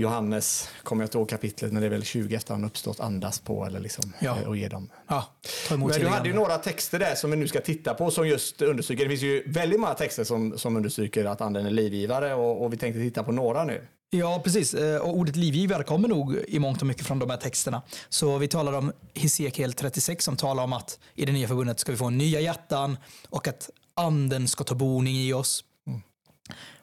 Johannes, 0.00 0.68
kommer 0.82 1.02
jag 1.02 1.06
inte 1.06 1.18
ihåg 1.18 1.28
kapitlet, 1.28 1.72
men 1.72 1.80
det 1.82 1.86
är 1.86 1.90
väl 1.90 2.02
20 2.04 2.36
efter 2.36 2.54
han 2.54 2.64
uppstått, 2.64 3.00
andas 3.00 3.38
på 3.40 3.66
eller 3.66 3.80
liksom, 3.80 4.12
Ja. 4.20 4.38
eh, 4.40 4.48
och 4.48 4.56
ge 4.56 4.68
dem. 4.68 4.88
Ja, 5.08 5.24
Men 5.70 5.80
du 5.88 6.06
hade 6.06 6.28
ju 6.28 6.34
några 6.34 6.58
texter 6.58 6.98
där 6.98 7.14
som 7.14 7.30
vi 7.30 7.36
nu 7.36 7.48
ska 7.48 7.60
titta 7.60 7.94
på 7.94 8.10
som 8.10 8.28
just 8.28 8.62
understryker, 8.62 9.04
det 9.04 9.08
finns 9.10 9.22
ju 9.22 9.42
väldigt 9.46 9.80
många 9.80 9.94
texter 9.94 10.24
som, 10.24 10.58
som 10.58 10.76
understryker 10.76 11.24
att 11.24 11.40
anden 11.40 11.66
är 11.66 11.70
livgivare 11.70 12.34
och, 12.34 12.64
och 12.64 12.72
vi 12.72 12.76
tänkte 12.76 13.00
titta 13.00 13.22
på 13.22 13.32
några 13.32 13.64
nu. 13.64 13.86
Ja, 14.10 14.40
precis. 14.44 14.74
Eh, 14.74 15.00
Och 15.00 15.16
ordet 15.16 15.36
livgivare 15.36 15.82
kommer 15.82 16.08
nog 16.08 16.34
i 16.48 16.58
mångt 16.58 16.80
och 16.80 16.86
mycket 16.86 17.06
från 17.06 17.18
de 17.18 17.30
här 17.30 17.36
texterna. 17.36 17.82
Så 18.08 18.38
vi 18.38 18.48
talar 18.48 18.72
om 18.72 18.92
Hesekiel 19.14 19.72
36 19.72 20.24
som 20.24 20.36
talar 20.36 20.62
om 20.64 20.72
att 20.72 20.98
i 21.14 21.24
det 21.24 21.32
nya 21.32 21.48
förbundet 21.48 21.80
ska 21.80 21.92
vi 21.92 21.98
få 21.98 22.10
nya 22.10 22.40
hjärtan 22.40 22.96
och 23.28 23.48
att 23.48 23.70
anden 23.94 24.48
ska 24.48 24.64
ta 24.64 24.74
boning 24.74 25.16
i 25.16 25.32
oss. 25.32 25.64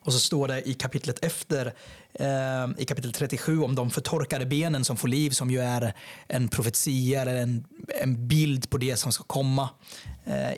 Och 0.07 0.13
så 0.13 0.19
står 0.19 0.47
det 0.47 0.69
i 0.69 0.73
kapitlet 0.73 1.25
efter, 1.25 1.73
eh, 2.13 2.67
i 2.77 2.85
kapitel 2.85 3.13
37 3.13 3.61
om 3.61 3.75
de 3.75 3.89
förtorkade 3.89 4.45
benen 4.45 4.85
som 4.85 4.97
får 4.97 5.07
liv, 5.07 5.29
som 5.29 5.51
ju 5.51 5.59
är 5.59 5.93
en 6.27 6.47
profetia 6.47 7.21
eller 7.21 7.35
en, 7.35 7.65
en 8.01 8.27
bild 8.27 8.69
på 8.69 8.77
det 8.77 8.97
som 8.97 9.11
ska 9.11 9.23
komma. 9.23 9.69
Eh, 10.25 10.51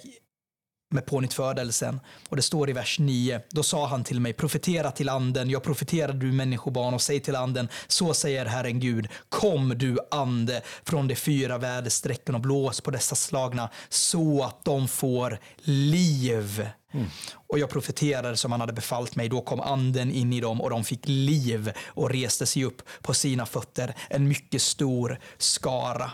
med 0.91 1.05
pånyttfödelsen. 1.05 1.99
Och 2.29 2.35
det 2.35 2.41
står 2.41 2.69
i 2.69 2.73
vers 2.73 2.99
9. 2.99 3.41
Då 3.49 3.63
sa 3.63 3.87
han 3.87 4.03
till 4.03 4.19
mig, 4.19 4.33
profetera 4.33 4.91
till 4.91 5.09
anden, 5.09 5.49
jag 5.49 5.63
profeterar 5.63 6.13
du 6.13 6.31
människobarn 6.31 6.93
och 6.93 7.01
säg 7.01 7.19
till 7.19 7.35
anden, 7.35 7.69
så 7.87 8.13
säger 8.13 8.45
Herren 8.45 8.79
Gud, 8.79 9.07
kom 9.29 9.77
du 9.77 9.97
ande 10.11 10.61
från 10.83 11.07
de 11.07 11.15
fyra 11.15 11.57
väderstrecken 11.57 12.35
och 12.35 12.41
blås 12.41 12.81
på 12.81 12.91
dessa 12.91 13.15
slagna 13.15 13.69
så 13.89 14.43
att 14.43 14.65
de 14.65 14.87
får 14.87 15.39
liv. 15.63 16.69
Och 17.33 17.59
jag 17.59 17.69
profeterade 17.69 18.37
som 18.37 18.51
han 18.51 18.61
hade 18.61 18.73
befallt 18.73 19.15
mig, 19.15 19.29
då 19.29 19.41
kom 19.41 19.59
anden 19.59 20.11
in 20.11 20.33
i 20.33 20.41
dem 20.41 20.61
och 20.61 20.69
de 20.69 20.83
fick 20.83 21.01
liv 21.03 21.71
och 21.87 22.09
reste 22.09 22.45
sig 22.45 22.65
upp 22.65 22.81
på 23.01 23.13
sina 23.13 23.45
fötter, 23.45 23.95
en 24.09 24.27
mycket 24.27 24.61
stor 24.61 25.19
skara. 25.37 26.11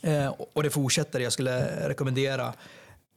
Eh, 0.00 0.34
och 0.54 0.62
det 0.62 0.70
fortsätter, 0.70 1.20
jag 1.20 1.32
skulle 1.32 1.88
rekommendera 1.88 2.54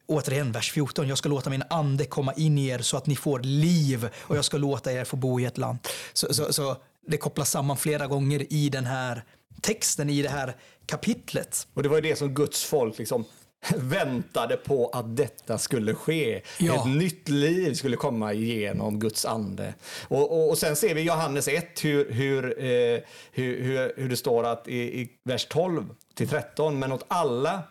Återigen 0.10 0.52
vers 0.52 0.72
14. 0.72 1.08
Jag 1.08 1.18
ska 1.18 1.30
låta 1.30 1.50
min 1.50 1.64
ande 1.70 2.06
komma 2.06 2.34
in 2.34 2.58
i 2.58 2.68
er 2.68 2.80
så 2.80 2.98
att 2.98 3.06
ni 3.06 3.16
får 3.16 3.40
liv 3.40 4.10
och 4.20 4.38
jag 4.38 4.46
ska 4.46 4.58
låta 4.58 4.92
er 4.92 5.06
få 5.06 5.16
bo 5.16 5.40
i 5.40 5.46
ett 5.46 5.58
land. 5.58 5.78
Så, 6.14 6.34
så, 6.34 6.54
så 6.54 6.76
det 7.08 7.18
kopplas 7.18 7.52
samman 7.52 7.78
flera 7.78 8.08
gånger 8.08 8.54
i 8.54 8.70
den 8.70 8.86
här 8.86 9.24
texten, 9.62 10.10
i 10.10 10.22
det 10.22 10.30
här 10.30 10.56
kapitlet. 10.86 11.68
Och 11.74 11.84
det 11.84 11.90
var 11.90 11.96
ju 11.96 12.02
det 12.02 12.16
som 12.16 12.34
Guds 12.34 12.64
folk 12.64 12.98
liksom 12.98 13.26
väntade 13.76 14.58
på 14.58 14.90
att 14.94 15.18
detta 15.18 15.58
skulle 15.58 15.94
ske. 15.94 16.42
Ja. 16.60 16.76
Ett 16.76 16.96
nytt 16.96 17.30
liv 17.30 17.74
skulle 17.74 17.98
komma 17.98 18.34
igenom 18.34 19.00
Guds 19.00 19.26
ande. 19.26 19.74
Och, 20.08 20.32
och, 20.32 20.50
och 20.50 20.58
sen 20.58 20.76
ser 20.76 20.96
vi 20.96 21.02
i 21.02 21.04
Johannes 21.04 21.48
1 21.48 21.84
hur, 21.84 22.12
hur, 22.12 22.60
eh, 22.60 23.00
hur, 23.32 23.64
hur, 23.64 23.94
hur 23.98 24.10
det 24.10 24.18
står 24.18 24.44
att 24.44 24.68
i, 24.68 25.02
i 25.02 25.10
vers 25.24 25.46
12 25.50 25.84
till 26.16 26.28
13, 26.28 26.80
men 26.80 26.92
åt 26.92 27.06
alla 27.08 27.64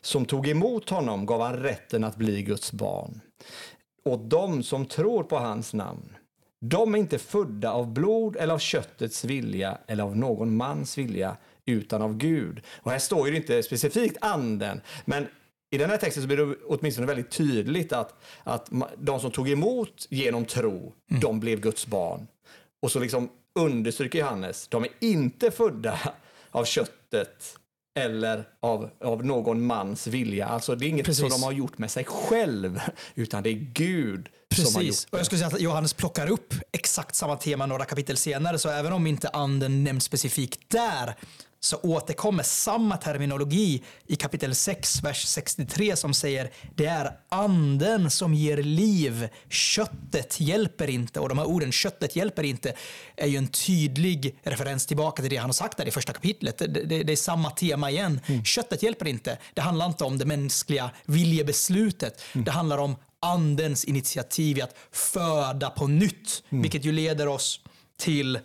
som 0.00 0.24
tog 0.24 0.48
emot 0.48 0.90
honom 0.90 1.26
gav 1.26 1.40
han 1.40 1.56
rätten 1.56 2.04
att 2.04 2.16
bli 2.16 2.42
Guds 2.42 2.72
barn. 2.72 3.20
Och 4.04 4.18
de 4.18 4.62
som 4.62 4.86
tror 4.86 5.22
på 5.22 5.38
hans 5.38 5.74
namn, 5.74 6.16
de 6.60 6.94
är 6.94 6.98
inte 6.98 7.18
födda 7.18 7.72
av 7.72 7.92
blod 7.92 8.36
eller 8.36 8.54
av 8.54 8.58
köttets 8.58 9.24
vilja 9.24 9.78
eller 9.86 10.04
av 10.04 10.16
någon 10.16 10.56
mans 10.56 10.98
vilja, 10.98 11.36
utan 11.66 12.02
av 12.02 12.16
Gud. 12.16 12.60
Och 12.82 12.90
här 12.90 12.98
står 12.98 13.28
ju 13.28 13.36
inte 13.36 13.62
specifikt 13.62 14.16
anden, 14.20 14.80
men 15.04 15.26
i 15.74 15.78
den 15.78 15.90
här 15.90 15.96
texten 15.96 16.22
så 16.22 16.26
blir 16.26 16.36
det 16.36 16.56
åtminstone 16.66 17.06
väldigt 17.06 17.30
tydligt 17.30 17.92
att, 17.92 18.22
att 18.42 18.70
de 18.98 19.20
som 19.20 19.30
tog 19.30 19.50
emot 19.50 20.06
genom 20.10 20.44
tro, 20.44 20.92
de 21.20 21.40
blev 21.40 21.60
Guds 21.60 21.86
barn. 21.86 22.26
Och 22.82 22.90
så 22.90 23.00
liksom 23.00 23.28
understryker 23.58 24.18
Johannes, 24.18 24.68
de 24.68 24.84
är 24.84 24.90
inte 25.00 25.50
födda 25.50 25.98
av 26.50 26.64
köttet 26.64 27.56
eller 27.98 28.48
av, 28.60 28.90
av 29.00 29.24
någon 29.24 29.66
mans 29.66 30.06
vilja. 30.06 30.46
Alltså 30.46 30.74
det 30.74 30.86
är 30.86 30.88
inget 30.88 31.06
Precis. 31.06 31.20
som 31.20 31.30
de 31.30 31.42
har 31.42 31.52
gjort 31.52 31.78
med 31.78 31.90
sig 31.90 32.04
själv, 32.04 32.80
utan 33.14 33.42
det 33.42 33.50
är 33.50 33.68
Gud 33.72 34.28
som 34.54 34.74
har 34.74 34.82
gjort 34.82 34.90
Precis. 34.90 35.06
Och 35.10 35.18
jag 35.18 35.26
skulle 35.26 35.38
säga 35.38 35.48
att 35.48 35.60
Johannes 35.60 35.94
plockar 35.94 36.30
upp 36.30 36.54
exakt 36.72 37.14
samma 37.14 37.36
tema 37.36 37.66
några 37.66 37.84
kapitel 37.84 38.16
senare, 38.16 38.58
så 38.58 38.68
även 38.68 38.92
om 38.92 39.06
inte 39.06 39.28
anden 39.28 39.84
nämns 39.84 40.04
specifikt 40.04 40.60
där, 40.70 41.14
så 41.64 41.76
återkommer 41.76 42.42
samma 42.42 42.96
terminologi 42.96 43.82
i 44.06 44.16
kapitel 44.16 44.54
6, 44.54 45.02
vers 45.02 45.26
63 45.26 45.96
som 45.96 46.14
säger 46.14 46.50
det 46.74 46.86
är 46.86 47.18
anden 47.28 48.10
som 48.10 48.34
ger 48.34 48.56
liv, 48.56 49.28
köttet 49.48 50.40
hjälper 50.40 50.90
inte. 50.90 51.20
Och 51.20 51.28
de 51.28 51.38
här 51.38 51.46
orden, 51.46 51.72
köttet 51.72 52.16
hjälper 52.16 52.42
inte, 52.42 52.74
är 53.16 53.26
ju 53.26 53.36
en 53.36 53.48
tydlig 53.48 54.38
referens 54.42 54.86
tillbaka 54.86 55.22
till 55.22 55.30
det 55.30 55.36
han 55.36 55.48
har 55.48 55.52
sagt 55.52 55.76
där 55.78 55.88
i 55.88 55.90
första 55.90 56.12
kapitlet. 56.12 56.58
Det, 56.58 56.66
det, 56.66 57.02
det 57.02 57.12
är 57.12 57.16
samma 57.16 57.50
tema 57.50 57.90
igen. 57.90 58.20
Köttet 58.44 58.82
hjälper 58.82 59.06
inte. 59.06 59.38
Det 59.54 59.60
handlar 59.60 59.86
inte 59.86 60.04
om 60.04 60.18
det 60.18 60.24
mänskliga 60.24 60.90
viljebeslutet. 61.04 62.22
Det 62.32 62.50
handlar 62.50 62.78
om 62.78 62.96
andens 63.20 63.84
initiativ 63.84 64.58
i 64.58 64.62
att 64.62 64.76
föda 64.92 65.70
på 65.70 65.86
nytt, 65.86 66.42
vilket 66.48 66.84
ju 66.84 66.92
leder 66.92 67.28
oss 67.28 67.60
till 67.96 68.38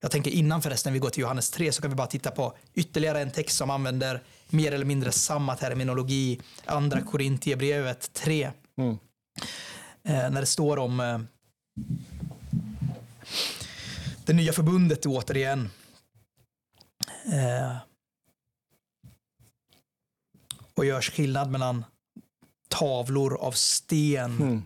jag 0.00 0.10
tänker 0.10 0.30
innan 0.30 0.62
förresten 0.62 0.92
vi 0.92 0.98
går 0.98 1.10
till 1.10 1.20
Johannes 1.20 1.50
3 1.50 1.72
så 1.72 1.82
kan 1.82 1.90
vi 1.90 1.96
bara 1.96 2.06
titta 2.06 2.30
på 2.30 2.56
ytterligare 2.74 3.20
en 3.20 3.30
text 3.30 3.56
som 3.56 3.70
använder 3.70 4.22
mer 4.50 4.72
eller 4.72 4.84
mindre 4.84 5.12
samma 5.12 5.56
terminologi. 5.56 6.40
Andra 6.64 7.00
Korintierbrevet 7.00 8.12
3. 8.12 8.44
Eh, 10.04 10.30
när 10.30 10.40
det 10.40 10.46
står 10.46 10.76
om 10.76 11.00
eh, 11.00 11.18
det 14.24 14.32
nya 14.32 14.52
förbundet 14.52 15.06
återigen. 15.06 15.70
Eh, 17.32 17.76
och 20.74 20.84
görs 20.84 21.10
skillnad 21.10 21.50
mellan 21.50 21.84
tavlor 22.68 23.36
av 23.36 23.52
sten 23.52 24.62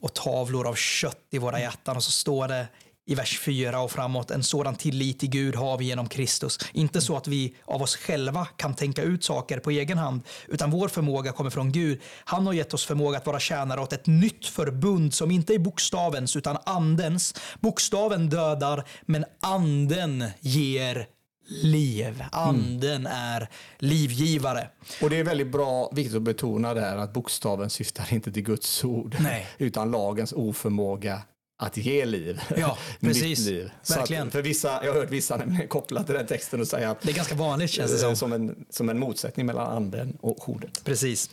och 0.00 0.14
tavlor 0.14 0.66
av 0.66 0.74
kött 0.74 1.26
i 1.30 1.38
våra 1.38 1.60
hjärtan. 1.60 1.96
Och 1.96 2.04
så 2.04 2.10
står 2.10 2.48
det 2.48 2.68
i 3.08 3.14
vers 3.14 3.40
4 3.40 3.80
och 3.80 3.90
framåt, 3.90 4.30
en 4.30 4.42
sådan 4.42 4.74
tillit 4.74 5.18
till 5.18 5.30
Gud 5.30 5.56
har 5.56 5.78
vi 5.78 5.84
genom 5.84 6.08
Kristus. 6.08 6.58
Inte 6.72 7.00
så 7.00 7.16
att 7.16 7.28
vi 7.28 7.54
av 7.64 7.82
oss 7.82 7.96
själva 7.96 8.46
kan 8.56 8.74
tänka 8.74 9.02
ut 9.02 9.24
saker 9.24 9.58
på 9.58 9.70
egen 9.70 9.98
hand, 9.98 10.22
utan 10.48 10.70
vår 10.70 10.88
förmåga 10.88 11.32
kommer 11.32 11.50
från 11.50 11.72
Gud. 11.72 12.00
Han 12.24 12.46
har 12.46 12.52
gett 12.52 12.74
oss 12.74 12.84
förmåga 12.84 13.18
att 13.18 13.26
vara 13.26 13.40
tjänare 13.40 13.80
åt 13.80 13.92
ett 13.92 14.06
nytt 14.06 14.46
förbund 14.46 15.14
som 15.14 15.30
inte 15.30 15.54
är 15.54 15.58
bokstavens 15.58 16.36
utan 16.36 16.56
andens. 16.66 17.34
Bokstaven 17.60 18.28
dödar, 18.28 18.84
men 19.02 19.24
anden 19.40 20.24
ger 20.40 21.06
liv. 21.48 22.24
Anden 22.32 23.06
är 23.06 23.48
livgivare. 23.78 24.68
Och 25.02 25.10
det 25.10 25.16
är 25.16 25.24
väldigt 25.24 25.52
bra, 25.52 25.90
viktigt 25.92 26.16
att 26.16 26.22
betona 26.22 26.74
där 26.74 26.96
att 26.96 27.12
bokstaven 27.12 27.70
syftar 27.70 28.14
inte 28.14 28.32
till 28.32 28.42
Guds 28.42 28.84
ord, 28.84 29.16
Nej. 29.20 29.46
utan 29.58 29.90
lagens 29.90 30.32
oförmåga 30.32 31.22
att 31.58 31.76
ge 31.76 32.04
liv. 32.04 32.40
Ja, 32.56 32.78
precis. 33.00 33.46
liv. 33.46 33.70
Verkligen. 33.88 34.30
för 34.30 34.42
vissa, 34.42 34.84
jag 34.84 34.92
har 34.92 35.00
hört 35.00 35.10
vissa 35.10 35.40
koppla 35.68 36.02
till 36.02 36.14
den 36.14 36.26
texten 36.26 36.60
och 36.60 36.68
säga 36.68 36.90
att 36.90 37.00
Det 37.00 37.10
är 37.10 37.14
ganska 37.14 37.34
vanligt 37.34 37.70
känns 37.70 37.90
det 37.90 37.96
eh, 37.96 38.00
som. 38.00 38.16
som 38.16 38.32
en, 38.32 38.64
som 38.70 38.88
en 38.88 38.98
motsättning 38.98 39.46
mellan 39.46 39.76
anden 39.76 40.18
och 40.20 40.48
ordet. 40.48 40.84
Precis. 40.84 41.30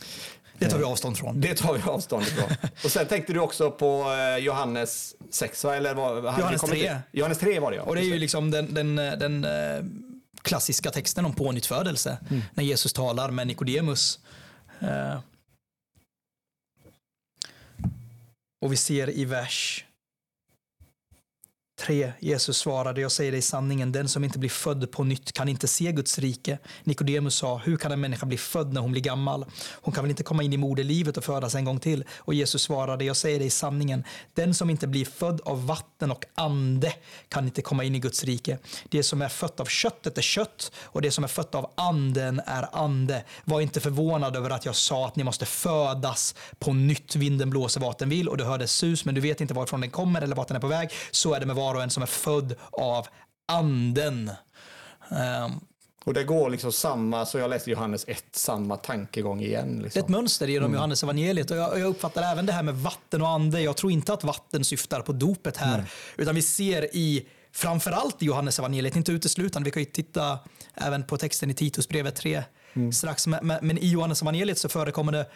Det 0.58 0.68
tar 0.68 0.78
vi 0.78 0.84
avstånd 0.84 1.18
från. 1.18 1.40
Det 1.40 1.54
tar 1.54 1.74
vi 1.74 1.82
avstånd 1.82 2.22
ifrån. 2.22 2.50
och 2.84 2.90
sen 2.90 3.06
tänkte 3.06 3.32
du 3.32 3.40
också 3.40 3.70
på 3.70 4.12
eh, 4.12 4.44
Johannes 4.44 5.14
6, 5.30 5.64
va? 5.64 5.76
eller 5.76 5.94
vad? 5.94 6.16
Johannes 6.16 6.52
vi 6.52 6.58
kommit 6.58 6.80
3. 6.80 6.88
till? 6.88 6.98
Johannes 7.12 7.38
3 7.38 7.60
var 7.60 7.70
det 7.70 7.76
ja. 7.76 7.82
Och 7.82 7.94
det 7.94 8.00
är 8.00 8.04
ju 8.04 8.18
liksom 8.18 8.50
den, 8.50 8.74
den, 8.74 8.96
den 8.96 9.44
eh, 9.44 9.84
klassiska 10.42 10.90
texten 10.90 11.24
om 11.24 11.34
pånyttfödelse. 11.34 12.18
När 12.54 12.64
Jesus 12.64 12.92
talar 12.92 13.30
med 13.30 13.46
Nikodemus. 13.46 14.20
Eh, 14.80 15.18
och 18.60 18.72
vi 18.72 18.76
ser 18.76 19.10
i 19.10 19.24
vers 19.24 19.84
3. 21.80 22.12
Jesus 22.20 22.58
svarade, 22.58 23.00
jag 23.00 23.12
säger 23.12 23.32
dig 23.32 23.42
sanningen, 23.42 23.92
den 23.92 24.08
som 24.08 24.24
inte 24.24 24.38
blir 24.38 24.50
född 24.50 24.90
på 24.90 25.04
nytt 25.04 25.32
kan 25.32 25.48
inte 25.48 25.68
se 25.68 25.92
Guds 25.92 26.18
rike. 26.18 26.58
Nikodemus 26.84 27.34
sa, 27.34 27.56
hur 27.56 27.76
kan 27.76 27.92
en 27.92 28.00
människa 28.00 28.26
bli 28.26 28.38
född 28.38 28.72
när 28.72 28.80
hon 28.80 28.92
blir 28.92 29.02
gammal? 29.02 29.44
Hon 29.72 29.94
kan 29.94 30.04
väl 30.04 30.10
inte 30.10 30.22
komma 30.22 30.42
in 30.42 30.52
i 30.52 30.56
moderlivet 30.56 31.16
och 31.16 31.24
födas 31.24 31.54
en 31.54 31.64
gång 31.64 31.80
till? 31.80 32.04
Och 32.16 32.34
Jesus 32.34 32.62
svarade, 32.62 33.04
jag 33.04 33.16
säger 33.16 33.38
dig 33.38 33.50
sanningen, 33.50 34.04
den 34.34 34.54
som 34.54 34.70
inte 34.70 34.86
blir 34.86 35.04
född 35.04 35.40
av 35.44 35.66
vatten 35.66 36.10
och 36.10 36.24
ande 36.34 36.92
kan 37.28 37.44
inte 37.44 37.62
komma 37.62 37.84
in 37.84 37.94
i 37.94 37.98
Guds 37.98 38.24
rike. 38.24 38.58
Det 38.88 39.02
som 39.02 39.22
är 39.22 39.28
fött 39.28 39.60
av 39.60 39.64
köttet 39.64 40.18
är 40.18 40.22
kött 40.22 40.72
och 40.82 41.02
det 41.02 41.10
som 41.10 41.24
är 41.24 41.28
fött 41.28 41.54
av 41.54 41.70
anden 41.74 42.40
är 42.46 42.68
ande. 42.72 43.24
Var 43.44 43.60
inte 43.60 43.80
förvånad 43.80 44.36
över 44.36 44.50
att 44.50 44.64
jag 44.64 44.76
sa 44.76 45.06
att 45.06 45.16
ni 45.16 45.24
måste 45.24 45.46
födas 45.46 46.34
på 46.58 46.72
nytt. 46.72 47.16
Vinden 47.16 47.50
blåser 47.50 47.80
vart 47.80 47.98
den 47.98 48.08
vill 48.08 48.28
och 48.28 48.36
du 48.36 48.44
hör 48.44 48.58
dess 48.58 48.72
sus 48.72 49.04
men 49.04 49.14
du 49.14 49.20
vet 49.20 49.40
inte 49.40 49.54
varifrån 49.54 49.80
den 49.80 49.90
kommer 49.90 50.22
eller 50.22 50.36
vart 50.36 50.48
den 50.48 50.56
är 50.56 50.60
på 50.60 50.66
väg. 50.66 50.90
Så 51.10 51.34
är 51.34 51.40
det 51.40 51.46
med 51.46 51.56
var 51.66 51.74
och 51.74 51.82
en 51.82 51.90
som 51.90 52.02
är 52.02 52.06
född 52.06 52.54
av 52.72 53.06
anden. 53.48 54.30
Ehm, 55.10 55.52
Och 56.04 56.14
det 56.14 56.24
går 56.24 56.50
liksom 56.50 56.72
samma, 56.72 57.26
så 57.26 57.38
jag 57.38 57.50
läste 57.50 57.70
Johannes 57.70 58.04
1, 58.08 58.24
samma 58.32 58.76
tankegång 58.76 59.40
igen. 59.40 59.74
Det 59.76 59.80
är 59.80 59.84
Liksom. 59.84 60.00
ett 60.02 60.08
mönster 60.08 60.46
genom 60.48 60.74
Johannes 60.74 61.02
evangeliet 61.02 61.50
och 61.50 61.56
jag, 61.56 61.78
jag 61.78 61.86
uppfattar 61.86 62.22
även 62.32 62.46
det 62.46 62.52
här 62.52 62.62
med 62.62 62.74
vatten 62.74 63.22
och 63.22 63.28
ande. 63.28 63.60
Jag 63.60 63.76
tror 63.76 63.92
inte 63.92 64.12
att 64.12 64.24
vatten 64.24 64.64
syftar 64.64 65.00
på 65.00 65.12
dopet 65.12 65.56
här, 65.56 65.84
utan 66.16 66.34
vi 66.34 66.42
ser 66.42 66.96
i 66.96 67.26
framförallt 67.52 68.22
i 68.22 68.26
Johannes 68.26 68.58
evangeliet, 68.58 68.96
inte 68.96 69.12
uteslutande, 69.12 69.64
vi 69.64 69.70
kan 69.70 69.82
ju 69.82 69.86
titta 69.90 70.38
även 70.74 71.04
på 71.04 71.16
texten 71.18 71.50
i 71.50 71.54
Titusbrevet 71.54 72.16
3 72.16 72.42
strax, 72.92 73.26
men, 73.26 73.46
men, 73.46 73.58
men 73.66 73.78
i 73.78 73.88
Johannes 73.88 74.22
evangeliet 74.22 74.58
så 74.58 74.68
förekommer 74.68 75.12
det 75.12 75.26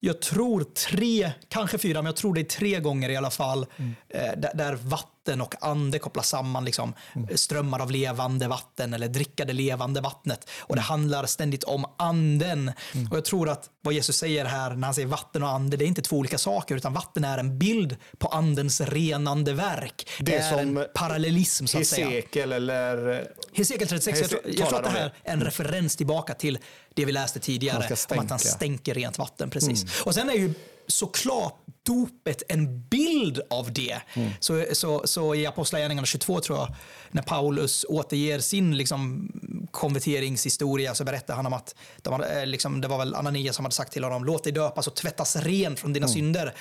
jag 0.00 0.20
tror 0.22 0.64
tre, 0.64 1.32
kanske 1.48 1.78
fyra, 1.78 1.98
men 2.02 2.06
jag 2.06 2.16
tror 2.16 2.34
det 2.34 2.40
är 2.40 2.44
tre 2.44 2.80
gånger 2.80 3.08
i 3.08 3.16
alla 3.16 3.30
fall, 3.30 3.66
eh, 4.08 4.20
där, 4.36 4.50
där 4.54 4.74
vatten 4.74 5.40
och 5.40 5.54
ande 5.60 5.98
kopplas 5.98 6.28
samman. 6.28 6.64
Liksom, 6.64 6.94
Strömmar 7.34 7.80
av 7.82 7.90
levande 7.90 8.48
vatten 8.48 8.94
eller 8.94 9.08
dricka 9.08 9.44
det 9.44 9.52
levande 9.52 10.00
vattnet. 10.00 10.50
Och 10.60 10.76
det 10.76 10.82
handlar 10.82 11.26
ständigt 11.26 11.64
om 11.64 11.84
anden. 11.98 12.72
Och 13.10 13.16
jag 13.16 13.24
tror 13.24 13.48
att 13.48 13.70
vad 13.82 13.94
Jesus 13.94 14.16
säger 14.16 14.44
här 14.44 14.70
när 14.74 14.86
han 14.86 14.94
säger 14.94 15.08
vatten 15.08 15.42
och 15.42 15.48
ande, 15.48 15.76
det 15.76 15.84
är 15.84 15.86
inte 15.86 16.02
två 16.02 16.16
olika 16.16 16.38
saker, 16.38 16.76
utan 16.76 16.92
vatten 16.92 17.24
är 17.24 17.38
en 17.38 17.58
bild 17.58 17.96
på 18.18 18.28
andens 18.28 18.80
renande 18.80 19.52
verk. 19.52 20.08
Det, 20.18 20.24
Det 20.24 20.36
är 20.36 20.50
som 20.50 20.76
en 20.78 20.86
parallellism 20.94 21.66
så 21.66 21.78
att 21.78 21.86
säga. 21.86 22.08
Hesekiel 22.08 22.52
eller... 22.52 23.24
Hesekiel 23.52 23.88
36, 23.88 24.20
jag, 24.20 24.30
tror- 24.30 24.40
Hese- 24.40 24.54
jag 24.58 24.68
tror 24.68 24.78
att 24.78 24.84
det 24.84 24.90
här 24.90 25.12
är 25.24 25.32
en 25.32 25.40
referens 25.44 25.96
tillbaka 25.96 26.34
till 26.34 26.58
det 26.98 27.04
vi 27.04 27.12
läste 27.12 27.40
tidigare, 27.40 27.96
om 28.10 28.18
att 28.18 28.30
han 28.30 28.38
stänker 28.38 28.94
rent 28.94 29.18
vatten. 29.18 29.50
Precis. 29.50 30.00
Och 30.00 30.14
sen 30.14 30.30
är 30.30 30.34
ju 30.34 30.54
såklart 30.86 31.54
dopet 31.82 32.42
en 32.48 32.82
bild 32.82 33.40
av 33.50 33.72
det. 33.72 34.00
Så, 34.40 34.64
så, 34.72 35.02
så 35.04 35.34
i 35.34 35.46
Apostlagärningarna 35.46 36.06
22 36.06 36.40
tror 36.40 36.58
jag, 36.58 36.74
när 37.10 37.22
Paulus 37.22 37.84
återger 37.88 38.38
sin 38.38 38.76
liksom, 38.76 39.30
konverteringshistoria 39.70 40.94
så 40.94 41.04
berättar 41.04 41.34
han 41.34 41.46
om 41.46 41.52
att 41.52 41.74
de 42.02 42.12
hade, 42.12 42.40
eh, 42.40 42.46
liksom, 42.46 42.80
det 42.80 42.88
var 42.88 42.98
väl 42.98 43.14
Ananias 43.14 43.56
som 43.56 43.64
hade 43.64 43.74
sagt 43.74 43.92
till 43.92 44.04
honom, 44.04 44.24
låt 44.24 44.44
dig 44.44 44.52
döpas 44.52 44.86
och 44.86 44.94
tvättas 44.94 45.36
ren 45.36 45.76
från 45.76 45.92
dina 45.92 46.08
synder. 46.08 46.54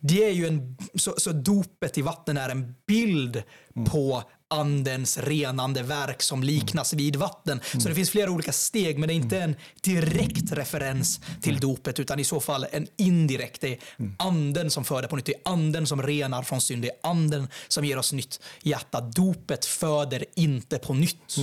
Det 0.00 0.24
är 0.24 0.32
ju 0.32 0.46
en, 0.46 0.76
så, 0.94 1.14
så 1.16 1.32
dopet 1.32 1.98
i 1.98 2.02
vatten 2.02 2.36
är 2.36 2.48
en 2.48 2.74
bild 2.86 3.42
på 3.86 4.22
andens 4.48 5.18
renande 5.18 5.82
verk 5.82 6.22
som 6.22 6.42
liknas 6.42 6.92
vid 6.92 7.16
vatten. 7.16 7.60
Så 7.78 7.88
det 7.88 7.94
finns 7.94 8.10
flera 8.10 8.30
olika 8.30 8.52
steg, 8.52 8.98
men 8.98 9.08
det 9.08 9.14
är 9.14 9.16
inte 9.16 9.40
en 9.40 9.56
direkt 9.80 10.52
referens 10.52 11.20
till 11.42 11.60
dopet, 11.60 12.00
utan 12.00 12.18
i 12.18 12.24
så 12.24 12.40
fall 12.40 12.66
en 12.72 12.86
indirekt. 12.96 13.60
Det 13.60 13.72
är 13.72 13.78
anden 14.18 14.70
som 14.70 14.84
för 14.84 15.02
det 15.02 15.08
på 15.08 15.16
nytt. 15.16 15.26
Det 15.26 15.34
är 15.34 15.52
anden 15.52 15.86
som 15.86 16.02
renar 16.02 16.42
från 16.42 16.60
synd. 16.60 16.82
Det 16.82 16.88
är 16.88 16.96
anden 17.02 17.48
som 17.68 17.84
ger 17.84 17.98
oss 17.98 18.12
nytt 18.12 18.40
hjärta. 18.62 19.00
Dopet 19.00 19.64
föder 19.64 20.24
inte 20.34 20.78
på 20.78 20.94
nytt. 20.94 21.36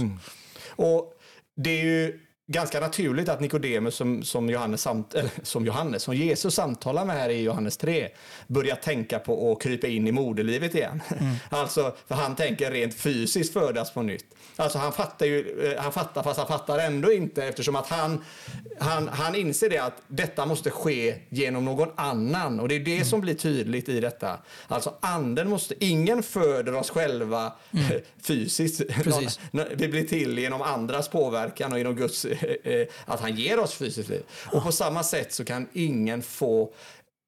Och 0.70 1.14
det 1.56 1.70
är 1.70 1.84
ju 1.84 2.20
ganska 2.48 2.80
naturligt 2.80 3.30
att 3.30 3.40
Nikodemus 3.40 3.96
som, 3.96 4.24
som, 4.24 4.50
Johannes 4.50 4.82
samt, 4.82 5.14
eller, 5.16 5.32
som 5.44 5.66
Johannes, 5.66 6.04
som 6.04 6.16
Jesus 6.16 6.56
samtalar 6.56 7.06
med 7.06 7.16
här 7.16 7.30
i 7.30 7.42
Johannes 7.42 7.78
3, 7.78 8.10
börjar 8.48 8.76
tänka 8.76 9.20
på 9.20 9.52
att 9.52 9.62
krypa 9.62 9.88
in 9.88 10.08
i 10.08 10.12
moderlivet 10.12 10.76
igen. 10.76 11.02
Alltså, 11.50 11.96
för 12.08 12.16
han 12.16 12.36
tänker 12.36 12.72
rent 12.72 12.96
fysiskt 12.96 13.54
födas 13.54 13.94
på 13.94 14.02
nytt. 14.02 14.26
Alltså 14.56 14.78
han 14.78 14.94
fattar 14.94 15.26
ju, 15.26 15.72
eh, 15.72 15.82
han 15.82 15.92
fattar 15.92 16.24
fast 16.24 16.38
han 16.38 16.48
fattar 16.48 16.80
ändå 16.80 17.12
inte 17.12 17.46
eftersom 17.46 17.76
att 17.76 17.88
han, 17.88 18.24
han, 18.80 19.08
han 19.08 19.36
inser 19.36 19.70
det 19.70 19.78
att 19.78 20.02
detta 20.08 20.46
måste 20.46 20.70
ske 20.70 21.16
genom 21.30 21.66
någon 21.66 21.90
annan 21.96 22.60
och 22.60 22.68
det 22.68 22.76
är 22.76 22.80
det 22.80 23.06
som 23.06 23.22
blir 23.22 23.34
tydligt 23.34 23.90
i 23.90 24.00
detta. 24.00 24.38
Alltså 24.68 24.94
anden 25.00 25.50
måste, 25.50 25.86
ingen 25.86 26.24
föder 26.24 26.76
oss 26.76 26.90
själva 26.90 27.46
eh, 27.72 27.98
fysiskt. 28.22 28.88
Precis. 29.04 29.40
Vi 29.76 29.88
blir 29.88 30.04
till 30.04 30.38
genom 30.40 30.62
andras 30.62 31.08
påverkan 31.08 31.72
och 31.72 31.78
genom 31.78 31.96
Guds, 31.96 32.26
att 33.06 33.20
han 33.20 33.36
ger 33.36 33.60
oss 33.60 33.74
fysiskt 33.74 34.10
liv. 34.10 34.24
Och 34.52 34.64
på 34.64 34.72
samma 34.72 35.04
sätt 35.04 35.34
så 35.34 35.46
kan 35.46 35.68
ingen 35.74 36.22
få 36.22 36.74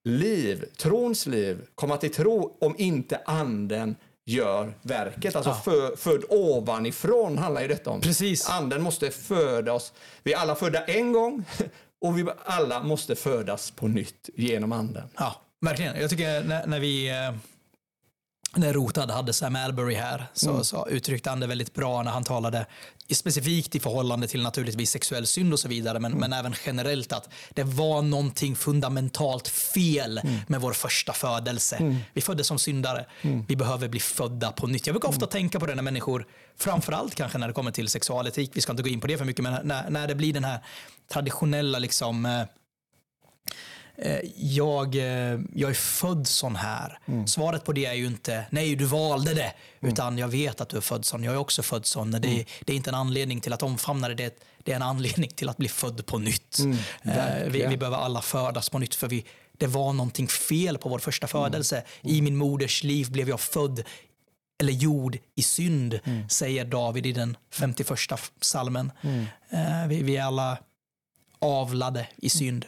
liv, 0.03 0.65
trons 0.77 1.25
liv, 1.25 1.61
komma 1.75 1.97
till 1.97 2.13
tro 2.13 2.57
om 2.61 2.75
inte 2.77 3.21
anden 3.25 3.95
gör 4.25 4.73
verket. 4.81 5.35
Alltså 5.35 5.53
fö, 5.53 5.95
född 5.97 6.23
ovanifrån 6.29 7.37
handlar 7.37 7.61
ju 7.61 7.67
detta 7.67 7.89
om. 7.89 8.01
Precis. 8.01 8.49
Anden 8.49 8.81
måste 8.81 9.11
föda 9.11 9.73
oss. 9.73 9.93
Vi 10.23 10.33
är 10.33 10.37
alla 10.37 10.55
födda 10.55 10.85
en 10.85 11.11
gång 11.11 11.45
och 12.01 12.17
vi 12.17 12.25
alla 12.45 12.83
måste 12.83 13.15
födas 13.15 13.71
på 13.71 13.87
nytt 13.87 14.29
genom 14.35 14.71
anden. 14.71 15.03
Ja, 15.17 15.41
verkligen. 15.61 16.01
Jag 16.01 16.09
tycker 16.09 16.43
när, 16.43 16.67
när 16.67 16.79
vi 16.79 17.09
eh, 17.09 17.35
när 18.57 18.73
Rotad 18.73 19.11
hade 19.11 19.33
Sam 19.33 19.55
Albury 19.55 19.95
här 19.95 20.27
så, 20.33 20.63
så 20.63 20.87
uttryckte 20.89 21.29
han 21.29 21.39
det 21.39 21.47
väldigt 21.47 21.73
bra 21.73 22.03
när 22.03 22.11
han 22.11 22.23
talade 22.23 22.65
specifikt 23.13 23.75
i 23.75 23.79
förhållande 23.79 24.27
till 24.27 24.41
naturligtvis 24.43 24.91
sexuell 24.91 25.27
synd 25.27 25.53
och 25.53 25.59
så 25.59 25.67
vidare, 25.67 25.99
men, 25.99 26.11
men 26.11 26.33
även 26.33 26.55
generellt 26.65 27.13
att 27.13 27.29
det 27.53 27.63
var 27.63 28.01
någonting 28.01 28.55
fundamentalt 28.55 29.47
fel 29.47 30.21
med 30.47 30.61
vår 30.61 30.73
första 30.73 31.13
födelse. 31.13 31.99
Vi 32.13 32.21
föddes 32.21 32.47
som 32.47 32.59
syndare. 32.59 33.05
Vi 33.47 33.55
behöver 33.55 33.87
bli 33.87 33.99
födda 33.99 34.51
på 34.51 34.67
nytt. 34.67 34.87
Jag 34.87 34.93
brukar 34.93 35.09
ofta 35.09 35.27
tänka 35.27 35.59
på 35.59 35.65
det 35.65 35.75
när 35.75 35.83
människor, 35.83 36.27
framförallt 36.57 37.15
kanske 37.15 37.37
när 37.37 37.47
det 37.47 37.53
kommer 37.53 37.71
till 37.71 37.87
sexualetik, 37.87 38.51
vi 38.53 38.61
ska 38.61 38.71
inte 38.71 38.83
gå 38.83 38.89
in 38.89 38.99
på 38.99 39.07
det 39.07 39.17
för 39.17 39.25
mycket, 39.25 39.43
men 39.43 39.67
när, 39.67 39.89
när 39.89 40.07
det 40.07 40.15
blir 40.15 40.33
den 40.33 40.43
här 40.43 40.59
traditionella 41.11 41.79
liksom 41.79 42.25
eh, 42.25 42.41
jag, 44.35 44.95
eh, 44.95 45.39
jag 45.55 45.69
är 45.69 45.73
född 45.73 46.27
sån 46.27 46.55
här. 46.55 46.99
Svaret 47.25 47.63
på 47.63 47.73
det 47.73 47.85
är 47.85 47.93
ju 47.93 48.05
inte 48.05 48.45
nej, 48.49 48.75
du 48.75 48.85
valde 48.85 49.33
det, 49.33 49.53
utan 49.81 50.17
jag 50.17 50.27
vet 50.27 50.61
att 50.61 50.69
du 50.69 50.77
är 50.77 50.81
född 50.81 51.05
sån. 51.05 51.23
Jag 51.23 51.33
är 51.33 51.37
också 51.37 51.63
född 51.63 51.85
sån. 51.85 52.11
Det, 52.11 52.19
det 52.65 52.73
är 52.73 52.77
inte 52.77 52.89
en 52.89 52.95
anledning 52.95 53.41
till 53.41 53.53
att 53.53 53.63
omfamna 53.63 54.07
det, 54.07 54.15
det, 54.15 54.39
det 54.63 54.71
är 54.71 54.75
en 54.75 54.81
anledning 54.81 55.29
till 55.29 55.49
att 55.49 55.57
bli 55.57 55.67
född 55.67 56.05
på 56.05 56.17
nytt. 56.17 56.59
eh, 57.43 57.49
vi, 57.51 57.65
vi 57.69 57.77
behöver 57.77 57.97
alla 57.97 58.21
födas 58.21 58.69
på 58.69 58.79
nytt, 58.79 58.95
för 58.95 59.07
vi, 59.07 59.25
det 59.57 59.67
var 59.67 59.93
någonting 59.93 60.27
fel 60.27 60.77
på 60.77 60.89
vår 60.89 60.99
första 60.99 61.27
födelse. 61.27 61.83
I 62.01 62.21
min 62.21 62.35
moders 62.35 62.83
liv 62.83 63.11
blev 63.11 63.29
jag 63.29 63.39
född 63.39 63.83
eller 64.59 64.73
jord 64.73 65.17
i 65.35 65.41
synd, 65.41 65.99
säger 66.29 66.65
David 66.65 67.05
i 67.05 67.11
den 67.11 67.37
51 67.53 67.99
psalmen. 68.41 68.91
Eh, 69.49 69.87
vi, 69.87 70.03
vi 70.03 70.17
är 70.17 70.23
alla 70.23 70.57
avlade 71.39 72.07
i 72.17 72.29
synd. 72.29 72.65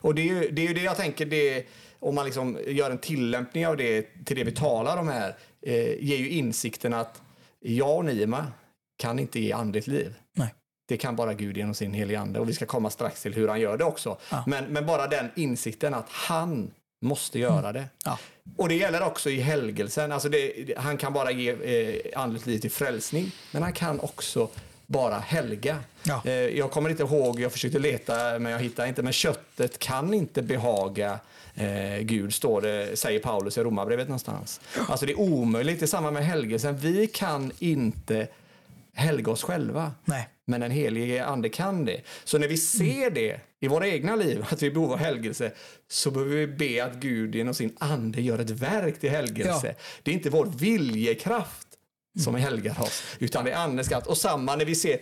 Och 0.00 0.14
det 0.14 0.22
är, 0.22 0.26
ju, 0.26 0.50
det 0.50 0.62
är 0.62 0.68
ju 0.68 0.74
det 0.74 0.82
jag 0.82 0.96
tänker, 0.96 1.26
det, 1.26 1.64
om 1.98 2.14
man 2.14 2.24
liksom 2.24 2.58
gör 2.66 2.90
en 2.90 2.98
tillämpning 2.98 3.66
av 3.66 3.76
det 3.76 4.06
till 4.26 4.36
det 4.36 4.44
vi 4.44 4.52
talar 4.52 4.96
om 4.96 5.08
här, 5.08 5.36
eh, 5.62 5.74
ger 6.04 6.16
ju 6.16 6.28
insikten 6.30 6.94
att 6.94 7.22
jag 7.60 7.96
och 7.96 8.04
Nima 8.04 8.46
kan 8.98 9.18
inte 9.18 9.40
ge 9.40 9.52
andligt 9.52 9.86
liv. 9.86 10.14
Nej. 10.32 10.54
Det 10.88 10.96
kan 10.96 11.16
bara 11.16 11.34
Gud 11.34 11.56
genom 11.56 11.74
sin 11.74 11.92
helige 11.94 12.20
ande 12.20 12.40
och 12.40 12.48
vi 12.48 12.54
ska 12.54 12.66
komma 12.66 12.90
strax 12.90 13.22
till 13.22 13.34
hur 13.34 13.48
han 13.48 13.60
gör 13.60 13.76
det 13.76 13.84
också. 13.84 14.18
Ja. 14.30 14.44
Men, 14.46 14.64
men 14.64 14.86
bara 14.86 15.06
den 15.06 15.30
insikten 15.36 15.94
att 15.94 16.08
han 16.08 16.70
måste 17.02 17.38
göra 17.38 17.72
det. 17.72 17.84
Ja. 18.04 18.18
Och 18.56 18.68
det 18.68 18.74
gäller 18.74 19.02
också 19.06 19.30
i 19.30 19.40
helgelsen. 19.40 20.12
Alltså 20.12 20.28
det- 20.28 20.78
han 20.78 20.96
kan 20.96 21.12
bara 21.12 21.30
ge 21.30 21.50
eh, 21.50 22.20
andligt 22.20 22.46
liv 22.46 22.58
till 22.58 22.70
frälsning, 22.70 23.30
men 23.52 23.62
han 23.62 23.72
kan 23.72 24.00
också 24.00 24.48
bara 24.90 25.18
helga. 25.18 25.78
Ja. 26.02 26.22
Eh, 26.24 26.32
jag 26.32 26.70
kommer 26.70 26.90
inte 26.90 27.02
ihåg, 27.02 27.40
jag 27.40 27.52
försökte 27.52 27.78
leta 27.78 28.38
men 28.38 28.52
jag 28.52 28.58
hittar 28.58 28.86
inte. 28.86 29.02
Men 29.02 29.12
köttet 29.12 29.78
kan 29.78 30.14
inte 30.14 30.42
behaga 30.42 31.18
eh, 31.54 31.98
Gud, 32.00 32.34
står 32.34 32.62
det, 32.62 32.98
säger 32.98 33.20
Paulus 33.20 33.58
i 33.58 33.62
Romarbrevet 33.62 34.08
någonstans. 34.08 34.60
Alltså 34.88 35.06
det 35.06 35.12
är 35.12 35.20
omöjligt, 35.20 35.82
är 35.82 35.86
samma 35.86 36.10
med 36.10 36.26
helgelsen. 36.26 36.76
Vi 36.76 37.06
kan 37.06 37.52
inte 37.58 38.28
helga 38.94 39.32
oss 39.32 39.42
själva. 39.42 39.92
Nej. 40.04 40.28
Men 40.44 40.60
den 40.60 40.70
helige 40.70 41.24
ande 41.24 41.48
kan 41.48 41.84
det. 41.84 42.00
Så 42.24 42.38
när 42.38 42.48
vi 42.48 42.56
ser 42.56 43.10
det 43.10 43.40
i 43.60 43.68
våra 43.68 43.88
egna 43.88 44.16
liv, 44.16 44.44
att 44.50 44.62
vi 44.62 44.66
är 44.66 44.70
i 44.70 44.74
behov 44.74 44.92
av 44.92 44.98
helgelse, 44.98 45.52
så 45.88 46.10
behöver 46.10 46.36
vi 46.36 46.46
be 46.46 46.84
att 46.84 46.94
Gud 46.94 47.34
genom 47.34 47.54
sin 47.54 47.76
ande 47.78 48.22
gör 48.22 48.38
ett 48.38 48.50
verk 48.50 49.00
till 49.00 49.10
helgelse. 49.10 49.66
Ja. 49.66 49.74
Det 50.02 50.10
är 50.10 50.14
inte 50.14 50.30
vår 50.30 50.46
viljekraft 50.46 51.69
som 52.18 52.34
helgar 52.34 52.80
oss, 52.82 53.02
utan 53.18 53.44
det 53.44 53.50
är 53.50 53.56
andens 53.56 53.88
kraft. 53.88 54.06
Och 54.06 54.16
samma 54.16 54.56
när 54.56 54.64
vi 54.64 54.74
ser, 54.74 54.98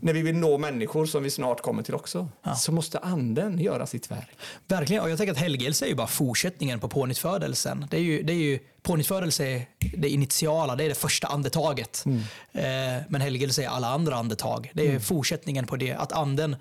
när 0.00 0.12
vi 0.12 0.22
vill 0.22 0.36
nå 0.36 0.58
människor 0.58 1.06
som 1.06 1.22
vi 1.22 1.30
snart 1.30 1.60
kommer 1.60 1.82
till 1.82 1.94
också, 1.94 2.28
så 2.56 2.72
måste 2.72 2.98
anden 2.98 3.58
göra 3.58 3.86
sitt 3.86 4.10
verk. 4.10 4.28
Verkligen, 4.68 5.02
och 5.02 5.10
jag 5.10 5.18
tänker 5.18 5.32
att 5.32 5.38
helgelse 5.38 5.84
är 5.84 5.88
ju 5.88 5.94
bara 5.94 6.06
fortsättningen 6.06 6.80
på 6.80 6.88
pånyttfödelsen. 6.88 7.86
Det 7.90 7.96
är 7.96 8.00
ju, 8.00 8.22
det 8.22 8.32
är 8.32 8.36
ju, 8.36 8.58
pånyttfödelse 8.82 9.46
är 9.46 9.66
det 9.96 10.08
initiala, 10.08 10.76
det 10.76 10.84
är 10.84 10.88
det 10.88 10.94
första 10.94 11.26
andetaget. 11.26 12.04
Eh, 12.52 12.62
men 13.08 13.20
helgelse 13.20 13.64
är 13.64 13.68
alla 13.68 13.88
andra 13.88 14.16
andetag. 14.16 14.70
Det 14.74 14.88
är 14.92 14.98
fortsättningen 14.98 15.66
på 15.66 15.76
det, 15.76 15.92
att 15.92 16.12
anden 16.12 16.56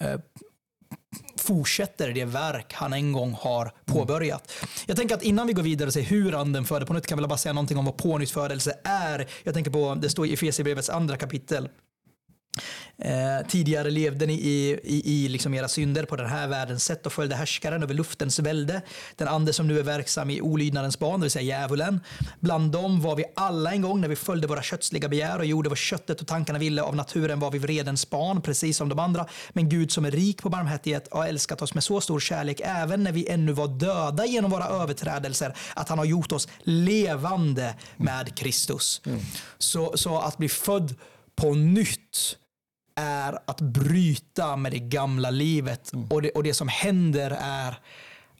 eh, 0.00 0.20
fortsätter 1.52 2.12
det 2.12 2.24
verk 2.24 2.72
han 2.72 2.92
en 2.92 3.12
gång 3.12 3.36
har 3.40 3.72
påbörjat. 3.84 4.52
Jag 4.86 4.96
tänker 4.96 5.14
att 5.14 5.22
innan 5.22 5.46
vi 5.46 5.52
går 5.52 5.62
vidare 5.62 5.86
och 5.86 5.92
ser 5.92 6.02
hur 6.02 6.40
anden 6.40 6.64
föder 6.64 6.86
på 6.86 6.92
nytt 6.92 7.06
kan 7.06 7.18
jag 7.18 7.28
bara 7.28 7.38
säga 7.38 7.52
någonting 7.52 7.78
om 7.78 7.84
vad 7.84 7.96
pånyttfödelse 7.96 8.74
är. 8.84 9.28
Jag 9.42 9.54
tänker 9.54 9.70
på, 9.70 9.94
det 9.94 10.10
står 10.10 10.26
i 10.26 10.32
Efesierbrevets 10.32 10.90
andra 10.90 11.16
kapitel. 11.16 11.68
Eh, 12.98 13.46
tidigare 13.48 13.90
levde 13.90 14.26
ni 14.26 14.34
i, 14.34 14.80
i, 14.82 15.24
i 15.24 15.28
liksom 15.28 15.54
era 15.54 15.68
synder 15.68 16.04
på 16.04 16.16
den 16.16 16.26
här 16.26 16.48
världens 16.48 16.84
sätt 16.84 17.06
och 17.06 17.12
följde 17.12 17.36
härskaren 17.36 17.82
över 17.82 17.94
luftens 17.94 18.38
välde. 18.38 18.82
Den 19.16 19.28
ande 19.28 19.52
som 19.52 19.68
nu 19.68 19.78
är 19.78 19.82
verksam 19.82 20.30
i 20.30 20.40
olydnadens 20.40 20.98
barn, 20.98 21.20
det 21.20 21.24
vill 21.24 21.30
säga 21.30 21.58
djävulen. 21.58 22.00
Bland 22.40 22.72
dem 22.72 23.00
var 23.00 23.16
vi 23.16 23.24
alla 23.36 23.72
en 23.72 23.82
gång 23.82 24.00
när 24.00 24.08
vi 24.08 24.16
följde 24.16 24.46
våra 24.46 24.62
kötsliga 24.62 25.08
begär 25.08 25.38
och 25.38 25.44
gjorde 25.44 25.68
vad 25.68 25.78
köttet 25.78 26.20
och 26.20 26.26
tankarna 26.26 26.58
ville. 26.58 26.82
Av 26.82 26.96
naturen 26.96 27.40
var 27.40 27.50
vi 27.50 27.58
vredens 27.58 28.10
barn, 28.10 28.42
precis 28.42 28.76
som 28.76 28.88
de 28.88 28.98
andra. 28.98 29.26
Men 29.50 29.68
Gud 29.68 29.92
som 29.92 30.04
är 30.04 30.10
rik 30.10 30.42
på 30.42 30.48
barmhärtighet 30.48 31.08
har 31.10 31.26
älskat 31.26 31.62
oss 31.62 31.74
med 31.74 31.84
så 31.84 32.00
stor 32.00 32.20
kärlek 32.20 32.60
även 32.64 33.04
när 33.04 33.12
vi 33.12 33.28
ännu 33.28 33.52
var 33.52 33.68
döda 33.68 34.26
genom 34.26 34.50
våra 34.50 34.66
överträdelser 34.66 35.56
att 35.74 35.88
han 35.88 35.98
har 35.98 36.04
gjort 36.04 36.32
oss 36.32 36.48
levande 36.62 37.74
med 37.96 38.36
Kristus. 38.36 39.00
Så, 39.58 39.96
så 39.96 40.18
att 40.18 40.38
bli 40.38 40.48
född 40.48 40.94
på 41.36 41.54
nytt 41.54 42.36
är 42.96 43.38
att 43.44 43.60
bryta 43.60 44.56
med 44.56 44.72
det 44.72 44.78
gamla 44.78 45.30
livet. 45.30 45.92
Och, 46.10 46.22
det, 46.22 46.30
och 46.30 46.42
det 46.42 46.54
som 46.54 46.68
händer 46.68 47.38
är 47.40 47.78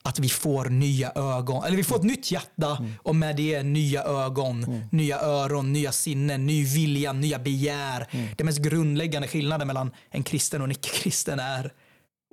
att 0.03 0.19
vi 0.19 0.29
får 0.29 0.65
nya 0.65 1.11
ögon, 1.15 1.63
eller 1.63 1.77
vi 1.77 1.83
får 1.83 1.95
ett 1.95 2.03
nytt 2.03 2.31
hjärta 2.31 2.85
och 3.03 3.15
med 3.15 3.35
det 3.35 3.63
nya 3.63 4.03
ögon, 4.03 4.83
nya 4.91 5.19
öron, 5.21 5.73
nya 5.73 5.91
sinnen, 5.91 6.45
ny 6.45 6.65
vilja, 6.65 7.13
nya 7.13 7.39
begär. 7.39 8.07
Det 8.37 8.43
mest 8.43 8.59
grundläggande 8.59 9.27
skillnaden 9.27 9.67
mellan 9.67 9.91
en 10.09 10.23
kristen 10.23 10.61
och 10.61 10.65
en 10.65 10.71
icke-kristen 10.71 11.39
är 11.39 11.73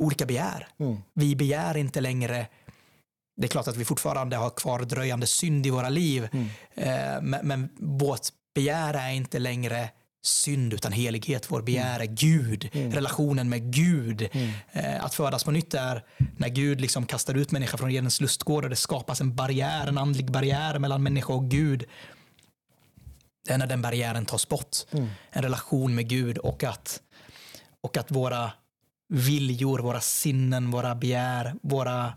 olika 0.01 0.27
begär. 0.27 0.68
Vi 1.14 1.37
begär 1.37 1.77
inte 1.77 2.01
längre. 2.01 2.47
Det 3.37 3.47
är 3.47 3.49
klart 3.49 3.68
att 3.68 3.77
vi 3.77 3.85
fortfarande 3.85 4.37
har 4.37 4.51
kvar 4.51 4.79
dröjande 4.81 5.27
synd 5.27 5.66
i 5.66 5.71
våra 5.71 5.89
liv, 5.89 6.29
eh, 6.75 7.23
men, 7.23 7.47
men 7.47 7.68
vårt 7.79 8.29
begär 8.55 8.95
är 8.95 9.11
inte 9.11 9.39
längre 9.39 9.91
synd 10.23 10.75
utan 10.75 10.93
helighet. 10.93 11.51
Vår 11.51 11.62
begär 11.62 12.01
är 12.01 12.05
Gud, 12.05 12.68
relationen 12.73 13.49
med 13.49 13.73
Gud. 13.73 14.29
Eh, 14.73 15.05
att 15.05 15.14
födas 15.14 15.45
på 15.45 15.51
nytt 15.51 15.75
är 15.75 16.05
när 16.37 16.49
Gud 16.49 16.81
liksom 16.81 17.07
kastar 17.07 17.35
ut 17.35 17.53
människor 17.53 17.79
från 17.79 17.91
Edens 17.91 18.21
lustgård 18.21 18.64
och 18.64 18.71
det 18.71 18.77
skapas 18.77 19.21
en 19.21 19.35
barriär, 19.35 19.87
en 19.87 19.99
andlig 19.99 20.31
barriär 20.31 20.79
mellan 20.79 21.03
människa 21.03 21.33
och 21.33 21.51
Gud. 21.51 21.85
Det 23.47 23.53
är 23.53 23.59
när 23.59 23.66
den 23.66 23.83
barriären 23.83 24.27
tas 24.27 24.49
bort. 24.49 24.77
En 25.31 25.43
relation 25.43 25.95
med 25.95 26.09
Gud 26.09 26.39
och 26.39 26.64
att, 26.64 27.01
och 27.81 27.97
att 27.97 28.11
våra 28.11 28.53
viljor, 29.09 29.79
våra 29.79 30.01
sinnen, 30.01 30.71
våra 30.71 30.95
begär, 30.95 31.55
våra 31.62 32.12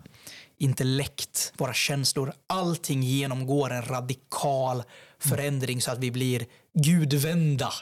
intellekt, 0.57 1.53
våra 1.57 1.73
känslor, 1.73 2.33
allting 2.47 3.03
genomgår 3.03 3.73
en 3.73 3.81
radikal 3.81 4.83
förändring 5.23 5.81
så 5.81 5.91
att 5.91 5.99
vi 5.99 6.11
blir 6.11 6.45
gudvända. 6.73 7.73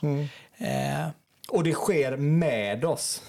Eh, 0.58 1.08
Och 1.50 1.64
det 1.64 1.74
sker 1.74 2.18
med 2.18 2.86
oss 2.86 3.22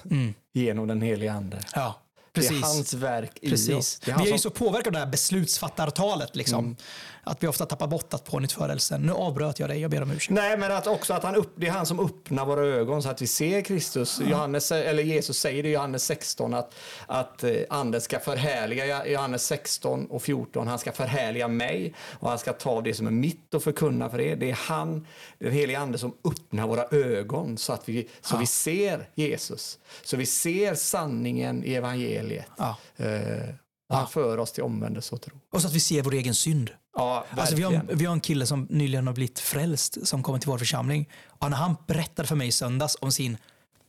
genom 0.52 0.88
den 0.88 1.02
helige 1.02 1.32
ande. 1.32 1.60
ja, 1.74 1.94
Det 2.32 2.40
precis. 2.40 2.62
är 2.62 2.66
hans 2.66 2.94
verk 2.94 3.38
i 3.42 3.46
oss. 3.46 3.50
Precis. 3.50 4.00
Det 4.04 4.10
är 4.10 4.18
Vi 4.18 4.28
är 4.28 4.32
ju 4.32 4.38
så 4.38 4.50
påverkade 4.50 4.88
av 4.88 4.92
det 4.92 4.98
här 4.98 5.06
beslutsfattartalet. 5.06 6.36
Liksom. 6.36 6.76
Att 7.24 7.42
vi 7.42 7.46
ofta 7.46 7.66
tappar 7.66 7.86
bort 7.86 8.14
att 8.14 8.24
pånyttfödelsen. 8.24 9.02
Nu 9.02 9.12
avbröt 9.12 9.58
jag 9.58 9.68
dig, 9.68 9.80
jag 9.80 9.90
ber 9.90 10.02
om 10.02 10.10
ursäkt. 10.10 10.30
Nej, 10.30 10.58
men 10.58 10.72
att 10.72 10.86
också 10.86 11.14
att 11.14 11.22
han 11.22 11.34
upp, 11.34 11.52
det 11.56 11.66
är 11.66 11.70
han 11.70 11.86
som 11.86 12.00
öppnar 12.00 12.46
våra 12.46 12.66
ögon 12.66 13.02
så 13.02 13.08
att 13.08 13.22
vi 13.22 13.26
ser 13.26 13.60
Kristus. 13.60 14.20
Johannes, 14.20 14.72
eller 14.72 15.02
Jesus 15.02 15.38
säger 15.38 15.62
det 15.62 15.68
i 15.68 15.72
Johannes 15.72 16.04
16 16.04 16.54
att, 16.54 16.74
att 17.06 17.44
eh, 17.44 17.52
anden 17.70 18.00
ska 18.00 18.20
förhärliga, 18.20 19.06
Johannes 19.06 19.46
16 19.46 20.06
och 20.06 20.22
14, 20.22 20.68
han 20.68 20.78
ska 20.78 20.92
förhärliga 20.92 21.48
mig 21.48 21.94
och 22.00 22.28
han 22.28 22.38
ska 22.38 22.52
ta 22.52 22.80
det 22.80 22.94
som 22.94 23.06
är 23.06 23.10
mitt 23.10 23.54
och 23.54 23.62
förkunna 23.62 24.10
för 24.10 24.20
er. 24.20 24.36
Det 24.36 24.50
är 24.50 24.54
han, 24.54 25.06
den 25.38 25.52
helige 25.52 25.78
ande 25.78 25.98
som 25.98 26.14
öppnar 26.24 26.66
våra 26.66 26.84
ögon 26.90 27.58
så 27.58 27.72
att 27.72 27.88
vi, 27.88 28.08
så 28.20 28.36
vi 28.36 28.46
ser 28.46 29.08
Jesus. 29.14 29.78
Så 30.02 30.16
vi 30.16 30.26
ser 30.26 30.74
sanningen 30.74 31.64
i 31.64 31.74
evangeliet. 31.74 32.46
Ja. 32.58 32.76
Eh, 32.96 33.54
han 33.88 34.08
för 34.08 34.38
oss 34.38 34.52
till 34.52 34.62
omvändelse 34.62 35.14
och 35.14 35.22
tro. 35.22 35.36
Och 35.52 35.62
så 35.62 35.68
att 35.68 35.74
vi 35.74 35.80
ser 35.80 36.02
vår 36.02 36.14
egen 36.14 36.34
synd. 36.34 36.70
Ja, 36.96 37.24
Alltså, 37.36 37.54
vi, 37.56 37.62
har, 37.62 37.82
vi 37.92 38.04
har 38.04 38.12
en 38.12 38.20
kille 38.20 38.46
som 38.46 38.66
nyligen 38.70 39.06
har 39.06 39.14
blivit 39.14 39.38
frälst 39.38 40.06
som 40.06 40.22
kommer 40.22 40.38
till 40.38 40.48
vår 40.48 40.58
församling. 40.58 41.08
Och 41.26 41.50
när 41.50 41.56
han 41.56 41.76
berättade 41.86 42.28
för 42.28 42.36
mig 42.36 42.48
i 42.48 42.52
söndags 42.52 42.96
om 43.00 43.12
sin 43.12 43.36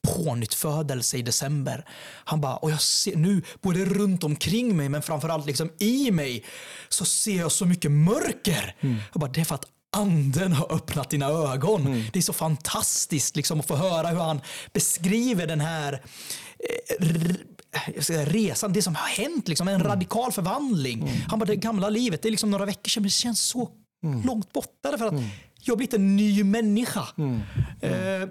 pånyttfödelse 0.08 1.18
i 1.18 1.22
december. 1.22 1.86
Han 2.26 2.42
bara, 2.42 2.56
och 2.56 2.72
jag 2.72 2.82
ser 2.82 3.16
nu 3.16 3.42
både 3.62 3.86
runt 3.86 4.24
omkring 4.24 4.78
mig 4.78 4.90
men 4.90 5.02
framförallt 5.02 5.46
liksom 5.46 5.72
i 5.80 6.12
mig 6.12 6.44
så 6.90 7.06
ser 7.06 7.38
jag 7.38 7.52
så 7.52 7.66
mycket 7.66 7.92
mörker. 7.92 8.76
Jag 8.80 9.20
bara, 9.22 9.32
det 9.32 9.42
är 9.42 9.46
för 9.46 9.56
att 9.56 9.66
anden 9.96 10.54
har 10.54 10.74
öppnat 10.76 11.10
dina 11.10 11.28
ögon. 11.28 12.06
Det 12.14 12.20
är 12.20 12.24
så 12.24 12.34
fantastiskt 12.34 13.36
liksom, 13.36 13.60
att 13.60 13.68
få 13.68 13.76
höra 13.76 14.08
hur 14.08 14.20
han 14.20 14.42
beskriver 14.74 15.48
den 15.48 15.62
här 15.62 15.94
eh, 17.00 17.06
säga, 18.00 18.26
resan, 18.26 18.74
det 18.74 18.82
som 18.82 18.96
har 18.96 19.08
hänt, 19.08 19.48
liksom, 19.48 19.68
en 19.68 19.84
radikal 19.84 20.32
förvandling. 20.32 21.12
Han 21.28 21.40
bara, 21.40 21.46
det 21.46 21.56
gamla 21.56 21.90
livet, 21.90 22.22
det 22.22 22.30
är 22.30 22.32
liksom 22.32 22.52
några 22.52 22.66
veckor 22.66 22.90
sedan, 22.90 23.04
men 23.04 23.08
det 23.08 23.12
känns 23.12 23.42
så 23.42 23.70
långt 24.26 24.54
borta. 24.54 24.92
Därför 24.92 25.06
att 25.06 25.24
jag 25.60 25.72
har 25.72 25.78
blivit 25.78 25.94
en 25.94 26.16
ny 26.16 26.44
människa. 26.44 27.08
Eh, 27.82 28.30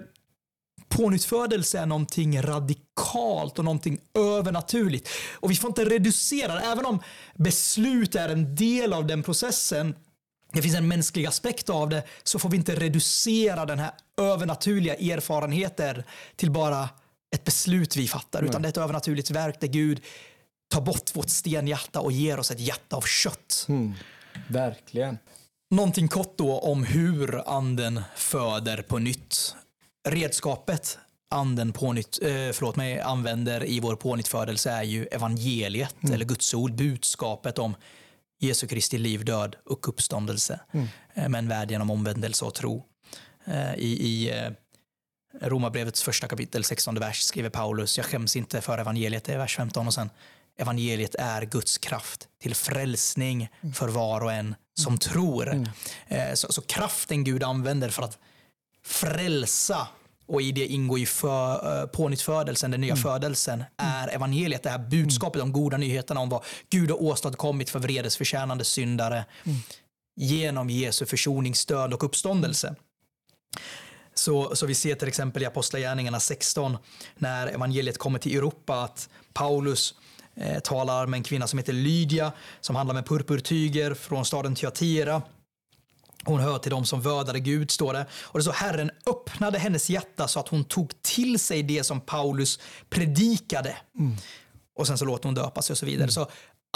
pånyttfödelse 0.89 1.79
är 1.79 1.85
någonting 1.85 2.41
radikalt 2.41 3.59
och 3.59 3.65
någonting 3.65 3.97
övernaturligt. 4.13 5.09
Och 5.33 5.51
vi 5.51 5.55
får 5.55 5.67
inte 5.67 5.85
reducera 5.85 6.55
det, 6.55 6.61
även 6.61 6.85
om 6.85 6.99
beslut 7.35 8.15
är 8.15 8.29
en 8.29 8.55
del 8.55 8.93
av 8.93 9.07
den 9.07 9.23
processen, 9.23 9.95
det 10.53 10.61
finns 10.61 10.75
en 10.75 10.87
mänsklig 10.87 11.25
aspekt 11.25 11.69
av 11.69 11.89
det, 11.89 12.03
så 12.23 12.39
får 12.39 12.49
vi 12.49 12.57
inte 12.57 12.75
reducera 12.75 13.65
den 13.65 13.79
här 13.79 13.91
övernaturliga 14.21 14.95
erfarenheten 14.95 16.03
till 16.35 16.51
bara 16.51 16.89
ett 17.33 17.43
beslut 17.43 17.95
vi 17.95 18.07
fattar, 18.07 18.43
utan 18.43 18.61
det 18.61 18.67
är 18.67 18.69
ett 18.69 18.77
övernaturligt 18.77 19.31
verk 19.31 19.59
där 19.59 19.67
Gud 19.67 20.01
tar 20.69 20.81
bort 20.81 21.15
vårt 21.15 21.29
stenhjärta 21.29 21.99
och 21.99 22.11
ger 22.11 22.39
oss 22.39 22.51
ett 22.51 22.59
hjärta 22.59 22.95
av 22.95 23.01
kött. 23.01 23.67
Verkligen. 24.47 25.17
Någonting 25.71 26.07
kort 26.07 26.37
då 26.37 26.59
om 26.59 26.83
hur 26.83 27.49
anden 27.57 28.01
föder 28.15 28.81
på 28.81 28.99
nytt. 28.99 29.55
Redskapet 30.09 30.97
anden 31.31 31.73
på 31.73 31.93
nytt, 31.93 32.19
eh, 32.21 32.29
förlåt 32.29 32.75
mig, 32.75 32.99
använder 32.99 33.65
i 33.65 33.79
vår 33.79 33.95
pånyttfödelse 33.95 34.71
är 34.71 34.83
ju 34.83 35.05
evangeliet, 35.05 35.95
eller 36.13 36.25
Guds 36.25 36.53
ord, 36.53 36.73
budskapet 36.75 37.59
om 37.59 37.75
Jesu 38.39 38.67
Kristi 38.67 38.97
liv, 38.97 39.25
död 39.25 39.55
och 39.65 39.89
uppståndelse. 39.89 40.59
Eh, 41.13 41.29
med 41.29 41.39
en 41.39 41.47
vädjan 41.47 41.81
om 41.81 41.89
omvändelse 41.89 42.45
och 42.45 42.53
tro. 42.53 42.85
Eh, 43.45 43.73
I 43.75 43.87
i 43.87 44.31
Romarbrevets 45.41 46.03
första 46.03 46.27
kapitel, 46.27 46.63
16 46.63 46.95
vers, 46.99 47.21
skriver 47.21 47.49
Paulus, 47.49 47.97
jag 47.97 48.05
skäms 48.05 48.35
inte 48.35 48.61
för 48.61 48.77
evangeliet, 48.77 49.23
det 49.23 49.33
är 49.33 49.37
vers 49.37 49.55
15 49.55 49.87
och 49.87 49.93
sen 49.93 50.09
evangeliet 50.59 51.15
är 51.15 51.41
Guds 51.45 51.77
kraft 51.77 52.27
till 52.41 52.55
frälsning 52.55 53.49
för 53.75 53.87
var 53.87 54.21
och 54.23 54.31
en 54.31 54.55
som 54.73 54.97
tror. 54.97 55.65
Eh, 56.07 56.33
Så, 56.33 56.51
så 56.51 56.61
kraften 56.61 57.23
Gud 57.23 57.43
använder 57.43 57.89
för 57.89 58.03
att 58.03 58.17
frälsa 58.85 59.87
och 60.27 60.41
i 60.41 60.51
det 60.51 60.65
ingår 60.67 60.99
ju 60.99 61.05
för, 61.05 61.81
eh, 61.81 61.85
pånyttfödelsen, 61.87 62.71
den 62.71 62.81
nya 62.81 62.95
födelsen, 62.95 63.63
är 63.77 64.07
evangeliet, 64.07 64.63
det 64.63 64.69
här 64.69 64.79
budskapet, 64.79 65.39
de 65.39 65.51
goda 65.51 65.77
nyheterna 65.77 66.19
om 66.19 66.29
vad 66.29 66.43
Gud 66.69 66.89
har 66.89 67.01
åstadkommit 67.03 67.69
för 67.69 67.79
vredesförtjänande 67.79 68.63
syndare 68.65 69.25
genom 70.15 70.69
Jesu 70.69 71.05
försoningsdöd 71.05 71.93
och 71.93 72.03
uppståndelse. 72.03 72.75
Så, 74.13 74.55
så 74.55 74.65
vi 74.65 74.75
ser 74.75 74.95
till 74.95 75.07
exempel 75.07 75.43
i 75.43 75.45
Apostlagärningarna 75.45 76.19
16 76.19 76.77
när 77.15 77.47
evangeliet 77.47 77.97
kommer 77.97 78.19
till 78.19 78.37
Europa 78.37 78.83
att 78.83 79.09
Paulus 79.33 79.95
eh, 80.35 80.59
talar 80.59 81.07
med 81.07 81.17
en 81.17 81.23
kvinna 81.23 81.47
som 81.47 81.59
heter 81.59 81.73
Lydia 81.73 82.31
som 82.61 82.75
handlar 82.75 82.93
med 82.93 83.05
purpurtyger 83.05 83.93
från 83.93 84.25
staden 84.25 84.55
Thyatira. 84.55 85.21
Hon 86.25 86.39
hör 86.39 86.57
till 86.57 86.71
dem 86.71 86.85
som 86.85 87.01
vördade 87.01 87.39
Gud, 87.39 87.71
står 87.71 87.93
det. 87.93 88.05
Och 88.13 88.39
det 88.39 88.43
står 88.43 88.53
Herren 88.53 88.91
öppnade 89.05 89.59
hennes 89.59 89.89
hjärta 89.89 90.27
så 90.27 90.39
att 90.39 90.47
hon 90.47 90.63
tog 90.63 91.01
till 91.01 91.39
sig 91.39 91.63
det 91.63 91.83
som 91.83 92.01
Paulus 92.01 92.59
predikade. 92.89 93.77
Och 94.75 94.87
sen 94.87 94.97
så 94.97 95.05
låter 95.05 95.25
hon 95.25 95.35
döpa 95.35 95.61
sig 95.61 95.73
och 95.73 95.77
så 95.77 95.85
vidare. 95.85 96.11
Så 96.11 96.27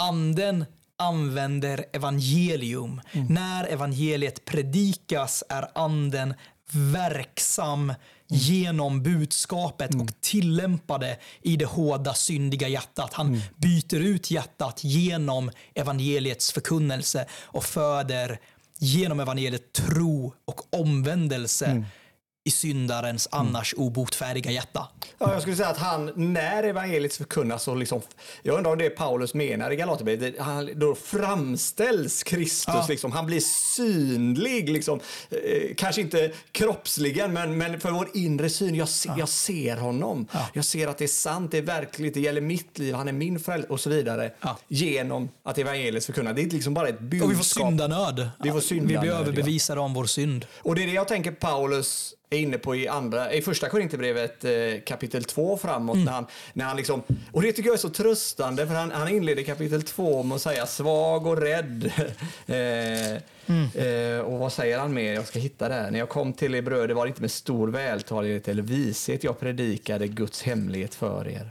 anden 0.02 0.64
använder 0.98 1.84
evangelium. 1.92 3.00
När 3.28 3.64
evangeliet 3.64 4.44
predikas 4.44 5.44
är 5.48 5.68
anden 5.74 6.34
verksam 6.72 7.94
genom 8.26 9.02
budskapet 9.02 9.94
och 9.94 10.20
tillämpar 10.20 10.98
det 10.98 11.18
i 11.42 11.56
det 11.56 11.64
hårda 11.64 12.14
syndiga 12.14 12.68
hjärtat. 12.68 13.12
Han 13.12 13.40
byter 13.56 14.00
ut 14.00 14.30
hjärtat 14.30 14.84
genom 14.84 15.50
evangeliets 15.74 16.52
förkunnelse 16.52 17.26
och 17.32 17.64
föder 17.64 18.40
genom 18.78 19.20
evangeliet 19.20 19.72
tro 19.72 20.34
och 20.44 20.74
omvändelse 20.80 21.84
i 22.48 22.50
syndarens 22.50 23.28
annars 23.30 23.74
obotfärdiga 23.76 24.50
hjärta. 24.50 24.88
Ja, 25.18 25.32
jag 25.32 25.42
skulle 25.42 25.56
säga 25.56 25.68
att 25.68 25.78
han, 25.78 26.12
när 26.14 26.62
evangeliet 26.62 27.14
förkunnas, 27.16 27.62
så 27.62 27.74
liksom, 27.74 28.00
jag 28.42 28.56
undrar 28.56 28.72
om 28.72 28.78
det 28.78 28.86
är 28.86 28.90
Paulus 28.90 29.34
menar 29.34 29.70
i 29.70 29.76
Galaterbrevet, 29.76 30.34
då 30.80 30.94
framställs 30.94 32.22
Kristus, 32.22 32.74
Ja. 32.74 32.86
liksom, 32.88 33.12
han 33.12 33.26
blir 33.26 33.40
synlig, 33.76 34.68
liksom, 34.70 35.00
eh, 35.30 35.74
kanske 35.76 36.00
inte 36.00 36.30
kroppsligen, 36.52 37.32
men, 37.32 37.58
men 37.58 37.80
för 37.80 37.90
vår 37.90 38.08
inre 38.14 38.50
syn, 38.50 38.74
jag, 38.74 38.88
se, 38.88 39.10
jag 39.18 39.28
ser 39.28 39.76
honom, 39.76 40.26
jag 40.52 40.64
ser 40.64 40.88
att 40.88 40.98
det 40.98 41.04
är 41.04 41.08
sant, 41.08 41.50
det 41.50 41.58
är 41.58 41.62
verkligt, 41.62 42.14
det 42.14 42.20
gäller 42.20 42.40
mitt 42.40 42.78
liv, 42.78 42.94
han 42.94 43.08
är 43.08 43.12
min 43.12 43.40
förälder 43.40 43.72
och 43.72 43.80
så 43.80 43.90
vidare, 43.90 44.32
Ja. 44.40 44.58
genom 44.68 45.28
att 45.42 45.58
evangeliet 45.58 46.04
förkunnas. 46.04 46.36
Det 46.36 46.42
är 46.42 46.46
liksom 46.50 46.74
bara 46.74 46.88
ett 46.88 47.00
budskap. 47.00 47.26
Och 47.26 47.32
vi 47.32 47.36
får 47.36 47.44
syndanöd. 47.44 48.28
Vi 48.42 48.50
får 48.50 48.60
syndanöd, 48.60 48.92
Vi 48.94 48.98
blir 49.00 49.10
ja. 49.10 49.18
överbevisade 49.18 49.80
om 49.80 49.94
vår 49.94 50.04
synd. 50.04 50.46
Och 50.62 50.74
det 50.74 50.82
är 50.82 50.86
det 50.86 50.92
jag 50.92 51.08
tänker 51.08 51.30
Paulus 51.30 52.14
är 52.30 52.38
inne 52.38 52.58
på 52.58 52.76
i, 52.76 52.88
andra, 52.88 53.32
i 53.32 53.42
första 53.42 53.68
Korinthierbrevet 53.68 54.44
eh, 54.44 54.50
kapitel 54.86 55.24
2 55.24 55.56
framåt. 55.56 55.94
Mm. 55.94 56.04
När 56.04 56.12
han, 56.12 56.26
när 56.52 56.64
han 56.64 56.76
liksom, 56.76 57.02
och 57.32 57.42
det 57.42 57.52
tycker 57.52 57.68
jag 57.68 57.74
är 57.74 57.78
så 57.78 57.88
tröstande 57.90 58.66
för 58.66 58.74
han, 58.74 58.90
han 58.90 59.08
inleder 59.08 59.42
kapitel 59.42 59.82
2 59.82 60.22
med 60.22 60.34
att 60.34 60.42
säga 60.42 60.66
svag 60.66 61.26
och 61.26 61.36
rädd. 61.40 61.92
eh, 62.46 63.22
Mm. 63.48 63.68
eh, 63.74 64.20
och 64.20 64.38
vad 64.38 64.52
säger 64.52 64.78
han 64.78 64.94
mer? 64.94 65.14
Jag 65.14 65.26
ska 65.26 65.38
hitta 65.38 65.68
det 65.68 65.74
här. 65.74 65.90
När 65.90 65.98
jag 65.98 66.08
kom 66.08 66.32
till 66.32 66.54
er 66.54 66.62
bröder 66.62 66.94
var 66.94 67.04
det 67.04 67.08
inte 67.08 67.20
med 67.20 67.30
stor 67.30 67.68
vältalighet 67.68 68.48
eller 68.48 68.62
vishet 68.62 69.24
jag 69.24 69.40
predikade 69.40 70.08
Guds 70.08 70.42
hemlighet 70.42 70.94
för 70.94 71.28
er. 71.28 71.50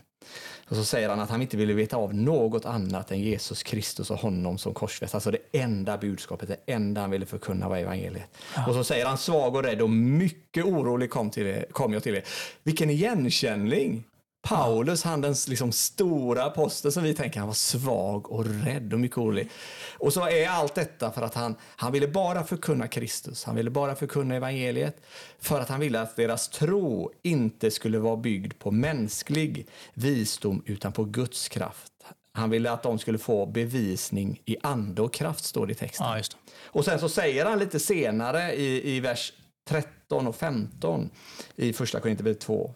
Och 0.69 0.75
så 0.75 0.83
säger 0.83 1.09
han 1.09 1.19
att 1.19 1.29
han 1.29 1.41
inte 1.41 1.57
ville 1.57 1.73
veta 1.73 1.97
av 1.97 2.13
något 2.15 2.65
annat 2.65 3.11
än 3.11 3.19
Jesus 3.19 3.63
Kristus 3.63 4.11
och 4.11 4.17
honom 4.17 4.57
som 4.57 4.73
korsfäst. 4.73 5.15
Alltså 5.15 5.31
det 5.31 5.37
enda 5.51 5.97
budskapet, 5.97 6.47
det 6.47 6.73
enda 6.73 7.01
han 7.01 7.11
ville 7.11 7.25
förkunna 7.25 7.69
var 7.69 7.77
evangeliet. 7.77 8.29
Och 8.67 8.73
så 8.73 8.83
säger 8.83 9.05
han 9.05 9.17
svag 9.17 9.55
och 9.55 9.63
rädd 9.63 9.81
och 9.81 9.89
mycket 9.89 10.65
orolig 10.65 11.09
kom, 11.09 11.29
till 11.29 11.47
er, 11.47 11.65
kom 11.71 11.93
jag 11.93 12.03
till 12.03 12.15
er. 12.15 12.23
Vilken 12.63 12.89
igenkänning! 12.89 14.03
Paulus, 14.47 15.03
han 15.03 15.21
den 15.21 15.35
liksom 15.47 15.71
stora 15.71 16.43
aposteln 16.43 16.91
som 16.91 17.03
vi 17.03 17.13
tänker, 17.13 17.39
han 17.39 17.47
var 17.47 17.53
svag 17.53 18.31
och 18.31 18.45
rädd 18.45 18.93
och 18.93 18.99
mycket 18.99 19.17
orolig. 19.17 19.49
Och 19.97 20.13
så 20.13 20.27
är 20.27 20.47
allt 20.47 20.75
detta 20.75 21.11
för 21.11 21.21
att 21.21 21.33
han, 21.33 21.55
han 21.61 21.91
ville 21.91 22.07
bara 22.07 22.43
förkunna 22.43 22.87
Kristus, 22.87 23.43
han 23.43 23.55
ville 23.55 23.69
bara 23.69 23.95
förkunna 23.95 24.35
evangeliet, 24.35 25.01
för 25.39 25.59
att 25.59 25.69
han 25.69 25.79
ville 25.79 26.01
att 26.01 26.15
deras 26.15 26.49
tro 26.49 27.11
inte 27.21 27.71
skulle 27.71 27.99
vara 27.99 28.17
byggd 28.17 28.53
på 28.59 28.71
mänsklig 28.71 29.67
visdom 29.93 30.63
utan 30.65 30.91
på 30.91 31.03
Guds 31.03 31.49
kraft. 31.49 31.93
Han 32.33 32.49
ville 32.49 32.71
att 32.71 32.83
de 32.83 32.99
skulle 32.99 33.17
få 33.17 33.45
bevisning 33.45 34.41
i 34.45 34.57
ande 34.63 35.01
och 35.01 35.13
kraft, 35.13 35.43
står 35.43 35.67
det 35.67 35.71
i 35.71 35.75
texten. 35.75 36.07
Ja. 36.07 36.21
Och 36.63 36.85
sen 36.85 36.99
så 36.99 37.09
säger 37.09 37.45
han 37.45 37.59
lite 37.59 37.79
senare 37.79 38.53
i, 38.53 38.95
i 38.95 38.99
vers 38.99 39.33
13 39.69 40.27
och 40.27 40.35
15 40.35 41.09
i 41.55 41.73
första 41.73 41.99
Korinthierbrevet 41.99 42.39
2. 42.39 42.73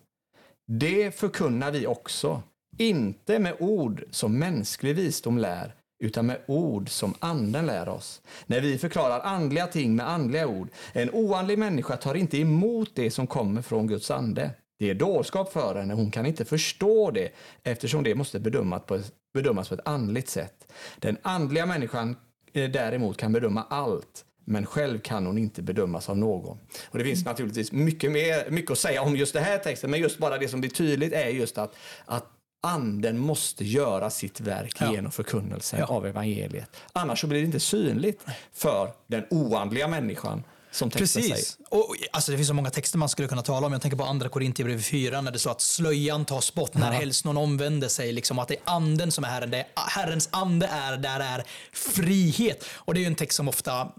Det 0.68 1.12
förkunnar 1.16 1.72
vi 1.72 1.88
också, 1.88 2.43
inte 2.78 3.39
med 3.39 3.55
ord 3.59 4.03
som 4.12 4.39
mänsklig 4.39 4.95
visdom 4.95 5.38
lär, 5.38 5.76
utan 6.03 6.26
med 6.26 6.38
ord 6.47 6.89
som 6.89 7.14
anden 7.20 7.66
lär 7.66 7.89
oss. 7.89 8.22
När 8.45 8.62
vi 8.62 8.78
förklarar 8.78 9.20
andliga 9.20 9.68
ting 9.68 9.95
med 9.95 10.09
andliga 10.09 10.47
ord. 10.47 10.70
En 10.93 11.09
oandlig 11.09 11.59
människa 11.59 11.97
tar 11.97 12.16
inte 12.16 12.38
emot 12.38 12.91
det 12.93 13.12
som 13.12 13.28
kommer 13.28 13.62
från 13.62 13.88
Guds 13.88 14.12
ande. 14.12 14.51
Det 14.80 14.89
är 14.89 14.95
dårskap 14.95 15.53
för 15.53 15.76
henne, 15.76 15.93
hon 15.93 16.12
kan 16.12 16.26
inte 16.26 16.45
förstå 16.45 17.12
det 17.12 17.32
eftersom 17.64 18.03
det 18.03 18.16
måste 18.16 18.39
bedömas 18.39 18.84
på, 18.86 18.99
bedömas 19.34 19.70
på 19.70 19.76
ett 19.76 19.88
andligt 19.88 20.30
sätt. 20.30 20.74
Den 20.99 21.18
andliga 21.22 21.66
människan 21.66 22.16
eh, 22.53 22.72
däremot 22.72 23.18
kan 23.18 23.32
bedöma 23.32 23.64
allt, 23.70 24.26
men 24.52 24.66
själv 24.66 24.99
kan 24.99 25.26
hon 25.26 25.38
inte 25.38 25.62
bedömas 25.62 26.10
av 26.10 26.18
någon. 26.18 26.58
Och 26.89 26.97
Det 26.97 27.04
finns 27.04 27.26
naturligtvis 27.26 27.72
mycket, 27.72 28.12
mer, 28.12 28.49
mycket 28.49 28.72
att 28.72 28.78
säga 28.80 29.02
om 29.02 29.16
just 29.16 29.34
det 29.34 29.39
här 29.39 29.58
texten, 29.58 29.91
men 29.91 29.99
just 29.99 30.18
bara 30.18 30.38
det 30.38 30.47
som 30.47 30.60
blir 30.62 30.70
tydligt 30.72 31.14
är 31.14 31.28
just 31.30 31.58
att, 31.58 31.76
att 32.06 32.26
anden 32.64 33.18
måste 33.20 33.66
göra 33.66 34.10
sitt 34.10 34.39
verk 34.39 34.78
Ja. 34.80 34.93
genom 34.93 35.12
förkunnelsen 35.12 35.80
Ja. 35.80 35.86
av 35.86 36.06
evangeliet. 36.08 36.70
Annars 36.93 37.22
så 37.22 37.28
blir 37.28 37.39
det 37.39 37.45
inte 37.45 37.60
synligt 37.60 38.26
för 38.54 38.91
den 39.08 39.24
oandliga 39.30 39.88
människan 39.88 40.43
som 40.74 40.89
texten 40.89 41.22
säger. 41.22 41.36
Precis. 41.36 41.58
Och, 41.70 41.95
alltså, 42.12 42.32
det 42.32 42.38
finns 42.38 42.47
så 42.47 42.54
många 42.54 42.70
texter 42.70 42.97
man 42.97 43.10
skulle 43.10 43.28
kunna 43.28 43.41
tala 43.41 43.68
om. 43.68 43.74
Jag 43.74 43.82
tänker 43.82 43.97
på 43.97 44.04
andra 44.04 44.30
Korintierbrevet 44.30 44.86
4 44.86 45.22
när 45.22 45.32
det 45.32 45.39
står 45.39 45.52
att 45.52 45.62
slöjan 45.62 46.26
tas 46.26 46.54
bort 46.54 46.74
när 46.74 46.91
helst 46.91 47.26
någon 47.26 47.38
omvänder 47.38 47.88
sig. 47.88 48.12
Liksom, 48.12 48.39
att 48.39 48.47
det 48.47 48.54
är 48.56 48.62
anden 48.66 49.12
som 49.12 49.24
är 49.24 49.28
Herren. 49.28 49.52
Det 49.52 49.58
är, 49.58 49.66
Herrens 49.76 50.30
ande 50.32 50.68
är 50.68 50.97
där 50.97 51.20
är 51.20 51.43
frihet. 51.74 52.66
Och 52.74 52.93
det 52.93 52.99
är 52.99 53.02
ju 53.02 53.08
en 53.08 53.16
text 53.16 53.36
som 53.38 53.47
ofta 53.47 53.91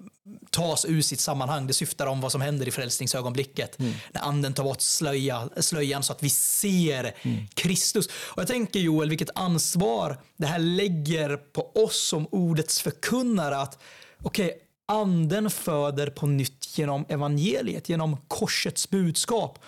tas 0.50 0.84
ur 0.84 1.02
sitt 1.02 1.20
sammanhang. 1.20 1.66
Det 1.66 1.72
syftar 1.72 2.06
om 2.06 2.20
vad 2.20 2.32
som 2.32 2.40
händer 2.40 2.68
i 2.68 2.70
frälsningsögonblicket. 2.70 3.78
När 4.12 4.22
anden 4.22 4.54
tar 4.54 4.64
bort 4.64 4.80
slöja, 4.80 5.48
slöjan 5.56 6.02
så 6.02 6.12
att 6.12 6.22
vi 6.22 6.30
ser 6.30 7.16
Kristus. 7.54 8.06
Och 8.06 8.38
jag 8.38 8.46
tänker 8.46 8.80
Joel, 8.80 9.08
vilket 9.08 9.30
ansvar 9.34 10.20
det 10.36 10.46
här 10.46 10.58
lägger 10.58 11.36
på 11.36 11.70
oss 11.74 12.08
som 12.08 12.26
ordets 12.30 12.80
förkunnare. 12.80 13.56
att 13.56 13.82
Okej, 14.22 14.58
anden 14.86 15.50
föder 15.50 16.10
på 16.10 16.26
nytt 16.26 16.78
genom 16.78 17.04
evangeliet, 17.08 17.88
genom 17.88 18.16
korsets 18.28 18.90
budskap. 18.90 19.58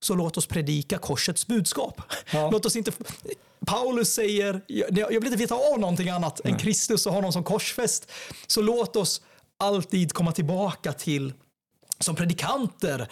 Så 0.00 0.14
låt 0.14 0.36
oss 0.36 0.46
predika 0.46 0.98
korsets 0.98 1.46
budskap. 1.46 2.02
Ja. 2.32 2.50
Låt 2.50 2.66
oss 2.66 2.76
inte... 2.76 2.92
Paulus 3.66 4.12
säger, 4.12 4.60
jag 4.68 5.08
vill 5.08 5.26
inte 5.26 5.36
veta 5.36 5.54
av 5.54 5.80
någonting 5.80 6.08
annat 6.08 6.40
än 6.44 6.58
Kristus 6.58 7.06
och 7.06 7.12
honom 7.12 7.32
som 7.32 7.44
korsfäst. 7.44 8.12
Så 8.46 8.60
låt 8.60 8.96
oss 8.96 9.20
alltid 9.58 10.12
komma 10.12 10.32
tillbaka 10.32 10.92
till 10.92 11.32
som 12.00 12.16
predikanter 12.16 13.08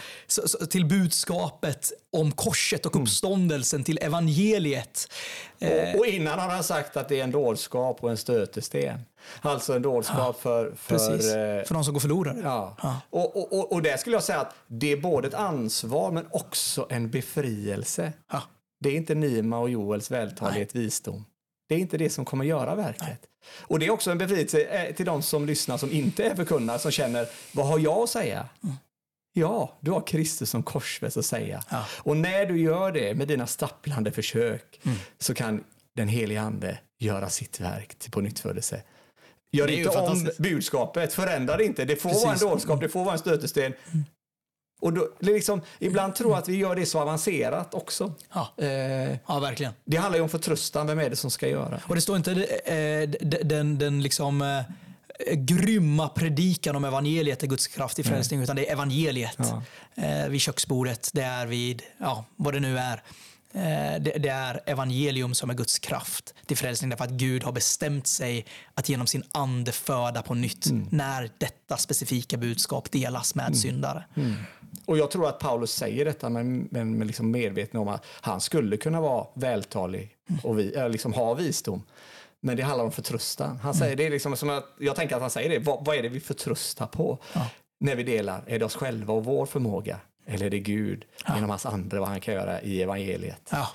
till 0.71 0.87
budskapet 0.87 1.93
om 2.13 2.33
korset 2.33 2.87
och 2.87 3.03
uppståndelsen, 3.03 3.85
till 3.85 3.99
evangeliet. 4.03 5.13
Eh, 5.59 5.95
Och, 5.95 6.01
och 6.01 6.07
innan 6.07 6.39
har 6.39 6.49
han 6.49 6.65
sagt 6.65 6.97
att 6.97 7.09
det 7.09 7.21
är 7.21 7.25
en 7.25 7.31
dårskap 7.31 8.05
och 8.05 8.11
en 8.11 8.17
stötesten. 8.17 9.01
Alltså 9.41 9.75
en 9.75 9.83
dårskap 9.83 10.41
för... 10.41 10.73
för 10.77 10.99
precis, 10.99 11.33
eh, 11.33 11.65
för 11.65 11.75
de 11.75 11.85
som 11.85 11.93
går 11.95 12.01
förlorade. 12.01 12.41
Ja. 12.41 12.77
Ja. 12.83 13.01
Och, 13.11 13.37
och, 13.37 13.53
och, 13.53 13.73
och 13.73 13.83
där 13.83 13.97
skulle 13.97 14.17
jag 14.17 14.23
säga 14.23 14.41
att 14.41 14.55
det 14.67 14.93
är 14.93 14.97
både 14.97 15.29
ett 15.29 15.35
ansvar 15.35 16.11
men 16.13 16.27
också 16.31 16.87
en 16.91 17.11
befrielse. 17.11 18.13
Ja. 18.33 18.43
Det 18.81 18.89
är 18.89 18.97
inte 18.97 19.15
Nima 19.15 19.59
och 19.59 19.71
Joels 19.71 20.11
vältalighet, 20.11 20.75
visdom. 20.75 21.25
Det 21.69 21.75
är 21.75 21.79
inte 21.79 21.99
det 21.99 22.11
som 22.11 22.25
kommer 22.25 22.45
göra 22.45 22.75
verket. 22.75 23.21
Och 23.61 23.79
det 23.79 23.87
är 23.87 23.91
också 23.91 24.11
en 24.11 24.19
befrielse 24.19 24.61
eh, 24.61 24.95
till 24.95 25.07
de 25.07 25.23
som 25.23 25.47
lyssnar 25.47 25.77
som 25.77 25.93
inte 25.93 26.25
är 26.25 26.35
förkunnare 26.35 26.79
som 26.79 26.91
känner, 26.91 27.27
vad 27.53 27.67
har 27.67 27.79
jag 27.79 27.99
att 27.99 28.11
säga? 28.11 28.49
Ja, 29.33 29.77
du 29.81 29.91
har 29.91 30.07
Kristus 30.07 30.51
som 30.51 30.63
korsfäst 30.63 31.17
att 31.17 31.27
säga. 31.27 31.63
Ja. 31.71 31.85
Och 31.91 32.17
när 32.17 32.47
du 32.47 32.61
gör 32.61 32.93
det 32.93 33.15
med 33.15 33.29
dina 33.29 33.47
stapplande 33.47 34.13
försök 34.13 34.81
så 35.19 35.35
kan 35.35 35.65
den 35.97 36.09
helige 36.09 36.41
ande 36.41 36.79
göra 36.99 37.29
sitt 37.29 37.61
verk 37.61 37.99
till 37.99 38.11
på 38.11 38.21
nyttfödelse. 38.21 38.83
Gör 39.53 39.71
inte 39.71 39.89
om 39.89 40.31
budskapet, 40.39 41.13
förändra 41.13 41.57
det 41.57 41.65
inte. 41.65 41.85
Det 41.85 41.97
får 41.97 42.09
vara 42.09 42.21
en 42.23 42.29
Precis. 42.29 42.49
dårskap, 42.49 42.81
det 42.81 42.89
får 42.89 43.05
vara 43.05 43.13
en 43.13 43.19
stötesten. 43.19 43.73
Och 44.81 44.93
då, 44.93 45.09
liksom, 45.21 45.61
ibland 45.79 46.15
tror 46.15 46.31
jag 46.31 46.39
att 46.39 46.49
vi 46.49 46.57
gör 46.57 46.75
det 46.77 46.87
så 46.87 47.01
avancerat 47.01 47.75
också. 47.75 48.13
Ja. 48.33 48.49
Eh, 48.57 48.69
Ja, 49.27 49.39
verkligen. 49.41 49.73
det 49.85 49.97
handlar 49.97 50.17
ju 50.19 50.23
om 50.23 50.29
förtröstan, 50.29 50.87
vem 50.87 50.99
är 50.99 51.11
det 51.11 51.17
som 51.17 51.31
ska 51.31 51.49
göra? 51.49 51.81
Och 51.89 51.95
det 51.95 52.01
står 52.01 52.17
inte 52.17 52.33
eh, 52.65 53.09
den, 53.45 53.79
den 53.79 54.03
liksom 54.03 54.43
eh, 54.43 54.63
grymma 55.35 56.09
predikan 56.09 56.77
om 56.77 56.85
evangeliet 56.85 57.43
är 57.43 57.47
Guds 57.47 57.67
kraft 57.67 57.99
i 57.99 58.03
frälsning, 58.03 58.43
utan 58.43 58.57
det 58.57 58.69
är 58.69 58.73
evangeliet 58.73 59.39
Ja. 59.39 59.63
eh, 60.05 60.29
vid 60.29 60.41
köksbordet, 60.41 61.11
det 61.13 61.23
är 61.23 61.47
vid, 61.47 61.83
ja, 61.99 62.25
vad 62.37 62.55
det 62.55 62.61
nu 62.61 62.79
är. 62.79 63.03
Eh, 63.57 64.01
det, 64.01 64.19
det 64.19 64.29
är 64.29 64.61
evangelium 64.67 65.35
som 65.35 65.51
är 65.51 65.55
Guds 65.55 65.79
kraft 65.79 66.35
till 66.47 66.57
frälsning, 66.57 66.91
därför 66.91 67.05
att 67.05 67.11
Gud 67.11 67.43
har 67.43 67.53
bestämt 67.53 68.07
sig 68.07 68.47
att 68.75 68.89
genom 68.89 69.07
sin 69.07 69.23
ande 69.33 69.73
föda 69.73 70.23
på 70.23 70.35
nytt 70.35 70.67
när 70.91 71.31
detta 71.39 71.77
specifika 71.77 72.37
budskap 72.37 72.91
delas 72.91 73.35
med 73.35 73.57
syndare. 73.57 74.05
Och 74.85 74.99
jag 74.99 75.11
tror 75.11 75.29
att 75.29 75.39
Paulus 75.39 75.73
säger 75.73 76.05
detta 76.05 76.29
men, 76.29 76.69
men, 76.71 76.99
men 76.99 77.07
liksom 77.07 77.31
medveten 77.31 77.81
om 77.81 77.89
att 77.89 78.05
han 78.21 78.41
skulle 78.41 78.77
kunna 78.77 79.01
vara 79.01 79.27
vältalig 79.35 80.17
och 80.43 80.59
vi, 80.59 80.75
äh, 80.75 80.89
liksom 80.89 81.13
ha 81.13 81.35
visdom. 81.35 81.83
Men 82.41 82.57
det 82.57 82.63
handlar 82.63 82.85
om 82.85 82.93
förtröstan. 82.93 83.57
Han 83.57 83.75
säger 83.75 83.97
det 83.97 84.07
är 84.07 84.11
liksom 84.11 84.37
som 84.37 84.51
att, 84.51 84.65
jag 84.79 84.97
tänker 84.97 85.15
att 85.17 85.21
han 85.21 85.31
säger 85.31 85.51
det, 85.51 85.59
vad, 85.59 85.85
vad 85.85 85.97
är 85.97 86.03
det 86.03 86.09
vi 86.09 86.21
förtröstar 86.21 86.87
på 86.87 87.19
när 87.81 87.97
vi 87.97 88.03
delar? 88.03 88.43
Är 88.47 88.59
det 88.59 88.65
oss 88.65 88.77
själva 88.77 89.15
och 89.15 89.25
vår 89.25 89.47
förmåga? 89.47 90.01
Eller 90.27 90.47
är 90.47 90.51
det 90.51 90.59
Gud 90.59 91.05
genom 91.35 91.51
hans 91.51 91.67
ande, 91.67 92.01
vad 92.01 92.09
han 92.09 92.21
kan 92.21 92.35
göra 92.35 92.61
i 92.63 92.83
evangeliet? 92.83 93.49
Ja. 93.51 93.69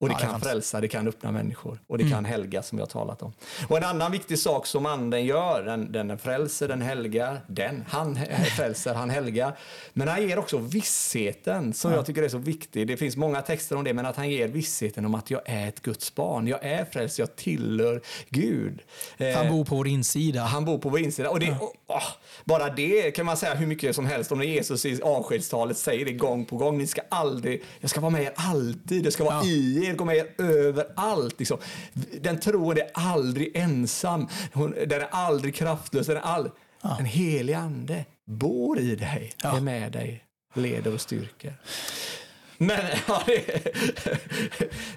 Och 0.00 0.08
det 0.08 0.14
Ja, 0.14 0.26
det 0.26 0.26
kan 0.32 0.40
frälsa, 0.40 0.80
det 0.80 0.88
kan 0.88 1.08
öppna 1.08 1.32
människor 1.32 1.78
och 1.86 1.98
det 1.98 2.10
kan 2.10 2.24
helga 2.24 2.62
som 2.62 2.78
har 2.78 2.86
talat 2.86 3.22
om. 3.22 3.32
Och 3.68 3.76
en 3.76 3.84
annan 3.84 4.12
viktig 4.12 4.38
sak 4.38 4.66
som 4.66 4.86
anden 4.86 5.24
gör, 5.24 5.62
den, 5.62 5.92
den 5.92 6.18
frälser, 6.18 6.68
den 6.68 6.82
helgar, 6.82 7.40
den, 7.48 7.84
han 7.88 8.18
frälser, 8.56 8.94
han 8.94 9.10
helgar. 9.10 9.58
Men 9.92 10.08
han 10.08 10.22
ger 10.28 10.38
också 10.38 10.58
vissheten 10.58 11.72
som 11.72 11.92
jag 11.92 12.06
tycker 12.06 12.22
är 12.22 12.28
så 12.28 12.38
viktig. 12.38 12.86
Det 12.86 12.96
finns 12.96 13.16
många 13.16 13.42
texter 13.42 13.76
om 13.76 13.84
det, 13.84 13.92
men 13.94 14.06
att 14.06 14.16
han 14.16 14.30
ger 14.30 14.48
vissheten 14.48 15.04
om 15.04 15.14
att 15.14 15.30
jag 15.30 15.40
är 15.44 15.68
ett 15.68 15.80
Guds 15.82 16.14
barn. 16.14 16.48
Jag 16.48 16.64
är 16.64 16.84
frälst, 16.84 17.18
jag 17.18 17.36
tillhör 17.36 18.00
Gud. 18.28 18.82
Eh, 19.16 19.36
Han 19.36 19.48
bor 19.48 19.64
på 19.64 19.76
vår 19.76 19.88
insida. 19.88 20.40
han 20.40 20.64
bor 20.64 20.78
på 20.78 20.88
vår 20.88 21.00
insida. 21.00 21.30
Och 21.30 21.40
det, 21.40 21.56
och, 21.60 21.74
åh, 21.94 22.08
bara 22.44 22.70
det 22.70 23.10
kan 23.10 23.26
man 23.26 23.36
säga 23.36 23.54
hur 23.54 23.66
mycket 23.66 23.94
som 23.96 24.06
helst 24.06 24.32
om 24.32 24.38
när 24.38 24.44
Jesus 24.46 24.86
i 24.86 25.02
avskedstalet 25.02 25.78
säger 25.78 26.04
det 26.04 26.12
gång 26.12 26.44
på 26.44 26.56
gång. 26.56 26.78
Ni 26.78 26.86
ska 26.86 27.00
aldrig, 27.10 27.64
jag 27.80 27.90
ska 27.90 28.00
vara 28.00 28.10
med 28.10 28.22
er 28.22 28.32
alltid, 28.36 29.04
jag 29.06 29.12
ska 29.12 29.24
vara 29.24 29.34
Ja. 29.34 29.44
i 29.44 29.86
er, 29.86 29.94
gå 29.94 30.04
med 30.04 30.16
er 30.16 30.26
överallt. 30.38 31.38
Liksom. 31.38 31.58
Den 32.20 32.40
troende 32.40 32.82
är 32.82 32.90
aldrig 32.94 33.56
ensam, 33.56 34.28
Hon, 34.52 34.70
den 34.86 35.00
är 35.00 35.08
aldrig 35.10 35.54
kraftlös. 35.54 36.06
Den 36.06 36.16
är 36.16 36.20
all, 36.20 36.50
En 36.98 37.04
helig 37.04 37.52
ande 37.54 38.04
bor 38.26 38.78
i 38.78 38.96
dig, 38.96 39.32
Ja. 39.42 39.56
är 39.56 39.60
med 39.60 39.92
dig, 39.92 40.24
leder 40.54 40.94
och 40.94 41.00
styrker. 41.00 41.54
Men 42.58 42.80
ja, 43.08 43.22
det, 43.26 43.64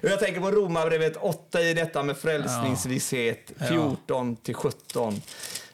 jag 0.00 0.20
tänker 0.20 0.40
på 0.40 0.50
Romarbrevet 0.50 1.16
8 1.16 1.60
i 1.60 1.74
detta 1.74 2.02
med 2.02 2.16
frälsningsvisshet, 2.16 3.52
14 3.68 4.36
till 4.36 4.54
17. 4.54 5.20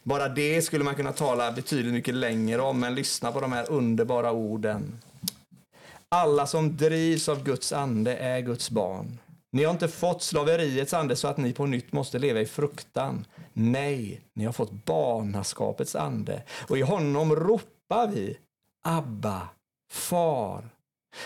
Bara 0.04 0.28
det 0.28 0.62
skulle 0.62 0.84
man 0.84 0.94
kunna 0.94 1.12
tala 1.12 1.52
betydligt 1.52 1.94
mycket 1.94 2.14
längre 2.14 2.60
om, 2.62 2.80
men 2.80 2.94
lyssna 2.94 3.32
på 3.32 3.40
de 3.40 3.52
här 3.52 3.70
underbara 3.70 4.32
orden. 4.32 5.00
Alla 6.08 6.46
som 6.46 6.76
drivs 6.76 7.28
av 7.28 7.44
Guds 7.44 7.72
ande 7.72 8.16
är 8.16 8.40
Guds 8.40 8.70
barn. 8.70 9.18
Ni 9.52 9.64
har 9.64 9.72
inte 9.72 9.88
fått 9.88 10.22
slaveriets 10.22 10.94
ande 10.94 11.16
så 11.16 11.28
att 11.28 11.36
ni 11.36 11.52
på 11.52 11.66
nytt 11.66 11.92
måste 11.92 12.18
leva 12.18 12.40
i 12.40 12.46
fruktan. 12.46 13.26
Nej, 13.52 14.20
ni 14.34 14.44
har 14.44 14.52
fått 14.52 14.84
barnaskapets 14.84 15.96
ande. 15.96 16.42
Och 16.68 16.78
i 16.78 16.82
honom 16.82 17.36
ropar 17.36 18.08
vi 18.08 18.38
Abba, 18.86 19.48
far. 19.92 20.68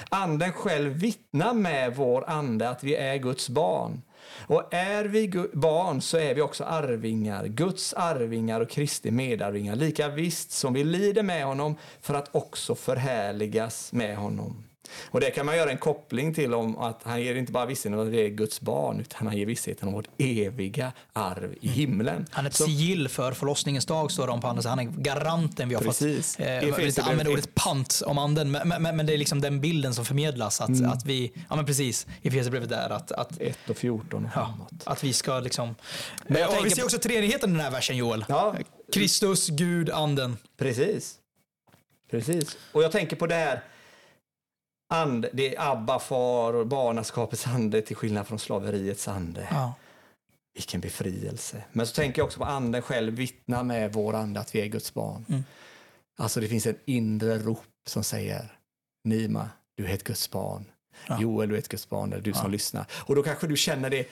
Anden 0.09 0.53
själv 0.53 0.93
vittnar 0.93 1.55
med 1.55 1.97
vår 1.97 2.31
ande 2.31 2.69
att 2.69 2.85
vi 2.85 2.95
är 2.95 3.17
Guds 3.17 3.49
barn. 3.49 4.03
Och 4.37 4.75
är 4.75 5.05
vi 5.05 5.49
barn 5.53 6.01
så 6.01 6.17
är 6.17 6.35
vi 6.35 6.41
också 6.41 6.65
arvingar, 6.65 7.47
Guds 7.47 7.95
arvingar 7.95 8.61
och 8.61 8.71
Kristi 8.71 9.11
medarvingar, 9.11 9.77
lika 9.77 10.09
visst 10.09 10.51
som 10.51 10.73
vi 10.73 10.85
lider 10.85 11.23
med 11.23 11.45
honom 11.45 11.77
för 12.01 12.15
att 12.15 12.35
också 12.35 12.75
förhärligas 12.75 13.93
med 13.93 14.17
honom. 14.17 14.68
Och 15.11 15.21
det 15.21 15.31
kan 15.31 15.47
man 15.47 15.57
göra 15.57 15.71
en 15.71 15.79
koppling 15.79 16.35
till 16.35 16.55
om 16.55 16.79
att 16.79 17.01
han 17.03 17.23
ger 17.23 17.35
inte 17.35 17.53
bara 17.53 17.67
vissheten 17.67 17.95
om 17.95 18.01
att 18.07 18.13
vi 18.13 18.25
är 18.25 18.29
Guds 18.29 18.61
barn, 18.61 19.01
utan 19.01 19.27
han 19.27 19.37
ger 19.37 19.47
vissheten 19.47 19.89
om 19.89 19.95
vårt 19.95 20.09
eviga 20.19 20.93
arv 21.13 21.55
i 21.61 21.69
himlen. 21.69 22.27
Han 22.31 22.45
är 22.45 22.51
ett 22.51 22.57
Så- 22.57 22.65
sigill 22.65 23.09
för 23.09 23.33
förlossningens 23.33 23.87
dag, 23.87 24.11
står 24.13 24.27
det 24.27 24.33
om 24.33 24.41
på 24.41 24.47
andra. 24.49 24.69
Han 24.71 24.79
är 24.79 24.85
garanten 24.85 25.69
vi 25.69 25.75
har 25.75 25.83
Precis. 25.83 26.37
fått. 26.37 26.47
Eh, 26.47 26.53
jag 26.53 27.21
ett. 27.21 27.29
ordet 27.29 27.55
pant 27.55 28.03
om 28.07 28.19
anden, 28.19 28.51
men, 28.51 28.69
men, 28.69 28.97
men 28.97 29.07
det 29.07 29.13
är 29.15 29.19
liksom 29.19 29.41
den 29.41 29.61
bilden 29.61 29.95
som 29.95 30.05
förmedlas. 30.05 30.61
Att, 30.61 30.69
Mm. 30.69 30.91
att 30.91 31.05
vi, 31.07 31.33
ja 31.49 31.57
men 31.57 31.67
precis, 31.67 32.07
i 32.23 32.29
Efesierbrevet 32.29 32.69
där, 32.69 32.91
att, 32.91 33.13
att, 33.13 33.41
1 33.41 33.71
och 33.71 33.77
14 33.77 34.25
och 34.25 34.31
ja, 34.35 34.47
framåt. 34.47 34.73
att 34.85 35.05
vi 35.05 35.13
ska 35.13 35.41
liksom... 35.41 35.75
Men 36.27 36.41
jag 36.43 36.59
och 36.59 36.67
vi 36.67 36.71
ser 36.71 36.85
också 36.85 36.99
treenigheten 36.99 37.51
i 37.51 37.53
den 37.53 37.61
här 37.63 37.71
versen 37.71 37.97
Joel. 37.97 38.25
Ja, 38.29 38.55
Kristus, 38.93 39.49
Gud, 39.49 39.91
anden. 39.91 40.37
Precis. 40.59 41.15
Precis. 42.11 42.57
Och 42.73 42.83
jag 42.83 42.93
tänker 42.93 43.17
på 43.17 43.27
det 43.27 43.35
här, 43.35 43.63
and, 44.89 45.27
det 45.33 45.57
är 45.57 45.71
Abba, 45.73 45.99
far 45.99 46.53
och 46.55 46.67
barnaskapets 46.67 47.47
ande 47.47 47.83
till 47.83 47.97
skillnad 47.97 48.27
från 48.27 48.39
slaveriets 48.39 49.09
ande. 49.09 49.49
Ja. 49.51 49.75
Vilken 50.55 50.81
befrielse. 50.81 51.65
Men 51.73 51.87
så 51.87 51.95
tänker 51.95 52.21
jag 52.21 52.27
också 52.27 52.39
på 52.39 52.45
anden 52.45 52.83
själv 52.83 53.15
vittnar 53.15 53.63
med 53.63 53.93
vår 53.93 54.15
ande 54.15 54.41
att 54.41 54.55
vi 54.55 54.61
är 54.61 54.67
Guds 54.67 54.95
barn. 54.95 55.25
Mm. 55.29 55.45
Alltså 56.19 56.41
det 56.41 56.49
finns 56.49 56.67
en 56.67 56.79
inre 56.85 57.39
rop 57.39 57.65
som 57.87 58.05
säger 58.05 58.59
Nima, 59.05 59.51
du 59.77 59.87
är 59.87 59.95
ett 59.95 60.05
Guds 60.05 60.31
barn. 60.31 60.65
Ja. 61.07 61.21
Joel, 61.21 61.49
du 61.49 61.55
är 61.55 61.59
ett 61.59 61.69
Guds 61.69 61.89
barn. 61.89 62.13
Eller 62.13 62.23
du 62.23 62.33
som 62.33 62.43
Ja. 62.45 62.49
lyssnar. 62.49 62.87
Och 62.93 63.15
då 63.15 63.23
kanske 63.23 63.47
du 63.47 63.57
känner 63.57 63.91
det. 63.91 64.09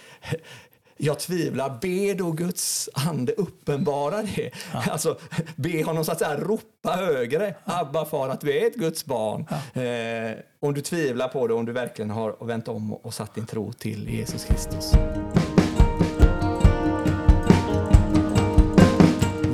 Jag 0.96 1.18
tvivlar. 1.18 1.78
Be 1.80 2.14
då 2.14 2.30
Guds 2.30 2.88
ande 2.92 3.32
uppenbara 3.32 4.22
det. 4.22 4.50
Alltså, 4.90 5.18
be 5.56 5.84
honom 5.84 6.04
så 6.04 6.12
att 6.12 6.18
säga 6.18 6.36
ropa 6.36 6.90
högre. 6.90 7.54
Abba 7.64 8.04
far 8.04 8.28
att 8.28 8.40
du 8.40 8.58
är 8.58 8.66
ett 8.66 8.74
Guds 8.74 9.04
barn. 9.04 9.46
Eh, 9.74 10.38
om 10.60 10.74
du 10.74 10.80
tvivlar 10.80 11.28
på 11.28 11.46
det, 11.46 11.54
om 11.54 11.66
du 11.66 11.72
verkligen 11.72 12.10
har 12.10 12.46
vänt 12.46 12.68
om 12.68 12.92
och 12.92 13.14
satt 13.14 13.34
din 13.34 13.46
tro 13.46 13.72
till 13.72 14.08
Jesus 14.08 14.44
Kristus. 14.44 14.92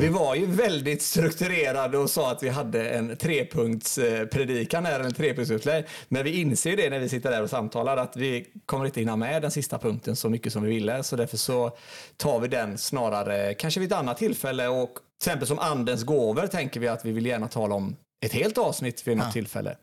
Vi 0.02 0.08
var 0.08 0.34
ju 0.34 0.46
väldigt 0.46 1.02
strukturerade 1.02 1.98
och 1.98 2.10
sa 2.10 2.30
att 2.30 2.42
vi 2.42 2.48
hade 2.48 2.88
en 2.90 3.16
trepunktspredikan 3.16 4.86
eh, 4.86 4.92
här, 4.92 5.00
en 5.00 5.14
trepunktsupplägg. 5.14 5.84
Men 6.08 6.24
vi 6.24 6.40
inser 6.40 6.76
det 6.76 6.90
när 6.90 6.98
vi 6.98 7.08
sitter 7.08 7.30
där 7.30 7.42
och 7.42 7.50
samtalar 7.50 7.96
att 7.96 8.16
vi 8.16 8.46
kommer 8.66 8.84
inte 8.86 9.00
hinna 9.00 9.16
med 9.16 9.42
den 9.42 9.50
sista 9.50 9.78
punkten 9.78 10.16
så 10.16 10.30
mycket 10.30 10.52
som 10.52 10.62
vi 10.62 10.70
ville. 10.70 11.02
Så 11.02 11.16
därför 11.16 11.36
så 11.36 11.76
tar 12.16 12.40
vi 12.40 12.48
den 12.48 12.78
snarare 12.78 13.54
kanske 13.54 13.80
vid 13.80 13.92
ett 13.92 13.98
annat 13.98 14.18
tillfälle. 14.18 14.68
Och 14.68 14.94
till 14.94 15.30
exempel 15.30 15.48
som 15.48 15.58
andens 15.58 16.04
gåvor 16.04 16.46
tänker 16.46 16.80
vi 16.80 16.88
att 16.88 17.04
vi 17.04 17.12
vill 17.12 17.26
gärna 17.26 17.48
tala 17.48 17.74
om 17.74 17.96
ett 18.22 18.32
helt 18.32 18.58
avsnitt 18.58 19.08
vid 19.08 19.16
något 19.16 19.32
tillfälle. 19.32 19.76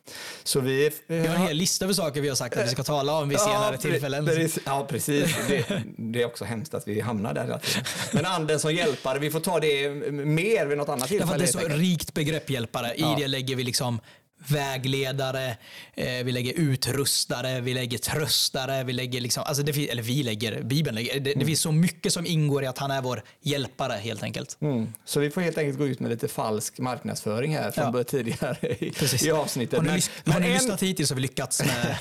Så 0.43 0.59
vi... 0.59 0.91
Vi 1.07 1.27
har 1.27 1.35
en 1.35 1.41
hel 1.41 1.57
lista 1.57 1.85
över 1.85 1.93
saker 1.93 2.21
vi 2.21 2.29
har 2.29 2.35
sagt 2.35 2.57
att 2.57 2.65
vi 2.65 2.69
ska 2.71 2.83
tala 2.83 3.13
om 3.13 3.29
vid 3.29 3.39
senare 3.39 3.75
pre- 3.75 3.79
tillfällen. 3.81 4.25
precis. 4.25 4.59
Ja, 4.65 4.85
precis. 4.89 5.35
Det, 5.47 5.83
det 5.97 6.21
är 6.21 6.25
också 6.25 6.45
hemskt 6.45 6.73
att 6.73 6.87
vi 6.87 6.99
hamnar 7.01 7.33
där 7.33 7.41
hela 7.43 7.59
tiden. 7.59 7.83
Men 8.13 8.25
anden 8.25 8.59
som 8.59 8.73
hjälpare, 8.73 9.19
vi 9.19 9.31
får 9.31 9.39
ta 9.39 9.59
det 9.59 9.89
mer 10.11 10.65
vid 10.65 10.77
något 10.77 10.89
annat 10.89 11.09
Därför 11.09 11.17
tillfälle. 11.17 11.33
att 11.43 11.53
det 11.53 11.59
är 11.59 11.69
så 11.69 11.75
rikt 11.77 12.13
begrepp 12.13 12.49
hjälpare. 12.49 12.93
I 12.95 13.01
Ja. 13.01 13.15
det 13.19 13.27
lägger 13.27 13.55
vi 13.55 13.63
liksom 13.63 13.99
vägledare, 14.47 15.57
eh, 15.93 16.23
vi 16.23 16.31
lägger 16.31 16.53
utrustare, 16.53 17.61
vi 17.61 17.73
lägger 17.73 17.97
tröstare, 17.97 18.83
vi 18.83 18.93
lägger 18.93 19.21
liksom, 19.21 19.43
alltså 19.45 19.63
det, 19.63 19.73
fin- 19.73 19.89
eller 19.89 20.01
vi 20.03 20.23
lägger, 20.23 20.61
Bibeln 20.63 20.95
lägger, 20.95 21.19
det, 21.19 21.33
det 21.33 21.45
finns 21.45 21.61
så 21.61 21.71
mycket 21.71 22.13
som 22.13 22.25
ingår 22.25 22.63
i 22.63 22.67
att 22.67 22.77
han 22.77 22.91
är 22.91 23.01
vår 23.01 23.23
hjälpare 23.41 23.93
helt 23.93 24.23
enkelt. 24.23 24.57
Mm. 24.61 24.93
Så 25.05 25.19
vi 25.19 25.29
får 25.29 25.41
helt 25.41 25.57
enkelt 25.57 25.77
gå 25.77 25.87
ut 25.87 25.99
med 25.99 26.09
lite 26.11 26.27
falsk 26.27 26.79
marknadsföring 26.79 27.55
här 27.55 27.71
från 27.71 27.93
Ja. 27.97 28.03
tidigare 28.03 28.67
i, 28.79 28.91
Precis. 28.91 29.23
i 29.23 29.31
avsnittet. 29.31 29.79
Har 29.79 29.85
ni, 29.85 30.01
Men, 30.23 30.33
har 30.33 30.39
ni 30.39 30.47
en, 30.47 30.53
lyssnat 30.53 30.83
hittills 30.83 31.09
har 31.09 31.15
vi 31.15 31.21
lyckats 31.21 31.63
med... 31.65 31.97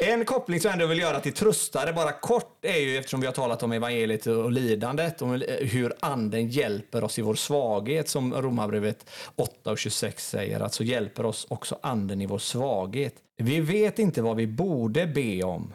en 0.12 0.24
koppling 0.24 0.60
som 0.60 0.68
jag 0.68 0.72
ändå 0.72 0.86
vill 0.86 0.98
göra 0.98 1.20
till 1.20 1.32
tröstare, 1.32 1.92
bara 1.92 2.12
kort, 2.12 2.64
är 2.64 2.76
ju 2.80 2.98
eftersom 2.98 3.20
vi 3.20 3.26
har 3.26 3.34
talat 3.34 3.62
om 3.62 3.72
evangeliet 3.72 4.26
och 4.26 4.52
lidandet, 4.52 5.22
om 5.22 5.42
hur 5.60 5.92
anden 6.00 6.48
hjälper 6.48 7.04
oss 7.04 7.18
i 7.18 7.22
vår 7.22 7.34
svaghet, 7.34 8.08
som 8.08 8.34
Romarbrevet 8.34 9.06
8 9.36 9.70
och 9.70 9.78
26 9.78 10.28
säger, 10.30 10.60
att 10.60 10.74
så 10.74 10.84
hjälper 10.84 11.26
oss 11.26 11.46
också 11.50 11.75
anden 11.82 12.20
i 12.22 12.26
vår 12.26 12.38
svaghet. 12.38 13.14
Vi 13.36 13.60
vet 13.60 13.98
inte 13.98 14.22
vad 14.22 14.36
vi 14.36 14.46
borde 14.46 15.06
be 15.06 15.42
om, 15.42 15.72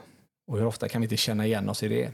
och 0.47 0.58
hur 0.58 0.66
ofta 0.66 0.89
kan 0.89 1.02
vi 1.02 1.06
inte 1.06 1.18
känna 1.18 1.45
igen 1.45 1.70
oss 1.70 1.84
i 1.84 1.88
det? 1.88 2.12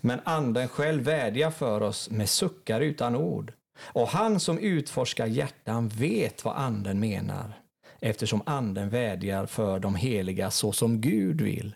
Men 0.00 0.20
anden 0.24 0.68
själv 0.68 1.02
vädjar 1.02 1.50
för 1.50 1.80
oss 1.80 2.10
med 2.10 2.28
suckar 2.28 2.80
utan 2.80 3.16
ord. 3.16 3.52
Och 3.78 4.08
han 4.08 4.40
som 4.40 4.58
utforskar 4.58 5.26
hjärtan 5.26 5.88
vet 5.88 6.44
vad 6.44 6.56
anden 6.56 7.00
menar 7.00 7.60
eftersom 8.00 8.42
anden 8.46 8.88
vädjar 8.88 9.46
för 9.46 9.78
de 9.78 9.94
heliga 9.94 10.50
så 10.50 10.72
som 10.72 11.00
Gud 11.00 11.40
vill 11.40 11.74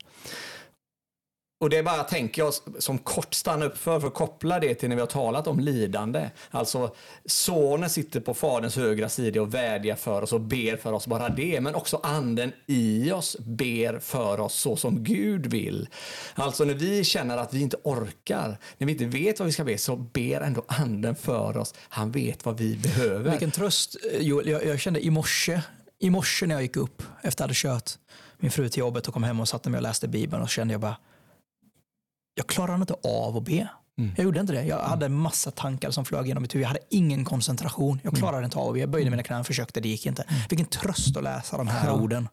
och 1.64 1.70
det 1.70 1.76
är 1.78 1.82
bara, 1.82 2.04
tänker 2.04 2.42
jag, 2.42 2.54
som 2.78 2.98
kort 2.98 3.34
stanna 3.34 3.64
upp 3.64 3.78
för, 3.78 4.00
för 4.00 4.06
att 4.06 4.14
koppla 4.14 4.60
det 4.60 4.74
till 4.74 4.88
när 4.88 4.96
vi 4.96 5.00
har 5.00 5.06
talat 5.06 5.46
om 5.46 5.60
lidande. 5.60 6.30
Alltså, 6.50 6.94
sonen 7.26 7.90
sitter 7.90 8.20
på 8.20 8.34
faderns 8.34 8.76
högra 8.76 9.08
sida 9.08 9.42
och 9.42 9.54
vädjar 9.54 9.96
för 9.96 10.22
oss 10.22 10.32
och 10.32 10.40
ber 10.40 10.76
för 10.76 10.92
oss, 10.92 11.06
bara 11.06 11.28
det. 11.28 11.60
Men 11.60 11.74
också 11.74 12.00
anden 12.02 12.52
i 12.66 13.12
oss 13.12 13.36
ber 13.38 13.98
för 13.98 14.40
oss 14.40 14.54
så 14.54 14.76
som 14.76 15.04
Gud 15.04 15.46
vill. 15.46 15.88
Alltså 16.34 16.64
när 16.64 16.74
vi 16.74 17.04
känner 17.04 17.36
att 17.36 17.54
vi 17.54 17.60
inte 17.60 17.76
orkar, 17.82 18.58
när 18.78 18.86
vi 18.86 18.92
inte 18.92 19.04
vet 19.04 19.38
vad 19.38 19.46
vi 19.46 19.52
ska 19.52 19.64
be, 19.64 19.78
så 19.78 19.96
ber 19.96 20.40
ändå 20.40 20.64
anden 20.66 21.16
för 21.16 21.56
oss. 21.56 21.74
Han 21.78 22.12
vet 22.12 22.44
vad 22.44 22.58
vi 22.58 22.76
behöver. 22.76 23.30
Vilken 23.30 23.50
tröst, 23.50 23.96
eh, 24.12 24.20
Joel. 24.20 24.48
Jag, 24.48 24.66
jag 24.66 24.80
kände 24.80 25.04
i 25.04 25.10
morse, 25.10 25.60
i 25.98 26.10
morse 26.10 26.46
när 26.46 26.54
jag 26.54 26.62
gick 26.62 26.76
upp 26.76 27.02
efter 27.22 27.44
att 27.44 27.64
jag 27.64 27.70
hade 27.70 27.80
kört 27.80 27.90
min 28.38 28.50
fru 28.50 28.68
till 28.68 28.80
jobbet 28.80 29.06
och 29.06 29.14
kom 29.14 29.22
hem 29.24 29.40
och 29.40 29.48
satte 29.48 29.70
mig 29.70 29.78
och 29.78 29.82
läste 29.82 30.08
Bibeln 30.08 30.42
och 30.42 30.48
så 30.48 30.52
kände 30.52 30.74
jag 30.74 30.80
bara, 30.80 30.96
jag 32.34 32.46
klarar 32.46 32.74
inte 32.74 32.94
av 33.04 33.36
att 33.36 33.44
be. 33.44 33.68
Jag 34.16 34.24
gjorde 34.24 34.40
inte 34.40 34.52
det. 34.52 34.62
Jag 34.62 34.78
hade 34.78 35.06
en 35.06 35.14
massa 35.14 35.50
tankar 35.50 35.90
som 35.90 36.04
flög 36.04 36.26
genom 36.26 36.42
mitt 36.42 36.54
huvud. 36.54 36.64
Jag 36.64 36.68
hade 36.68 36.80
ingen 36.88 37.24
koncentration. 37.24 38.00
Jag 38.04 38.16
klarade 38.16 38.44
inte 38.44 38.58
av 38.58 38.72
be. 38.72 38.78
Jag 38.78 38.88
böjde 38.88 39.10
mina 39.10 39.22
knän, 39.22 39.44
försökte, 39.44 39.80
det 39.80 39.88
gick 39.88 40.06
inte. 40.06 40.24
Vilken 40.48 40.66
tröst 40.66 41.16
att 41.16 41.22
läsa 41.22 41.56
de 41.56 41.68
här 41.68 41.92
orden. 41.92 42.28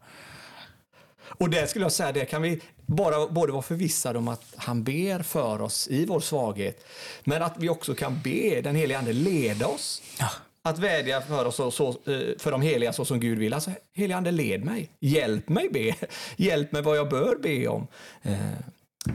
Och 1.37 1.49
det 1.49 1.69
skulle 1.69 1.85
jag 1.85 1.91
säga, 1.91 2.11
det 2.11 2.25
kan 2.25 2.41
vi 2.41 2.61
bara 2.85 3.27
både 3.27 3.51
vara 3.51 3.61
förvissade 3.61 4.19
om 4.19 4.27
att 4.27 4.43
han 4.55 4.83
ber 4.83 5.23
för 5.23 5.61
oss 5.61 5.87
i 5.87 6.05
vår 6.05 6.19
svaghet, 6.19 6.85
men 7.23 7.43
att 7.43 7.53
vi 7.57 7.69
också 7.69 7.95
kan 7.95 8.19
be 8.23 8.61
den 8.61 8.75
helige 8.75 8.99
Ande 8.99 9.13
leda 9.13 9.67
oss. 9.67 10.01
Ja. 10.19 10.29
Att 10.63 10.79
vädja 10.79 11.21
för 11.21 11.45
oss 11.45 11.55
så, 11.55 11.71
så, 11.71 11.89
eh, 11.89 12.37
för 12.39 12.51
de 12.51 12.61
heliga 12.61 12.93
så 12.93 13.05
som 13.05 13.19
Gud 13.19 13.39
vill. 13.39 13.53
Alltså, 13.53 13.71
helige 13.93 14.17
Ande, 14.17 14.31
led 14.31 14.63
mig. 14.63 14.89
Hjälp 14.99 15.49
mig 15.49 15.69
be. 15.69 15.95
Hjälp 16.37 16.71
mig 16.71 16.81
vad 16.81 16.97
jag 16.97 17.09
bör 17.09 17.35
be 17.41 17.67
om. 17.67 17.87
Eh, 18.21 18.37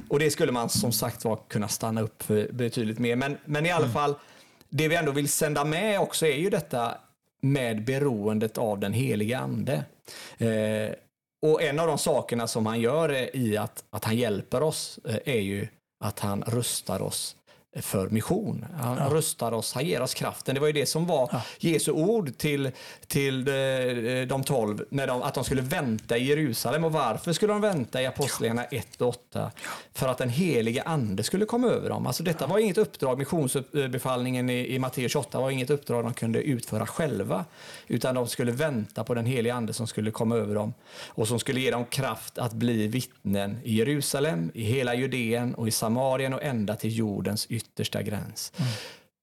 och 0.09 0.19
det 0.19 0.31
skulle 0.31 0.53
man 0.53 0.69
som 0.69 0.93
sagt 0.93 1.25
var 1.25 1.39
kunna 1.49 1.69
stanna 1.69 2.01
upp 2.01 2.23
för 2.23 2.53
betydligt 2.53 2.99
mer. 2.99 3.17
Men, 3.17 3.37
men 3.45 3.67
i 3.67 3.71
alla 3.71 3.89
fall, 3.89 4.15
det 4.69 4.89
vi 4.89 4.97
ändå 4.97 5.13
vill 5.13 5.29
sända 5.29 5.65
med 5.65 6.01
också 6.01 6.27
är 6.27 6.37
ju 6.37 6.51
detta 6.51 6.95
med 7.41 7.85
beroendet 7.85 8.59
av 8.59 8.79
den 8.79 8.93
heliga 8.93 9.39
Ande. 9.39 9.85
Eh, 10.39 10.95
och 11.43 11.63
en 11.63 11.79
av 11.79 11.87
de 11.87 11.99
sakerna 11.99 12.47
som 12.47 12.67
han 12.67 12.81
gör 12.81 13.37
i 13.37 13.57
att, 13.57 13.85
att 13.91 14.05
han 14.05 14.17
hjälper 14.17 14.63
oss 14.63 14.99
eh, 15.09 15.17
är 15.25 15.41
ju 15.41 15.69
att 16.01 16.19
han 16.19 16.43
rustar 16.43 17.03
oss 17.03 17.36
för 17.81 18.09
mission. 18.09 18.67
Han 18.81 19.11
rustar 19.11 19.53
oss, 19.53 19.73
han 19.73 19.87
ger 19.87 20.03
oss 20.03 20.15
kraften. 20.15 20.55
Det 20.55 20.61
var 20.61 20.67
ju 20.67 20.73
det 20.73 20.87
som 20.87 21.07
var 21.07 21.41
Jesu 21.59 21.93
ord 21.93 22.39
till, 22.39 22.71
till 23.07 23.49
eh, 23.49 23.55
de 24.29 24.45
tolv, 24.45 24.85
när 24.91 25.07
de, 25.07 25.23
att 25.23 25.35
de 25.35 25.45
skulle 25.45 25.63
vänta 25.63 26.17
i 26.17 26.25
Jerusalem. 26.25 26.85
Och 26.85 26.93
varför 26.93 27.33
skulle 27.33 27.53
de 27.53 27.61
vänta 27.61 28.03
i 28.03 28.07
Apostlagärningarna 28.07 28.69
1 28.71 29.01
och 29.01 29.09
8? 29.09 29.51
För 29.95 30.09
att 30.09 30.19
den 30.19 30.29
helige 30.29 30.83
ande 30.83 31.23
skulle 31.23 31.45
komma 31.45 31.69
över 31.69 31.89
dem. 31.89 32.07
Alltså 32.07 32.23
detta 32.23 32.47
var 32.47 32.59
inget 32.59 32.79
uppdrag, 32.79 33.19
missionsbefallningen 33.19 34.51
i, 34.51 34.75
i 34.75 34.79
Matteus 34.79 35.13
28 35.13 35.41
var 35.41 35.51
inget 35.51 35.71
uppdrag 35.71 36.05
de 36.05 36.15
kunde 36.15 36.43
utföra 36.43 36.87
själva. 36.87 37.45
Utan 37.87 38.15
de 38.15 38.27
skulle 38.27 38.53
vänta 38.53 39.05
på 39.05 39.15
den 39.15 39.27
helige 39.27 39.55
ande 39.55 39.73
som 39.73 39.87
skulle 39.87 40.11
komma 40.11 40.37
över 40.37 40.55
dem. 40.55 40.75
Och 41.09 41.29
som 41.29 41.39
skulle 41.39 41.61
ge 41.61 41.71
dem 41.71 41.85
kraft 41.85 42.39
att 42.39 42.53
bli 42.53 42.87
vittnen 42.89 43.59
i 43.65 43.75
Jerusalem, 43.75 44.51
i 44.55 44.65
hela 44.65 44.95
Judeen 44.95 45.55
och 45.55 45.69
i 45.69 45.71
Samarien 45.71 46.33
och 46.35 46.43
ända 46.43 46.77
till 46.77 46.99
jordens 46.99 47.47
yttersta 47.67 48.03
gräns. 48.03 48.53
Mm. 48.59 48.67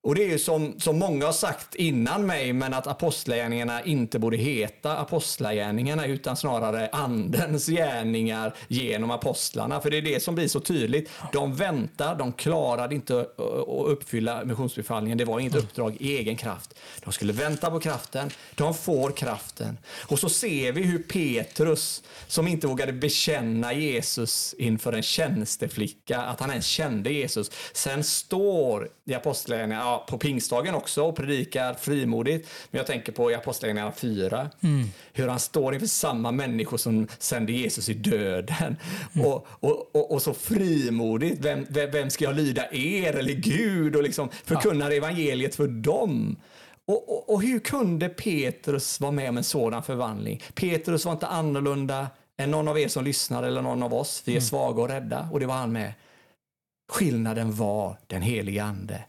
Och 0.04 0.16
det 0.16 0.24
är 0.24 0.30
ju 0.30 0.40
som, 0.40 0.80
som 0.80 1.00
många 1.00 1.26
har 1.26 1.34
sagt 1.34 1.76
innan 1.76 2.26
mig, 2.26 2.54
men 2.54 2.74
att 2.74 2.88
apostlagärningarna 2.88 3.84
inte 3.84 4.20
borde 4.20 4.38
heta 4.38 4.98
apostlagärningarna 4.98 6.06
utan 6.06 6.38
snarare 6.38 6.90
andens 6.92 7.68
gärningar 7.68 8.54
genom 8.68 9.12
apostlarna. 9.12 9.82
För 9.82 9.90
det 9.90 9.98
är 9.98 10.02
det 10.02 10.24
som 10.24 10.36
blir 10.36 10.48
så 10.48 10.60
tydligt. 10.60 11.10
De 11.34 11.56
väntar, 11.56 12.16
de 12.16 12.34
klarade 12.34 12.96
inte 12.96 13.20
att 13.20 13.88
uppfylla 13.88 14.46
missionsbefallningen. 14.46 15.18
Det 15.18 15.26
var 15.26 15.40
inget 15.40 15.56
uppdrag 15.56 15.98
i 16.00 16.18
egen 16.18 16.36
kraft. 16.36 16.74
De 17.04 17.14
skulle 17.14 17.34
vänta 17.34 17.72
på 17.72 17.80
kraften, 17.80 18.30
de 18.56 18.74
får 18.74 19.12
kraften. 19.12 19.78
Och 20.08 20.20
så 20.20 20.30
ser 20.30 20.72
vi 20.72 20.84
hur 20.84 21.00
Petrus, 21.00 22.04
som 22.28 22.48
inte 22.48 22.68
vågade 22.68 22.94
bekänna 22.94 23.74
Jesus 23.74 24.56
inför 24.58 24.94
en 24.94 25.04
tjänsteflicka, 25.04 26.22
att 26.22 26.40
han 26.40 26.50
ens 26.50 26.66
kände 26.66 27.14
Jesus, 27.14 27.52
sen 27.74 28.04
står 28.04 28.90
i 29.06 29.14
apostlagärningarna, 29.14 29.93
ja, 29.94 30.06
på 30.10 30.18
pingstdagen 30.18 30.76
också 30.76 31.04
och 31.04 31.16
predikar 31.16 31.74
frimodigt. 31.74 32.50
Men 32.72 32.78
jag 32.78 32.88
tänker 32.88 33.12
på 33.12 33.32
i 33.32 33.36
Apostlagärningarna 33.36 33.92
4, 33.92 34.50
hur 35.14 35.28
han 35.28 35.40
står 35.40 35.74
inför 35.74 35.88
samma 35.88 36.32
människor 36.32 36.78
som 36.78 37.08
sände 37.20 37.52
Jesus 37.52 37.90
i 37.90 37.94
döden. 37.94 38.78
Och, 39.26 39.48
och, 39.48 39.96
och, 39.96 40.12
och 40.12 40.22
så 40.22 40.34
frimodigt, 40.34 41.46
vem, 41.46 41.66
vem, 41.70 41.92
vem 41.92 42.10
ska 42.10 42.26
jag 42.26 42.36
lyda 42.36 42.72
er 42.72 43.16
eller 43.16 43.34
Gud? 43.34 43.96
Och 43.96 44.04
liksom 44.04 44.30
förkunnar 44.46 44.92
evangeliet 44.92 45.56
för 45.56 45.68
dem. 45.68 46.36
Och, 46.86 47.10
och, 47.10 47.34
och 47.34 47.42
hur 47.42 47.60
kunde 47.60 48.10
Petrus 48.10 49.00
vara 49.00 49.12
med 49.12 49.30
om 49.30 49.38
en 49.38 49.44
sådan 49.44 49.84
förvandling? 49.84 50.42
Petrus 50.54 51.06
var 51.06 51.12
inte 51.12 51.28
annorlunda 51.28 52.08
än 52.38 52.52
någon 52.52 52.68
av 52.68 52.80
er 52.80 52.88
som 52.88 53.04
lyssnar 53.04 53.44
eller 53.44 53.62
någon 53.62 53.84
av 53.84 53.94
oss. 53.94 54.24
Vi 54.26 54.36
är 54.36 54.42
svaga 54.42 54.82
och 54.82 54.90
rädda 54.90 55.30
och 55.32 55.40
det 55.40 55.46
var 55.46 55.56
han 55.56 55.72
med. 55.72 55.94
Skillnaden 56.92 57.56
var 57.56 57.98
den 58.08 58.22
helige 58.22 58.64
ande. 58.64 59.04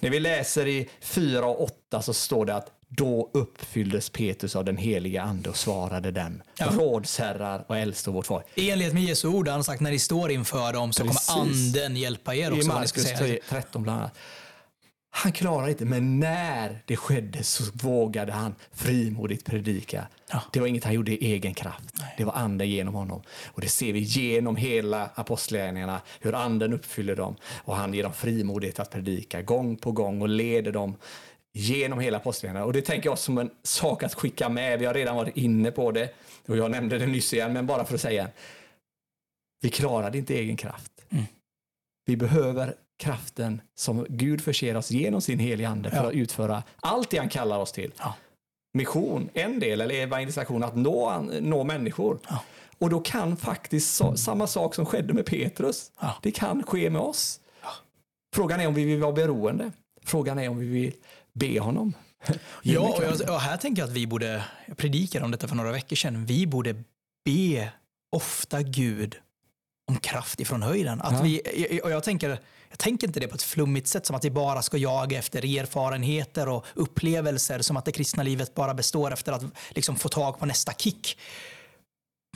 När 0.00 0.10
vi 0.10 0.20
läser 0.20 0.66
i 0.66 0.88
4 1.00 1.46
och 1.46 1.62
8 1.62 2.02
så 2.02 2.14
står 2.14 2.46
det 2.46 2.54
att 2.54 2.70
då 2.88 3.30
uppfylldes 3.34 4.10
Petrus 4.10 4.56
av 4.56 4.64
den 4.64 4.76
heliga 4.76 5.22
ande 5.22 5.50
och 5.50 5.56
svarade 5.56 6.10
dem. 6.10 6.42
Ja. 6.58 6.66
Rådsherrar 6.72 7.64
och 7.68 7.76
äldste 7.76 8.10
vårt 8.10 8.26
folk. 8.26 8.44
I 8.54 8.70
enlighet 8.70 8.94
med 8.94 9.02
Jesu 9.02 9.28
ord, 9.28 9.48
han 9.48 9.56
har 9.56 9.62
sagt 9.62 9.80
när 9.80 9.90
ni 9.90 9.98
står 9.98 10.30
inför 10.30 10.72
dem 10.72 10.92
så 10.92 11.04
Precis. 11.04 11.26
kommer 11.26 11.42
anden 11.42 11.96
hjälpa 11.96 12.34
er 12.34 12.50
I 12.50 12.52
också. 12.52 12.62
ska 12.62 12.72
Markus 12.72 13.02
säga. 13.18 13.38
13 13.48 13.82
bland 13.82 14.00
annat. 14.00 14.14
Han 15.18 15.32
klarar 15.32 15.68
inte, 15.68 15.84
men 15.84 16.20
när 16.20 16.82
det 16.84 16.96
skedde 16.96 17.42
så 17.42 17.64
vågade 17.74 18.32
han 18.32 18.54
frimodigt 18.72 19.44
predika. 19.44 20.06
Ja. 20.30 20.42
Det 20.52 20.60
var 20.60 20.66
inget 20.66 20.84
han 20.84 20.94
gjorde 20.94 21.12
i 21.12 21.32
egen 21.32 21.54
kraft. 21.54 21.94
Det 22.16 22.24
var 22.24 22.32
anden 22.32 22.68
genom 22.68 22.94
honom. 22.94 23.22
Och 23.46 23.60
det 23.60 23.68
ser 23.68 23.92
vi 23.92 23.98
genom 23.98 24.56
hela 24.56 25.10
apostlagärningarna, 25.14 26.00
hur 26.20 26.34
anden 26.34 26.72
uppfyller 26.72 27.16
dem. 27.16 27.36
Och 27.64 27.76
han 27.76 27.94
ger 27.94 28.02
dem 28.02 28.12
frimodighet 28.12 28.80
att 28.80 28.90
predika 28.90 29.42
gång 29.42 29.76
på 29.76 29.92
gång 29.92 30.22
och 30.22 30.28
leder 30.28 30.72
dem 30.72 30.96
genom 31.52 32.00
hela 32.00 32.16
apostlagärningarna. 32.16 32.66
Och 32.66 32.72
det 32.72 32.82
tänker 32.82 33.08
jag 33.08 33.18
som 33.18 33.38
en 33.38 33.50
sak 33.62 34.02
att 34.02 34.14
skicka 34.14 34.48
med. 34.48 34.78
Vi 34.78 34.86
har 34.86 34.94
redan 34.94 35.16
varit 35.16 35.36
inne 35.36 35.70
på 35.70 35.90
det 35.90 36.14
och 36.48 36.56
jag 36.56 36.70
nämnde 36.70 36.98
det 36.98 37.06
nyss 37.06 37.34
igen, 37.34 37.52
men 37.52 37.66
bara 37.66 37.84
för 37.84 37.94
att 37.94 38.00
säga. 38.00 38.28
Vi 39.60 39.70
klarade 39.70 40.18
inte 40.18 40.34
egen 40.34 40.56
kraft. 40.56 40.92
Vi 42.06 42.16
behöver 42.16 42.74
kraften 42.98 43.60
som 43.74 44.06
Gud 44.08 44.40
förser 44.40 44.76
oss 44.76 44.90
genom 44.90 45.20
sin 45.20 45.38
heliga 45.38 45.68
ande 45.68 45.90
för 45.90 45.96
Ja. 45.96 46.06
att 46.08 46.12
utföra 46.14 46.62
allt 46.76 47.10
det 47.10 47.18
han 47.18 47.28
kallar 47.28 47.58
oss 47.58 47.72
till. 47.72 47.92
Ja. 47.98 48.14
Mission, 48.74 49.28
en 49.34 49.60
del, 49.60 49.80
eller 49.80 49.94
evangelisation, 49.94 50.64
att 50.64 50.76
nå, 50.76 51.20
nå 51.40 51.64
människor. 51.64 52.18
Ja. 52.28 52.42
Och 52.78 52.90
då 52.90 53.00
kan 53.00 53.36
faktiskt 53.36 53.94
så, 53.94 54.16
samma 54.16 54.46
sak 54.46 54.74
som 54.74 54.86
skedde 54.86 55.14
med 55.14 55.26
Petrus, 55.26 55.90
det 56.22 56.30
kan 56.30 56.62
ske 56.62 56.90
med 56.90 57.00
oss. 57.00 57.40
Frågan 58.34 58.60
är 58.60 58.66
om 58.66 58.74
vi 58.74 58.84
vill 58.84 59.00
vara 59.00 59.12
beroende. 59.12 59.72
Frågan 60.04 60.38
är 60.38 60.48
om 60.48 60.58
vi 60.58 60.66
vill 60.66 60.92
be 61.32 61.60
honom. 61.60 61.92
Ja, 62.62 62.80
och, 62.80 63.30
och 63.30 63.40
här 63.40 63.56
tänker 63.56 63.82
jag 63.82 63.88
att 63.88 63.96
vi 63.96 64.06
borde, 64.06 64.44
jag 64.66 64.76
predikade 64.76 65.24
om 65.24 65.30
detta 65.30 65.48
för 65.48 65.56
några 65.56 65.72
veckor 65.72 65.96
sedan, 65.96 66.26
vi 66.26 66.46
borde 66.46 66.74
be 67.24 67.68
ofta 68.16 68.62
Gud 68.62 69.16
om 69.90 69.96
kraft 69.96 70.40
ifrån 70.40 70.62
höjden. 70.62 71.00
Att 71.00 71.24
vi, 71.24 71.40
och 71.84 71.90
jag, 71.90 72.04
tänker, 72.04 72.40
jag 72.68 72.78
tänker 72.78 73.06
inte 73.06 73.20
det 73.20 73.28
på 73.28 73.34
ett 73.34 73.42
flummigt 73.42 73.88
sätt, 73.88 74.06
som 74.06 74.16
att 74.16 74.24
vi 74.24 74.30
bara 74.30 74.62
ska 74.62 74.76
jaga 74.76 75.18
efter 75.18 75.58
erfarenheter 75.58 76.48
och 76.48 76.66
upplevelser, 76.74 77.58
som 77.58 77.76
att 77.76 77.84
det 77.84 77.92
kristna 77.92 78.22
livet 78.22 78.54
bara 78.54 78.74
består 78.74 79.12
efter 79.12 79.32
att 79.32 79.42
liksom 79.70 79.96
få 79.96 80.08
tag 80.08 80.38
på 80.38 80.46
nästa 80.46 80.72
kick. 80.72 81.18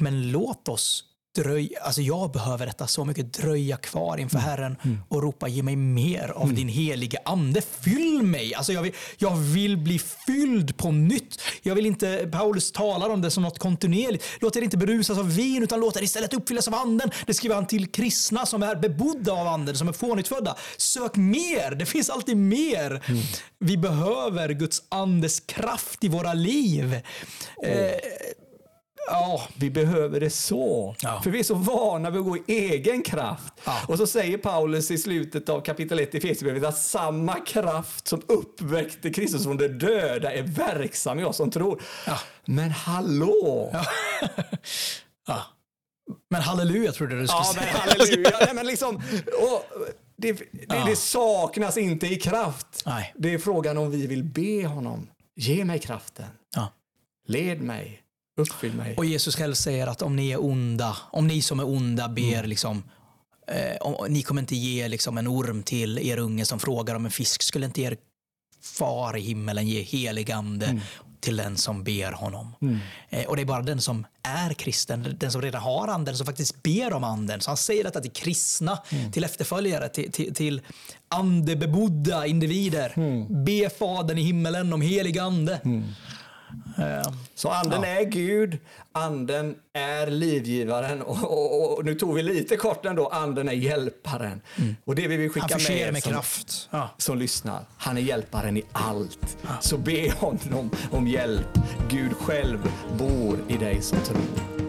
Men 0.00 0.30
låt 0.30 0.68
oss 0.68 1.04
dröja, 1.42 1.80
alltså 1.80 2.00
jag 2.00 2.32
behöver 2.32 2.66
detta 2.66 2.86
så 2.86 3.04
mycket, 3.04 3.32
dröja 3.32 3.76
kvar 3.76 4.16
inför 4.16 4.38
Herren 4.38 4.76
och 5.08 5.22
ropa 5.22 5.48
ge 5.48 5.62
mig 5.62 5.76
mer 5.76 6.32
av 6.36 6.54
din 6.54 6.68
heliga 6.68 7.18
ande. 7.24 7.62
Fyll 7.80 8.22
mig! 8.22 8.54
Alltså 8.54 8.72
jag, 8.72 8.82
vill, 8.82 8.92
jag 9.18 9.36
vill 9.36 9.76
bli 9.76 9.98
fylld 9.98 10.76
på 10.76 10.92
nytt. 10.92 11.42
Jag 11.62 11.74
vill 11.74 11.86
inte, 11.86 12.28
Paulus 12.32 12.72
talar 12.72 13.10
om 13.10 13.20
det 13.20 13.30
som 13.30 13.42
något 13.42 13.58
kontinuerligt. 13.58 14.24
Låt 14.40 14.56
er 14.56 14.62
inte 14.62 14.76
berusas 14.76 15.18
av 15.18 15.34
vin 15.34 15.62
utan 15.62 15.80
låt 15.80 15.96
er 15.96 16.02
istället 16.02 16.34
uppfyllas 16.34 16.68
av 16.68 16.74
anden. 16.74 17.10
Det 17.26 17.34
skriver 17.34 17.54
han 17.54 17.66
till 17.66 17.92
kristna 17.92 18.46
som 18.46 18.62
är 18.62 18.76
bebodda 18.76 19.32
av 19.32 19.46
anden, 19.46 19.76
som 19.76 19.88
är 19.88 19.92
fånitfödda. 19.92 20.56
Sök 20.76 21.16
mer, 21.16 21.74
det 21.74 21.86
finns 21.86 22.10
alltid 22.10 22.36
mer. 22.36 23.02
Vi 23.58 23.76
behöver 23.76 24.48
Guds 24.48 24.82
andes 24.88 25.40
kraft 25.40 26.04
i 26.04 26.08
våra 26.08 26.34
liv. 26.34 26.94
Eh, 27.62 27.90
ja, 29.10 29.42
Vi 29.54 29.70
behöver 29.70 30.20
det 30.20 30.30
så. 30.30 30.94
Ja. 31.02 31.20
För 31.22 31.30
vi 31.30 31.38
är 31.38 31.44
så 31.44 31.54
vana 31.54 32.10
vid 32.10 32.18
att 32.20 32.26
gå 32.26 32.36
i 32.36 32.42
egen 32.46 33.02
kraft. 33.02 33.52
Ja. 33.64 33.80
Och 33.88 33.96
så 33.98 34.06
säger 34.06 34.38
Paulus 34.38 34.90
i 34.90 34.98
slutet 34.98 35.48
av 35.48 35.60
kapitel 35.60 35.98
1 36.00 36.14
i 36.14 36.18
Efesierbrevet 36.18 36.64
att 36.68 36.78
samma 36.78 37.34
kraft 37.40 38.08
som 38.08 38.22
uppväckte 38.28 39.10
Kristus 39.10 39.44
från 39.44 39.56
de 39.56 39.68
döda 39.68 40.32
är 40.32 40.42
verksam 40.42 41.18
i 41.20 41.24
oss 41.24 41.36
som 41.36 41.50
tror. 41.50 41.82
Ja. 42.06 42.18
Men 42.44 42.70
hallå! 42.70 43.72
Men 46.30 46.42
halleluja 46.42 46.92
trodde 46.92 47.20
du 47.20 47.26
skulle 47.26 47.40
Ja, 47.42 47.52
men 47.54 47.64
säga. 47.64 47.78
halleluja. 47.78 48.30
Nej, 48.40 48.54
men 48.54 48.66
liksom, 48.66 48.96
och 49.42 49.64
det, 50.16 50.32
det, 50.32 50.44
Ja. 50.68 50.84
det 50.86 50.96
saknas 50.96 51.76
inte 51.76 52.06
i 52.06 52.16
kraft. 52.16 52.82
Nej. 52.86 53.14
Det 53.18 53.34
är 53.34 53.38
frågan 53.38 53.78
om 53.78 53.90
vi 53.90 54.06
vill 54.06 54.24
be 54.24 54.66
honom. 54.66 55.06
Ge 55.36 55.64
mig 55.64 55.78
kraften. 55.78 56.26
Ja. 56.56 56.68
Led 57.26 57.60
mig. 57.62 58.00
Uppfyll 58.36 58.72
mig. 58.72 58.94
Och 58.96 59.04
Jesus 59.04 59.36
själv 59.36 59.54
säger 59.54 59.86
att 59.86 60.02
om 60.02 60.16
ni 60.16 60.30
är 60.30 60.44
onda, 60.44 60.96
om 61.12 61.26
ni 61.26 61.42
som 61.42 61.60
är 61.60 61.66
onda 61.68 62.08
ber 62.08 62.22
Mm. 62.38 62.48
liksom, 62.50 62.82
eh, 63.48 63.76
om, 63.80 64.12
ni 64.12 64.22
kommer 64.22 64.40
inte 64.42 64.56
ge 64.56 64.88
liksom 64.88 65.18
en 65.18 65.28
orm 65.28 65.62
till 65.62 65.98
er 65.98 66.16
unge 66.18 66.44
som 66.44 66.58
frågar 66.58 66.94
om 66.94 67.04
en 67.04 67.10
fisk. 67.10 67.42
Skulle 67.42 67.66
inte 67.66 67.82
er 67.82 67.96
far 68.62 69.16
i 69.16 69.20
himmelen 69.20 69.68
ge 69.68 69.82
helig 69.82 70.30
ande 70.32 70.66
Mm. 70.66 70.80
till 71.20 71.36
den 71.36 71.56
som 71.56 71.84
ber 71.84 72.12
honom? 72.12 72.52
Eh, 73.10 73.24
och 73.26 73.36
det 73.36 73.42
är 73.42 73.46
bara 73.46 73.62
den 73.62 73.80
som 73.80 74.06
är 74.22 74.52
kristen, 74.54 75.16
den 75.20 75.32
som 75.32 75.42
redan 75.42 75.62
har 75.62 75.88
anden, 75.88 76.16
som 76.16 76.26
faktiskt 76.26 76.62
ber 76.62 76.92
om 76.92 77.04
anden. 77.04 77.40
Så 77.40 77.50
han 77.50 77.56
säger 77.56 77.84
detta 77.84 78.00
till 78.00 78.10
kristna, 78.12 78.78
Mm. 78.92 79.12
till 79.12 79.24
efterföljare, 79.24 79.88
till, 79.88 80.12
till, 80.12 80.34
till 80.34 80.60
andebebodda 81.08 82.26
individer. 82.26 82.92
Mm. 82.96 83.44
Be 83.44 83.70
Fadern 83.78 84.18
i 84.18 84.22
himmelen 84.22 84.72
om 84.72 84.80
helig 84.80 85.18
ande. 85.18 85.60
Så 87.34 87.48
anden 87.48 87.84
är 87.84 88.04
Gud, 88.04 88.58
anden 88.92 89.54
är 89.72 90.06
livgivaren 90.06 91.02
och, 91.10 91.24
och, 91.24 91.78
och 91.78 91.84
nu 91.84 91.94
tog 91.94 92.14
vi 92.14 92.22
lite 92.22 92.56
kort 92.56 92.86
ändå, 92.86 93.08
anden 93.08 93.48
är 93.48 93.52
hjälparen. 93.52 94.40
Och 94.84 94.94
det 94.94 95.08
vill 95.08 95.18
vi 95.18 95.28
skicka 95.28 95.58
med, 95.68 95.70
er 95.70 95.92
med 95.92 96.02
som, 96.02 96.12
kraft. 96.12 96.68
Ja. 96.70 96.90
som 96.98 97.18
lyssnar. 97.18 97.64
Han 97.76 97.96
är 97.96 98.00
hjälparen 98.00 98.56
i 98.56 98.62
allt. 98.72 99.36
Så 99.60 99.78
be 99.78 100.12
honom 100.18 100.70
om 100.90 101.06
hjälp. 101.08 101.58
Gud 101.88 102.12
själv 102.12 102.58
bor 102.98 103.38
i 103.48 103.56
dig 103.56 103.82
som 103.82 103.98
tror. 103.98 104.59